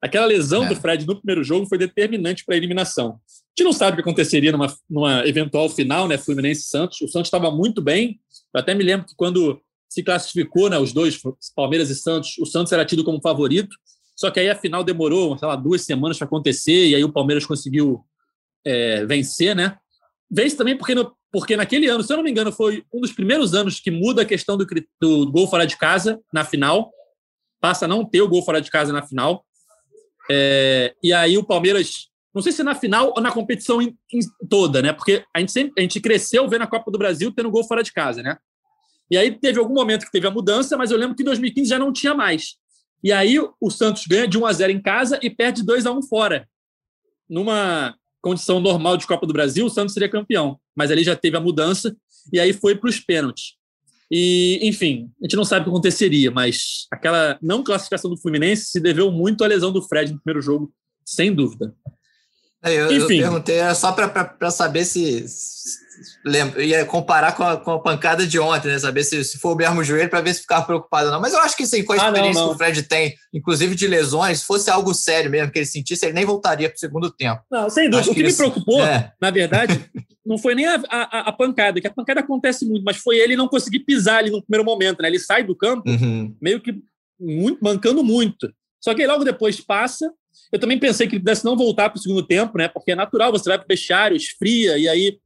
Aquela 0.03 0.27
lesão 0.27 0.65
É. 0.65 0.69
do 0.69 0.77
Fred 0.77 1.07
no 1.07 1.17
primeiro 1.17 1.43
jogo 1.45 1.67
foi 1.67 1.79
determinante 1.79 2.45
para 2.45 2.55
a 2.55 2.59
eliminação. 2.59 3.11
A 3.11 3.61
gente 3.61 3.65
não 3.65 3.73
sabe 3.73 3.93
o 3.93 3.95
que 3.97 4.01
aconteceria 4.03 4.51
numa, 4.53 4.75
numa 4.91 5.27
eventual 5.27 5.69
final, 5.69 6.09
né? 6.09 6.19
Fluminense 6.19 6.63
e 6.63 6.65
Santos. 6.65 7.01
O 7.01 7.09
Santos 7.09 7.29
estava 7.29 7.51
muito 7.51 7.81
bem. 7.81 8.21
Eu 8.53 8.61
até 8.61 8.75
me 8.75 8.83
lembro 8.85 9.07
que 9.07 9.15
quando 9.17 9.61
se 9.89 10.03
classificou, 10.03 10.69
né, 10.69 10.77
os 10.79 10.93
dois, 10.93 11.21
Palmeiras 11.55 11.89
e 11.89 11.95
Santos, 11.95 12.37
o 12.39 12.45
Santos 12.47 12.73
era 12.73 12.85
tido 12.85 13.05
como 13.05 13.21
favorito. 13.21 13.75
Só 14.17 14.31
que 14.31 14.39
aí 14.41 14.49
a 14.49 14.55
final 14.57 14.85
demorou, 14.85 15.37
sei 15.37 15.49
lá, 15.49 15.57
duas 15.57 15.83
semanas 15.83 16.17
para 16.19 16.27
acontecer 16.27 16.87
e 16.89 16.95
aí 16.95 17.03
o 17.05 17.13
Palmeiras 17.13 17.45
conseguiu 17.47 18.05
é, 18.65 19.05
vencer, 19.07 19.55
né? 19.57 19.77
Vence 20.31 20.57
também 20.57 20.77
porque, 20.77 20.95
no- 20.95 21.15
porque 21.33 21.57
naquele 21.57 21.87
ano, 21.89 22.03
se 22.03 22.13
eu 22.13 22.17
não 22.17 22.25
me 22.25 22.31
engano, 22.31 22.51
foi 22.53 22.85
um 22.93 23.01
dos 23.01 23.13
primeiros 23.13 23.55
anos 23.55 23.81
que 23.81 23.91
muda 23.91 24.23
a 24.23 24.25
questão 24.25 24.57
do, 24.57 24.67
do 25.01 25.31
gol 25.31 25.49
fora 25.49 25.67
de 25.67 25.77
casa 25.77 26.21
na 26.33 26.45
final. 26.45 26.91
Passa 27.61 27.85
a 27.85 27.89
não 27.89 28.05
ter 28.05 28.23
o 28.23 28.29
gol 28.29 28.43
fora 28.43 28.61
de 28.61 28.71
casa 28.71 28.93
na 28.93 29.03
final. 29.03 29.45
É, 30.31 30.95
e 31.03 31.13
aí 31.13 31.37
o 31.37 31.45
Palmeiras, 31.45 32.09
não 32.35 32.41
sei 32.43 32.53
se 32.53 32.63
na 32.63 32.75
final 32.75 33.13
ou 33.15 33.21
na 33.23 33.31
competição 33.31 33.83
em- 33.83 33.97
em 34.13 34.21
toda, 34.49 34.81
né? 34.81 34.93
Porque 34.93 35.25
a 35.35 35.41
gente 35.41 35.53
sempre 35.53 35.75
a 35.79 35.83
gente 35.83 36.01
cresceu 36.01 36.49
vendo 36.49 36.63
a 36.63 36.67
Copa 36.67 36.91
do 36.91 36.99
Brasil 36.99 37.33
tendo 37.33 37.51
gol 37.51 37.65
fora 37.65 37.83
de 37.83 37.93
casa, 37.93 38.23
né? 38.23 38.37
E 39.11 39.17
aí 39.19 39.31
teve 39.39 39.59
algum 39.59 39.75
momento 39.75 40.07
que 40.07 40.13
teve 40.13 40.27
a 40.27 40.31
mudança, 40.31 40.77
mas 40.77 40.91
eu 40.91 40.97
lembro 40.97 41.15
que 41.15 41.23
em 41.23 41.27
2015 41.27 41.69
já 41.69 41.79
não 41.79 41.93
tinha 41.93 42.15
mais. 42.15 42.57
E 43.05 43.13
aí 43.13 43.39
o 43.39 43.71
Santos 43.71 44.07
ganha 44.07 44.27
de 44.27 44.39
1 44.39 44.47
a 44.47 44.53
0 44.55 44.73
em 44.73 44.81
casa 44.81 45.21
e 45.23 45.29
perde 45.29 45.63
2 45.63 45.85
a 45.85 45.93
1 45.93 46.03
fora. 46.05 46.49
Numa 47.29 47.95
condição 48.23 48.59
normal 48.59 48.97
de 48.97 49.07
Copa 49.07 49.27
do 49.27 49.33
Brasil, 49.35 49.67
o 49.67 49.71
Santos 49.71 49.93
seria 49.93 50.09
campeão, 50.09 50.59
mas 50.75 50.91
ali 50.91 51.05
já 51.05 51.15
teve 51.15 51.37
a 51.37 51.41
mudança 51.41 51.95
e 52.33 52.41
aí 52.41 52.55
foi 52.55 52.75
para 52.75 52.89
os 52.89 52.99
pênaltis. 52.99 53.57
E, 54.11 54.59
enfim, 54.63 55.11
a 55.21 55.27
gente 55.27 55.37
não 55.37 55.45
sabe 55.45 55.63
o 55.63 55.65
que 55.65 55.71
aconteceria, 55.71 56.31
mas 56.31 56.87
aquela 56.91 57.39
não 57.43 57.63
classificação 57.63 58.11
do 58.11 58.17
Fluminense 58.17 58.71
se 58.71 58.81
deveu 58.81 59.11
muito 59.11 59.45
à 59.45 59.47
lesão 59.47 59.71
do 59.71 59.83
Fred 59.83 60.11
no 60.11 60.21
primeiro 60.21 60.41
jogo, 60.41 60.73
sem 61.05 61.35
dúvida. 61.35 61.75
É, 62.63 62.75
Eu, 62.75 62.91
eu 62.91 63.07
perguntei 63.07 63.57
era 63.57 63.75
só 63.75 63.93
para 63.93 64.51
saber 64.51 64.87
se 64.87 65.27
lembra, 66.25 66.63
ia 66.65 66.85
comparar 66.85 67.33
com 67.37 67.43
a, 67.43 67.57
com 67.57 67.71
a 67.73 67.79
pancada 67.81 68.27
de 68.27 68.39
ontem, 68.39 68.69
né? 68.69 68.79
Saber 68.79 69.05
se, 69.05 69.23
se 69.25 69.39
for 69.39 69.53
o 69.53 69.57
mesmo 69.57 69.83
joelho 69.85 70.09
para 70.11 70.21
ver 70.21 70.35
se 70.35 70.41
ficava 70.43 70.65
preocupado 70.65 71.07
ou 71.07 71.13
não. 71.13 71.21
Mas 71.21 71.33
eu 71.33 71.41
acho 71.41 71.57
que 71.57 71.67
sim, 71.67 71.85
com 71.85 71.93
a 71.93 71.97
Ah, 71.97 71.99
não, 71.99 72.07
experiência 72.09 72.41
não. 72.43 72.49
que 72.51 72.55
o 72.55 72.59
Fred 72.59 72.83
tem, 72.85 73.15
inclusive 73.33 73.75
de 73.75 73.87
lesões, 73.87 74.41
se 74.41 74.45
fosse 74.47 74.71
algo 74.71 74.93
sério 74.95 75.31
mesmo 75.31 75.51
que 75.53 75.59
ele 75.59 75.67
sentisse, 75.67 76.05
ele 76.07 76.15
nem 76.15 76.25
voltaria 76.25 76.69
para 76.69 76.77
o 76.77 76.79
segundo 76.81 77.11
tempo. 77.11 77.43
Não, 77.51 77.69
sem 77.71 77.85
dúvida. 77.85 78.01
Acho 78.01 78.11
O 78.11 78.15
que, 78.15 78.23
que 78.23 78.27
me 78.29 78.35
preocupou, 78.37 78.83
é. 78.85 79.13
na 79.21 79.31
verdade, 79.31 79.85
não 80.25 80.39
foi 80.39 80.55
nem 80.55 80.67
a, 80.67 80.83
a- 80.89 81.29
a 81.29 81.33
pancada, 81.33 81.81
que 81.81 81.87
a 81.87 81.93
pancada 81.93 82.21
acontece 82.21 82.65
muito, 82.65 82.83
mas 82.85 82.97
foi 82.97 83.17
ele 83.19 83.37
não 83.37 83.49
conseguir 83.49 83.81
pisar 83.81 84.19
ali 84.19 84.31
no 84.31 84.43
primeiro 84.43 84.65
momento, 84.65 85.03
né? 85.03 85.09
Ele 85.09 85.19
sai 85.19 85.43
do 85.45 85.55
campo 85.57 85.89
Uhum. 85.89 86.35
meio 86.41 86.61
que 86.61 86.75
muito, 87.21 87.59
mancando 87.63 88.03
muito. 88.03 88.53
Só 88.81 88.95
que 88.95 89.07
logo 89.07 89.25
depois 89.25 89.61
passa. 89.61 90.11
Eu 90.53 90.59
também 90.59 90.79
pensei 90.79 91.07
que 91.07 91.15
ele 91.15 91.21
pudesse 91.21 91.45
não 91.45 91.57
voltar 91.57 91.89
para 91.89 91.99
o 91.99 92.03
segundo 92.03 92.23
tempo, 92.27 92.59
né? 92.59 92.69
Porque 92.69 92.93
é 92.93 92.95
natural, 92.95 93.31
você 93.33 93.49
vai 93.49 93.57
para 93.59 93.65
o 93.65 93.69
vestiário, 93.69 94.17
esfria, 94.17 94.77
e 94.77 94.89
aí 94.89 95.19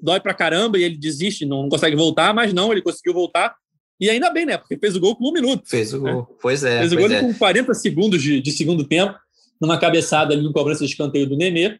dói 0.00 0.20
pra 0.20 0.34
caramba, 0.34 0.78
e 0.78 0.82
ele 0.82 0.96
desiste, 0.96 1.44
não, 1.44 1.68
consegue 1.68 1.96
voltar, 1.96 2.34
mas 2.34 2.52
não, 2.52 2.72
ele 2.72 2.82
conseguiu 2.82 3.12
voltar. 3.12 3.54
E 4.00 4.08
ainda 4.08 4.30
bem, 4.30 4.46
né? 4.46 4.56
Porque 4.56 4.78
fez 4.78 4.94
o 4.94 5.00
gol 5.00 5.16
com 5.16 5.28
um 5.28 5.32
minuto. 5.32 5.68
Fez 5.68 5.92
o 5.92 6.00
gol. 6.00 6.36
Pois 6.40 6.62
é. 6.62 6.78
Fez 6.78 6.92
o 6.92 6.96
gol 6.96 7.10
é. 7.10 7.20
com 7.20 7.34
40 7.34 7.74
segundos 7.74 8.22
de, 8.22 8.40
de 8.40 8.52
segundo 8.52 8.84
tempo, 8.84 9.18
numa 9.60 9.78
cabeçada 9.78 10.32
ali 10.34 10.42
no 10.42 10.52
cobrança 10.52 10.84
de 10.84 10.90
escanteio 10.90 11.28
do 11.28 11.36
Nenê. 11.36 11.78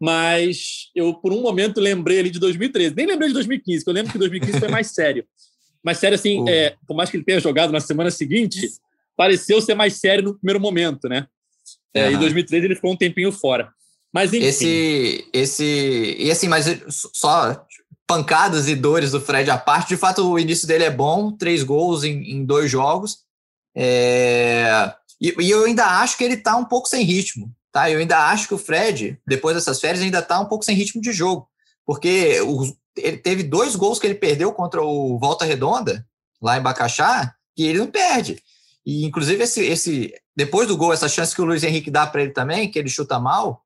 mas 0.00 0.90
eu, 0.94 1.14
por 1.14 1.32
um 1.32 1.40
momento, 1.40 1.80
lembrei 1.80 2.18
ali 2.18 2.30
de 2.30 2.40
2013. 2.40 2.94
Nem 2.96 3.06
lembrei 3.06 3.28
de 3.28 3.34
2015, 3.34 3.78
porque 3.78 3.90
eu 3.90 3.94
lembro 3.94 4.12
que 4.12 4.18
2015 4.18 4.58
foi 4.58 4.68
mais 4.68 4.88
sério. 4.88 5.24
Mas 5.84 5.98
sério, 5.98 6.14
assim, 6.14 6.48
é, 6.48 6.76
por 6.86 6.96
mais 6.96 7.10
que 7.10 7.16
ele 7.16 7.24
tenha 7.24 7.40
jogado 7.40 7.72
na 7.72 7.80
semana 7.80 8.10
seguinte, 8.10 8.68
pareceu 9.16 9.60
ser 9.60 9.74
mais 9.74 9.94
sério 9.94 10.24
no 10.24 10.34
primeiro 10.34 10.60
momento, 10.60 11.08
né? 11.08 11.26
É, 11.94 12.08
uhum. 12.08 12.14
Em 12.14 12.18
2013 12.18 12.66
ele 12.66 12.74
ficou 12.74 12.92
um 12.92 12.96
tempinho 12.96 13.30
fora. 13.30 13.70
Mas 14.12 14.32
enfim. 14.32 14.44
Esse, 14.44 15.28
esse, 15.32 16.16
e 16.18 16.30
assim, 16.30 16.48
mas 16.48 16.66
só 16.88 17.64
pancadas 18.06 18.68
e 18.68 18.74
dores 18.74 19.12
do 19.12 19.20
Fred 19.20 19.50
à 19.50 19.56
parte, 19.56 19.88
de 19.88 19.96
fato 19.96 20.30
o 20.30 20.38
início 20.38 20.68
dele 20.68 20.84
é 20.84 20.90
bom, 20.90 21.32
três 21.32 21.62
gols 21.62 22.04
em, 22.04 22.32
em 22.32 22.44
dois 22.44 22.70
jogos. 22.70 23.20
É, 23.74 24.92
e, 25.18 25.34
e, 25.40 25.50
eu 25.50 25.64
ainda 25.64 25.86
acho 26.00 26.18
que 26.18 26.24
ele 26.24 26.36
tá 26.36 26.56
um 26.56 26.64
pouco 26.64 26.88
sem 26.88 27.04
ritmo, 27.04 27.50
tá? 27.72 27.90
Eu 27.90 28.00
ainda 28.00 28.28
acho 28.28 28.48
que 28.48 28.54
o 28.54 28.58
Fred, 28.58 29.18
depois 29.26 29.56
dessas 29.56 29.80
férias, 29.80 30.02
ainda 30.02 30.20
tá 30.20 30.38
um 30.40 30.46
pouco 30.46 30.64
sem 30.64 30.76
ritmo 30.76 31.00
de 31.00 31.10
jogo, 31.10 31.48
porque 31.86 32.38
o, 32.42 32.70
ele 32.98 33.16
teve 33.16 33.42
dois 33.42 33.74
gols 33.74 33.98
que 33.98 34.06
ele 34.06 34.14
perdeu 34.14 34.52
contra 34.52 34.82
o 34.82 35.18
Volta 35.18 35.46
Redonda, 35.46 36.06
lá 36.40 36.58
em 36.58 36.62
Bacaxá, 36.62 37.34
que 37.56 37.62
ele 37.62 37.78
não 37.78 37.86
perde. 37.86 38.42
E, 38.84 39.06
inclusive, 39.06 39.42
esse, 39.42 39.64
esse 39.64 40.14
depois 40.36 40.68
do 40.68 40.76
gol, 40.76 40.92
essa 40.92 41.08
chance 41.08 41.34
que 41.34 41.40
o 41.40 41.44
Luiz 41.44 41.62
Henrique 41.62 41.90
dá 41.90 42.06
para 42.06 42.22
ele 42.22 42.32
também, 42.32 42.70
que 42.70 42.78
ele 42.78 42.88
chuta 42.88 43.18
mal, 43.18 43.62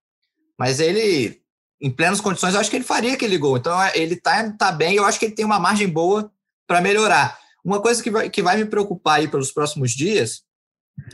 mas 0.59 0.81
ele, 0.81 1.41
em 1.81 1.91
plenas 1.91 2.21
condições, 2.21 2.55
eu 2.55 2.61
acho 2.61 2.71
que 2.71 2.77
ele 2.77 2.85
faria 2.85 3.15
aquele 3.15 3.39
gol. 3.39 3.57
Então, 3.57 3.81
é, 3.81 3.93
ele 3.95 4.17
tá, 4.17 4.51
tá 4.53 4.73
bem, 4.73 4.97
eu 4.97 5.05
acho 5.05 5.19
que 5.19 5.27
ele 5.27 5.35
tem 5.35 5.45
uma 5.45 5.59
margem 5.59 5.89
boa 5.89 6.31
para 6.67 6.81
melhorar. 6.81 7.39
Uma 7.65 7.81
coisa 7.81 8.03
que 8.03 8.11
vai, 8.11 8.31
que 8.31 8.43
vai 8.43 8.57
me 8.57 8.65
preocupar 8.65 9.19
aí 9.19 9.29
pelos 9.29 9.51
próximos 9.51 9.93
dias 9.93 10.43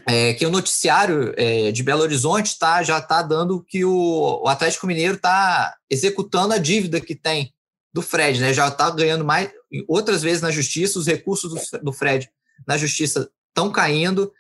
é 0.07 0.35
que 0.35 0.47
o 0.47 0.51
noticiário 0.51 1.35
é, 1.37 1.73
de 1.73 1.83
Belo 1.83 2.03
Horizonte 2.03 2.59
tá, 2.59 2.83
já 2.83 2.99
está 2.99 3.23
dando 3.23 3.65
que 3.65 3.85
o, 3.85 4.43
o 4.45 4.49
Atlético 4.49 4.87
Mineiro 4.87 5.15
está 5.15 5.75
executando 5.91 6.55
a 6.55 6.59
dívida 6.59 7.01
que 7.01 7.15
tem 7.15 7.53
do 7.93 8.01
Fred, 8.01 8.41
né? 8.41 8.55
Já 8.55 8.69
está 8.69 8.91
ganhando 8.91 9.25
mais 9.25 9.51
outras 9.89 10.23
vezes 10.23 10.41
na 10.41 10.51
justiça, 10.51 10.99
os 10.99 11.07
recursos 11.07 11.53
do, 11.53 11.81
do 11.81 11.93
Fred 11.93 12.29
na 12.67 12.77
justiça 12.77 13.29
estão 13.49 13.71
caindo. 13.71 14.33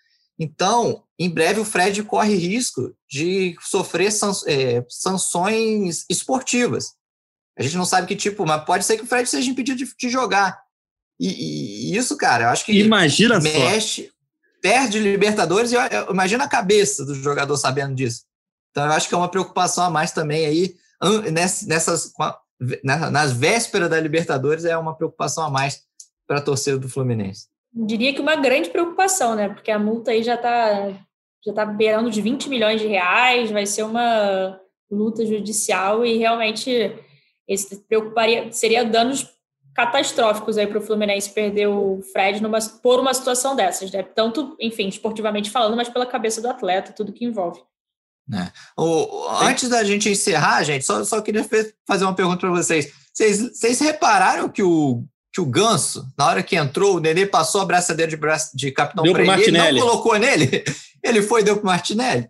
Então, 0.42 1.04
em 1.16 1.30
breve 1.30 1.60
o 1.60 1.64
Fred 1.64 2.02
corre 2.02 2.34
risco 2.34 2.92
de 3.08 3.56
sofrer 3.60 4.10
é, 4.48 4.84
sanções 4.88 6.04
esportivas. 6.10 6.94
A 7.56 7.62
gente 7.62 7.76
não 7.76 7.84
sabe 7.84 8.08
que 8.08 8.16
tipo, 8.16 8.44
mas 8.44 8.64
pode 8.64 8.84
ser 8.84 8.96
que 8.96 9.04
o 9.04 9.06
Fred 9.06 9.28
seja 9.28 9.48
impedido 9.48 9.78
de, 9.78 10.08
jogar. 10.08 10.60
E, 11.20 11.92
e, 11.92 11.96
isso, 11.96 12.16
cara, 12.16 12.44
eu 12.44 12.48
acho 12.48 12.64
que 12.64 12.72
imagina 12.72 13.38
mexe, 13.38 14.06
só. 14.06 14.12
perde 14.60 14.98
Libertadores 14.98 15.70
e 15.70 15.76
imagina 16.10 16.42
a 16.42 16.48
cabeça 16.48 17.04
do 17.04 17.14
jogador 17.14 17.56
sabendo 17.56 17.94
disso. 17.94 18.24
Então, 18.72 18.84
eu 18.86 18.92
acho 18.92 19.08
que 19.08 19.14
é 19.14 19.18
uma 19.18 19.30
preocupação 19.30 19.84
a 19.84 19.90
mais 19.90 20.10
também 20.10 20.44
aí 20.44 20.74
nessas, 21.30 22.12
nas 22.82 23.32
vésperas 23.32 23.88
da 23.88 24.00
Libertadores 24.00 24.64
é 24.64 24.76
uma 24.76 24.96
preocupação 24.96 25.44
a 25.44 25.50
mais 25.50 25.82
para 26.26 26.38
a 26.38 26.42
torcida 26.42 26.78
do 26.78 26.88
Fluminense 26.88 27.51
diria 27.72 28.12
que 28.14 28.20
uma 28.20 28.36
grande 28.36 28.70
preocupação, 28.70 29.34
né? 29.34 29.48
Porque 29.48 29.70
a 29.70 29.78
multa 29.78 30.10
aí 30.10 30.22
já 30.22 30.34
está 30.34 30.92
já 31.44 31.52
tá 31.52 31.66
beirando 31.66 32.10
de 32.10 32.22
20 32.22 32.48
milhões 32.48 32.80
de 32.80 32.86
reais, 32.86 33.50
vai 33.50 33.66
ser 33.66 33.82
uma 33.82 34.60
luta 34.90 35.26
judicial 35.26 36.06
e 36.06 36.16
realmente 36.16 36.94
esse 37.48 37.76
preocuparia 37.88 38.52
seria 38.52 38.84
danos 38.84 39.28
catastróficos 39.74 40.58
aí 40.58 40.66
para 40.66 40.78
o 40.78 40.82
Fluminense 40.82 41.30
perder 41.30 41.66
o 41.66 42.00
Fred 42.12 42.42
numa, 42.42 42.58
por 42.82 43.00
uma 43.00 43.12
situação 43.14 43.56
dessas, 43.56 43.90
né? 43.90 44.02
Tanto, 44.02 44.56
enfim, 44.60 44.88
esportivamente 44.88 45.50
falando, 45.50 45.76
mas 45.76 45.88
pela 45.88 46.06
cabeça 46.06 46.40
do 46.40 46.48
atleta, 46.48 46.92
tudo 46.92 47.12
que 47.12 47.24
envolve. 47.24 47.60
É. 48.32 48.52
O, 48.76 49.28
antes 49.40 49.68
da 49.68 49.82
gente 49.82 50.08
encerrar, 50.08 50.62
gente, 50.62 50.84
só, 50.84 51.02
só 51.04 51.20
queria 51.20 51.44
fazer 51.86 52.04
uma 52.04 52.14
pergunta 52.14 52.38
para 52.38 52.50
vocês. 52.50 52.92
vocês. 53.12 53.38
Vocês 53.38 53.80
repararam 53.80 54.48
que 54.48 54.62
o 54.62 55.04
que 55.32 55.40
o 55.40 55.46
Ganso, 55.46 56.06
na 56.16 56.26
hora 56.26 56.42
que 56.42 56.56
entrou, 56.56 56.96
o 56.96 57.00
Nenê 57.00 57.24
passou 57.24 57.62
a 57.62 57.64
braçadeira 57.64 58.10
de, 58.10 58.16
braço, 58.16 58.54
de 58.54 58.70
capitão 58.70 59.02
para 59.10 59.22
ele, 59.22 59.58
ele 59.58 59.80
não 59.80 59.86
colocou 59.86 60.18
nele. 60.18 60.62
Ele 61.04 61.20
foi 61.20 61.40
e 61.40 61.44
deu 61.44 61.56
para 61.56 61.64
Martinelli. 61.64 62.28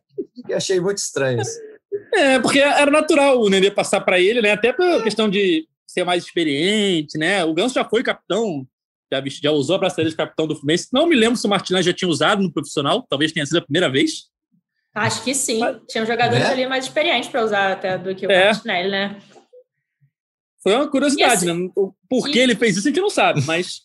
Achei 0.51 0.81
muito 0.81 0.97
estranho 0.97 1.43
isso. 1.43 1.61
É, 2.15 2.39
porque 2.39 2.59
era 2.59 2.91
natural 2.91 3.39
o 3.39 3.51
Nenê 3.51 3.71
passar 3.71 4.01
para 4.01 4.19
ele, 4.19 4.41
né? 4.41 4.53
Até 4.53 4.73
por 4.73 5.03
questão 5.03 5.29
de 5.29 5.69
ser 5.87 6.05
mais 6.05 6.25
experiente, 6.25 7.19
né? 7.19 7.45
O 7.45 7.53
Ganso 7.53 7.75
já 7.75 7.85
foi 7.85 8.03
capitão, 8.03 8.67
já, 9.13 9.23
já 9.43 9.51
usou 9.51 9.77
a 9.77 9.79
braçadeira 9.79 10.09
de 10.09 10.17
capitão 10.17 10.47
do 10.47 10.57
Fluminense. 10.57 10.89
Não 10.91 11.07
me 11.07 11.15
lembro 11.15 11.37
se 11.37 11.47
o 11.47 11.51
Martinelli 11.51 11.85
já 11.85 11.93
tinha 11.93 12.09
usado 12.09 12.43
no 12.43 12.51
profissional, 12.51 13.07
talvez 13.11 13.31
tenha 13.31 13.45
sido 13.45 13.59
a 13.59 13.63
primeira 13.63 13.91
vez. 13.91 14.31
Acho 14.95 15.23
que 15.23 15.35
sim. 15.35 15.61
Tinha 15.87 16.07
jogadores 16.07 16.45
é? 16.45 16.53
ali 16.53 16.67
mais 16.67 16.85
experientes 16.85 17.29
para 17.29 17.45
usar 17.45 17.73
até 17.73 17.99
do 17.99 18.15
que 18.15 18.27
o 18.27 18.33
é. 18.33 18.47
Martinelli, 18.47 18.91
né? 18.91 19.19
Foi 20.63 20.75
uma 20.75 20.89
curiosidade, 20.89 21.51
assim, 21.51 21.65
né? 21.65 21.71
Por 22.09 22.29
que 22.29 22.39
ele 22.39 22.55
fez 22.55 22.77
isso 22.77 22.87
a 22.87 22.91
gente 22.91 23.01
não 23.01 23.11
sabe, 23.11 23.43
mas. 23.45 23.83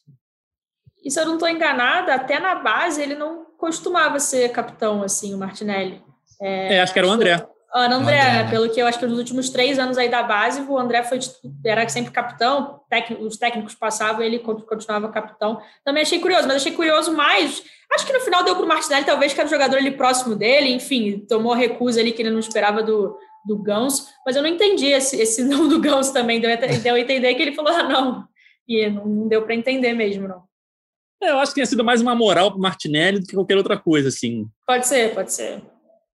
E 1.03 1.09
se 1.09 1.19
eu 1.19 1.25
não 1.25 1.33
estou 1.33 1.49
enganada, 1.49 2.13
até 2.13 2.39
na 2.39 2.55
base 2.55 3.01
ele 3.01 3.15
não 3.15 3.45
costumava 3.57 4.19
ser 4.19 4.51
capitão, 4.51 5.01
assim, 5.01 5.33
o 5.33 5.37
Martinelli. 5.37 6.01
É, 6.39 6.75
é 6.75 6.81
acho 6.81 6.93
que 6.93 6.99
era 6.99 7.07
o 7.07 7.11
André. 7.11 7.31
Era 7.31 7.47
o 7.73 7.99
André, 7.99 8.19
André 8.19 8.43
né? 8.43 8.49
pelo 8.49 8.69
que 8.69 8.79
eu 8.79 8.87
acho 8.87 8.99
que 8.99 9.05
nos 9.05 9.17
últimos 9.17 9.49
três 9.49 9.79
anos 9.79 9.97
aí 9.97 10.09
da 10.09 10.23
base, 10.23 10.61
o 10.61 10.77
André 10.77 11.03
foi 11.03 11.19
era 11.65 11.87
sempre 11.89 12.11
capitão, 12.11 12.81
os 13.19 13.37
técnicos 13.37 13.75
passavam 13.75 14.21
ele 14.21 14.39
continuava 14.39 15.09
capitão. 15.09 15.59
Também 15.83 16.03
achei 16.03 16.19
curioso, 16.19 16.47
mas 16.47 16.57
achei 16.57 16.71
curioso 16.71 17.11
mais. 17.13 17.63
Acho 17.93 18.05
que 18.05 18.13
no 18.13 18.19
final 18.19 18.43
deu 18.43 18.55
para 18.55 18.65
o 18.65 18.67
Martinelli, 18.67 19.05
talvez 19.05 19.33
que 19.33 19.39
era 19.39 19.47
o 19.47 19.51
jogador 19.51 19.77
ali 19.77 19.91
próximo 19.91 20.35
dele, 20.35 20.73
enfim, 20.73 21.25
tomou 21.27 21.53
a 21.53 21.57
recusa 21.57 21.99
ali 21.99 22.11
que 22.11 22.21
ele 22.21 22.31
não 22.31 22.39
esperava 22.39 22.83
do, 22.83 23.17
do 23.47 23.57
Ganso, 23.57 24.07
mas 24.25 24.35
eu 24.35 24.41
não 24.41 24.49
entendi 24.49 24.87
esse, 24.87 25.19
esse 25.19 25.43
não 25.45 25.67
do 25.67 25.79
Ganso 25.79 26.13
também, 26.13 26.39
deu, 26.39 26.51
deu 26.83 26.95
a 26.95 26.99
entender 26.99 27.33
que 27.35 27.41
ele 27.41 27.55
falou, 27.55 27.71
ah, 27.71 27.83
não, 27.83 28.27
e 28.67 28.89
não 28.89 29.27
deu 29.27 29.43
para 29.43 29.55
entender 29.55 29.93
mesmo, 29.93 30.27
não. 30.27 30.43
É, 31.23 31.31
eu 31.31 31.39
acho 31.39 31.51
que 31.51 31.55
tinha 31.55 31.65
sido 31.65 31.83
mais 31.83 32.01
uma 32.01 32.13
moral 32.13 32.51
para 32.51 32.59
Martinelli 32.59 33.19
do 33.19 33.25
que 33.25 33.33
qualquer 33.33 33.57
outra 33.57 33.77
coisa, 33.77 34.09
assim. 34.09 34.45
Pode 34.67 34.85
ser, 34.85 35.15
pode 35.15 35.31
ser. 35.31 35.61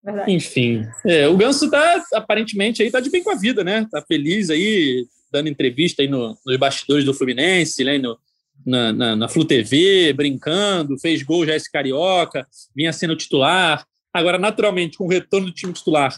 Verdade. 0.04 0.32
Enfim, 0.32 0.86
é, 1.06 1.28
o 1.28 1.36
Ganso 1.36 1.70
tá, 1.70 2.04
aparentemente, 2.14 2.84
aí 2.84 2.92
tá 2.92 3.00
de 3.00 3.10
bem 3.10 3.24
com 3.24 3.32
a 3.32 3.36
vida, 3.36 3.64
né? 3.64 3.88
Tá 3.90 4.02
feliz 4.02 4.50
aí, 4.50 5.06
dando 5.32 5.50
entrevista 5.50 6.02
aí 6.02 6.08
no, 6.08 6.38
nos 6.46 6.58
bastidores 6.58 7.06
do 7.06 7.14
Fluminense, 7.14 7.84
né? 7.84 7.98
No, 7.98 8.18
na, 8.66 8.94
na, 8.94 9.16
na 9.16 9.28
Flu 9.28 9.46
TV, 9.46 10.14
brincando, 10.14 11.00
fez 11.00 11.24
gol 11.24 11.46
já 11.46 11.56
esse 11.56 11.72
carioca, 11.72 12.48
vinha 12.76 12.94
sendo 12.94 13.16
titular. 13.16 13.86
Agora, 14.14 14.38
naturalmente, 14.38 14.98
com 14.98 15.06
o 15.06 15.10
retorno 15.10 15.48
do 15.48 15.54
time 15.54 15.74
titular, 15.74 16.16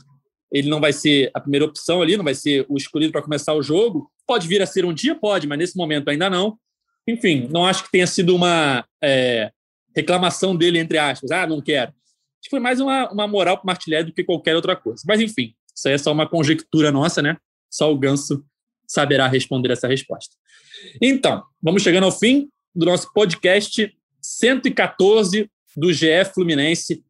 ele 0.51 0.69
não 0.69 0.79
vai 0.79 0.93
ser 0.93 1.29
a 1.33 1.39
primeira 1.39 1.65
opção 1.65 2.01
ali, 2.01 2.17
não 2.17 2.23
vai 2.23 2.35
ser 2.35 2.65
o 2.69 2.77
escolhido 2.77 3.11
para 3.11 3.21
começar 3.21 3.53
o 3.53 3.61
jogo. 3.61 4.11
Pode 4.27 4.47
vir 4.47 4.61
a 4.61 4.65
ser 4.65 4.85
um 4.85 4.93
dia, 4.93 5.15
pode, 5.15 5.47
mas 5.47 5.57
nesse 5.57 5.77
momento 5.77 6.09
ainda 6.09 6.29
não. 6.29 6.57
Enfim, 7.07 7.47
não 7.51 7.65
acho 7.65 7.83
que 7.83 7.91
tenha 7.91 8.07
sido 8.07 8.35
uma 8.35 8.85
é, 9.03 9.51
reclamação 9.95 10.55
dele, 10.55 10.79
entre 10.79 10.97
aspas. 10.97 11.31
Ah, 11.31 11.45
não 11.45 11.61
quero. 11.61 11.89
Acho 11.91 12.43
que 12.43 12.49
foi 12.49 12.59
mais 12.59 12.79
uma, 12.79 13.11
uma 13.11 13.27
moral 13.27 13.57
para 13.57 13.63
o 13.63 13.67
Martilhé 13.67 14.03
do 14.03 14.13
que 14.13 14.23
qualquer 14.23 14.55
outra 14.55 14.75
coisa. 14.75 15.01
Mas, 15.07 15.19
enfim, 15.19 15.53
isso 15.75 15.87
aí 15.87 15.93
é 15.93 15.97
só 15.97 16.11
uma 16.11 16.27
conjectura 16.27 16.91
nossa, 16.91 17.21
né? 17.21 17.37
Só 17.69 17.91
o 17.91 17.97
Ganso 17.97 18.43
saberá 18.87 19.27
responder 19.27 19.71
essa 19.71 19.87
resposta. 19.87 20.35
Então, 21.01 21.43
vamos 21.61 21.83
chegando 21.83 22.05
ao 22.05 22.11
fim 22.11 22.49
do 22.73 22.85
nosso 22.85 23.11
podcast 23.13 23.91
114 24.21 25.49
do 25.75 25.91
GE 25.91 26.25
Fluminense 26.33 27.03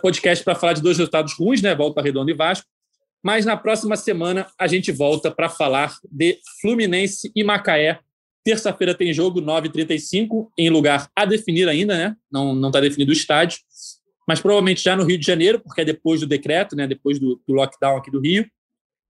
podcast 0.00 0.44
para 0.44 0.54
falar 0.54 0.72
de 0.74 0.82
dois 0.82 0.98
resultados 0.98 1.34
ruins, 1.34 1.62
né? 1.62 1.74
Volta 1.74 2.02
Redonda 2.02 2.30
e 2.30 2.34
Vasco. 2.34 2.66
Mas 3.22 3.44
na 3.44 3.56
próxima 3.56 3.96
semana 3.96 4.46
a 4.58 4.66
gente 4.66 4.90
volta 4.90 5.30
para 5.30 5.48
falar 5.48 5.96
de 6.10 6.38
Fluminense 6.60 7.30
e 7.34 7.44
Macaé. 7.44 8.00
Terça-feira 8.42 8.94
tem 8.94 9.12
jogo, 9.12 9.42
9h35, 9.42 10.48
em 10.56 10.70
lugar 10.70 11.10
a 11.14 11.26
definir 11.26 11.68
ainda, 11.68 11.96
né? 11.96 12.16
Não 12.30 12.66
está 12.66 12.80
definido 12.80 13.10
o 13.10 13.14
estádio. 13.14 13.58
Mas 14.26 14.40
provavelmente 14.40 14.82
já 14.82 14.96
no 14.96 15.04
Rio 15.04 15.18
de 15.18 15.26
Janeiro, 15.26 15.60
porque 15.60 15.82
é 15.82 15.84
depois 15.84 16.20
do 16.20 16.26
decreto, 16.26 16.74
né? 16.74 16.86
Depois 16.86 17.18
do, 17.18 17.40
do 17.46 17.54
lockdown 17.54 17.98
aqui 17.98 18.10
do 18.10 18.20
Rio. 18.20 18.48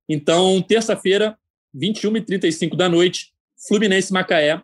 Então, 0.09 0.61
terça-feira, 0.61 1.39
21h35 1.77 2.75
da 2.75 2.89
noite, 2.89 3.33
Fluminense 3.69 4.11
e 4.11 4.13
Macaé, 4.13 4.61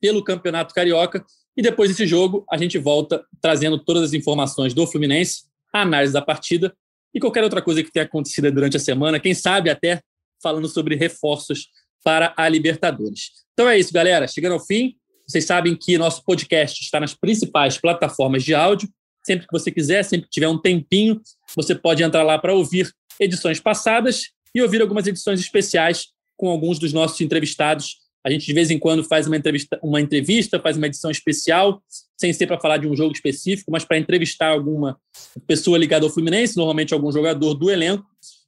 pelo 0.00 0.24
Campeonato 0.24 0.74
Carioca. 0.74 1.24
E 1.56 1.62
depois 1.62 1.90
desse 1.90 2.06
jogo, 2.06 2.44
a 2.50 2.56
gente 2.56 2.78
volta 2.78 3.24
trazendo 3.40 3.78
todas 3.78 4.02
as 4.02 4.12
informações 4.12 4.74
do 4.74 4.86
Fluminense, 4.86 5.44
a 5.72 5.82
análise 5.82 6.12
da 6.12 6.20
partida 6.20 6.76
e 7.14 7.20
qualquer 7.20 7.42
outra 7.42 7.62
coisa 7.62 7.82
que 7.82 7.90
tenha 7.90 8.04
acontecido 8.04 8.50
durante 8.52 8.76
a 8.76 8.80
semana, 8.80 9.18
quem 9.18 9.32
sabe 9.32 9.70
até 9.70 10.02
falando 10.42 10.68
sobre 10.68 10.96
reforços 10.96 11.68
para 12.04 12.34
a 12.36 12.48
Libertadores. 12.48 13.30
Então 13.54 13.68
é 13.68 13.78
isso, 13.78 13.92
galera. 13.92 14.28
Chegando 14.28 14.52
ao 14.52 14.60
fim, 14.60 14.94
vocês 15.26 15.44
sabem 15.44 15.74
que 15.74 15.96
nosso 15.96 16.22
podcast 16.22 16.82
está 16.82 17.00
nas 17.00 17.14
principais 17.14 17.78
plataformas 17.78 18.44
de 18.44 18.54
áudio. 18.54 18.88
Sempre 19.24 19.46
que 19.46 19.52
você 19.52 19.72
quiser, 19.72 20.04
sempre 20.04 20.26
que 20.26 20.30
tiver 20.30 20.46
um 20.46 20.58
tempinho, 20.58 21.20
você 21.56 21.74
pode 21.74 22.02
entrar 22.02 22.22
lá 22.22 22.38
para 22.38 22.54
ouvir 22.54 22.92
edições 23.18 23.58
passadas 23.58 24.30
e 24.54 24.62
ouvir 24.62 24.82
algumas 24.82 25.06
edições 25.06 25.40
especiais 25.40 26.08
com 26.36 26.48
alguns 26.48 26.78
dos 26.78 26.92
nossos 26.92 27.20
entrevistados 27.20 27.96
a 28.26 28.30
gente, 28.30 28.44
de 28.44 28.52
vez 28.52 28.72
em 28.72 28.78
quando, 28.78 29.04
faz 29.04 29.28
uma 29.28 29.36
entrevista, 29.36 29.78
uma 29.80 30.00
entrevista 30.00 30.58
faz 30.58 30.76
uma 30.76 30.88
edição 30.88 31.12
especial, 31.12 31.80
sem 32.16 32.32
ser 32.32 32.48
para 32.48 32.58
falar 32.58 32.76
de 32.76 32.88
um 32.88 32.96
jogo 32.96 33.12
específico, 33.12 33.70
mas 33.70 33.84
para 33.84 33.98
entrevistar 33.98 34.48
alguma 34.48 34.98
pessoa 35.46 35.78
ligada 35.78 36.04
ao 36.04 36.10
Fluminense, 36.10 36.56
normalmente 36.56 36.92
algum 36.92 37.12
jogador 37.12 37.54
do 37.54 37.70
elenco. 37.70 38.04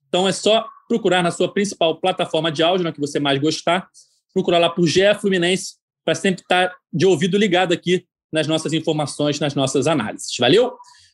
Então 0.09 0.27
é 0.27 0.33
só 0.33 0.67
procurar 0.89 1.23
na 1.23 1.31
sua 1.31 1.53
principal 1.55 1.95
plataforma 2.01 2.51
de 2.51 2.61
áudio, 2.61 2.83
na 2.83 2.93
que 2.93 2.99
você 2.99 3.21
mais 3.21 3.39
gostar, 3.39 3.89
procurar 4.35 4.59
lá 4.59 4.69
por 4.69 4.85
GE 4.85 5.15
Fluminense 5.21 5.75
para 6.05 6.17
sempre 6.17 6.43
estar 6.43 6.75
de 6.93 7.07
ouvido 7.07 7.39
ligado 7.39 7.73
aqui 7.73 8.05
nas 8.33 8.49
nossas 8.49 8.73
informações, 8.73 9.39
nas 9.39 9.55
nossas 9.55 9.87
análises. 9.87 10.35
Valeu? 10.41 10.73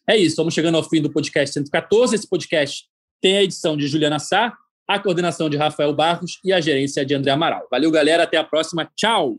É 0.09 0.17
isso, 0.17 0.29
estamos 0.29 0.55
chegando 0.55 0.79
ao 0.79 0.89
fim 0.89 1.03
do 1.03 1.13
podcast 1.13 1.53
114. 1.53 2.15
Esse 2.15 2.27
podcast 2.27 2.85
tem 3.21 3.37
a 3.37 3.43
edição 3.43 3.77
de 3.77 3.87
Juliana 3.87 4.19
Sá, 4.19 4.57
a 4.87 4.99
coordenação 4.99 5.49
de 5.49 5.57
Rafael 5.57 5.95
Barros 5.95 6.41
e 6.45 6.53
a 6.53 6.61
gerência 6.61 7.05
de 7.05 7.15
André 7.15 7.33
Amaral. 7.33 7.67
Valeu, 7.71 7.91
galera. 7.91 8.25
Até 8.25 8.37
a 8.37 8.45
próxima. 8.45 8.91
Tchau! 8.95 9.37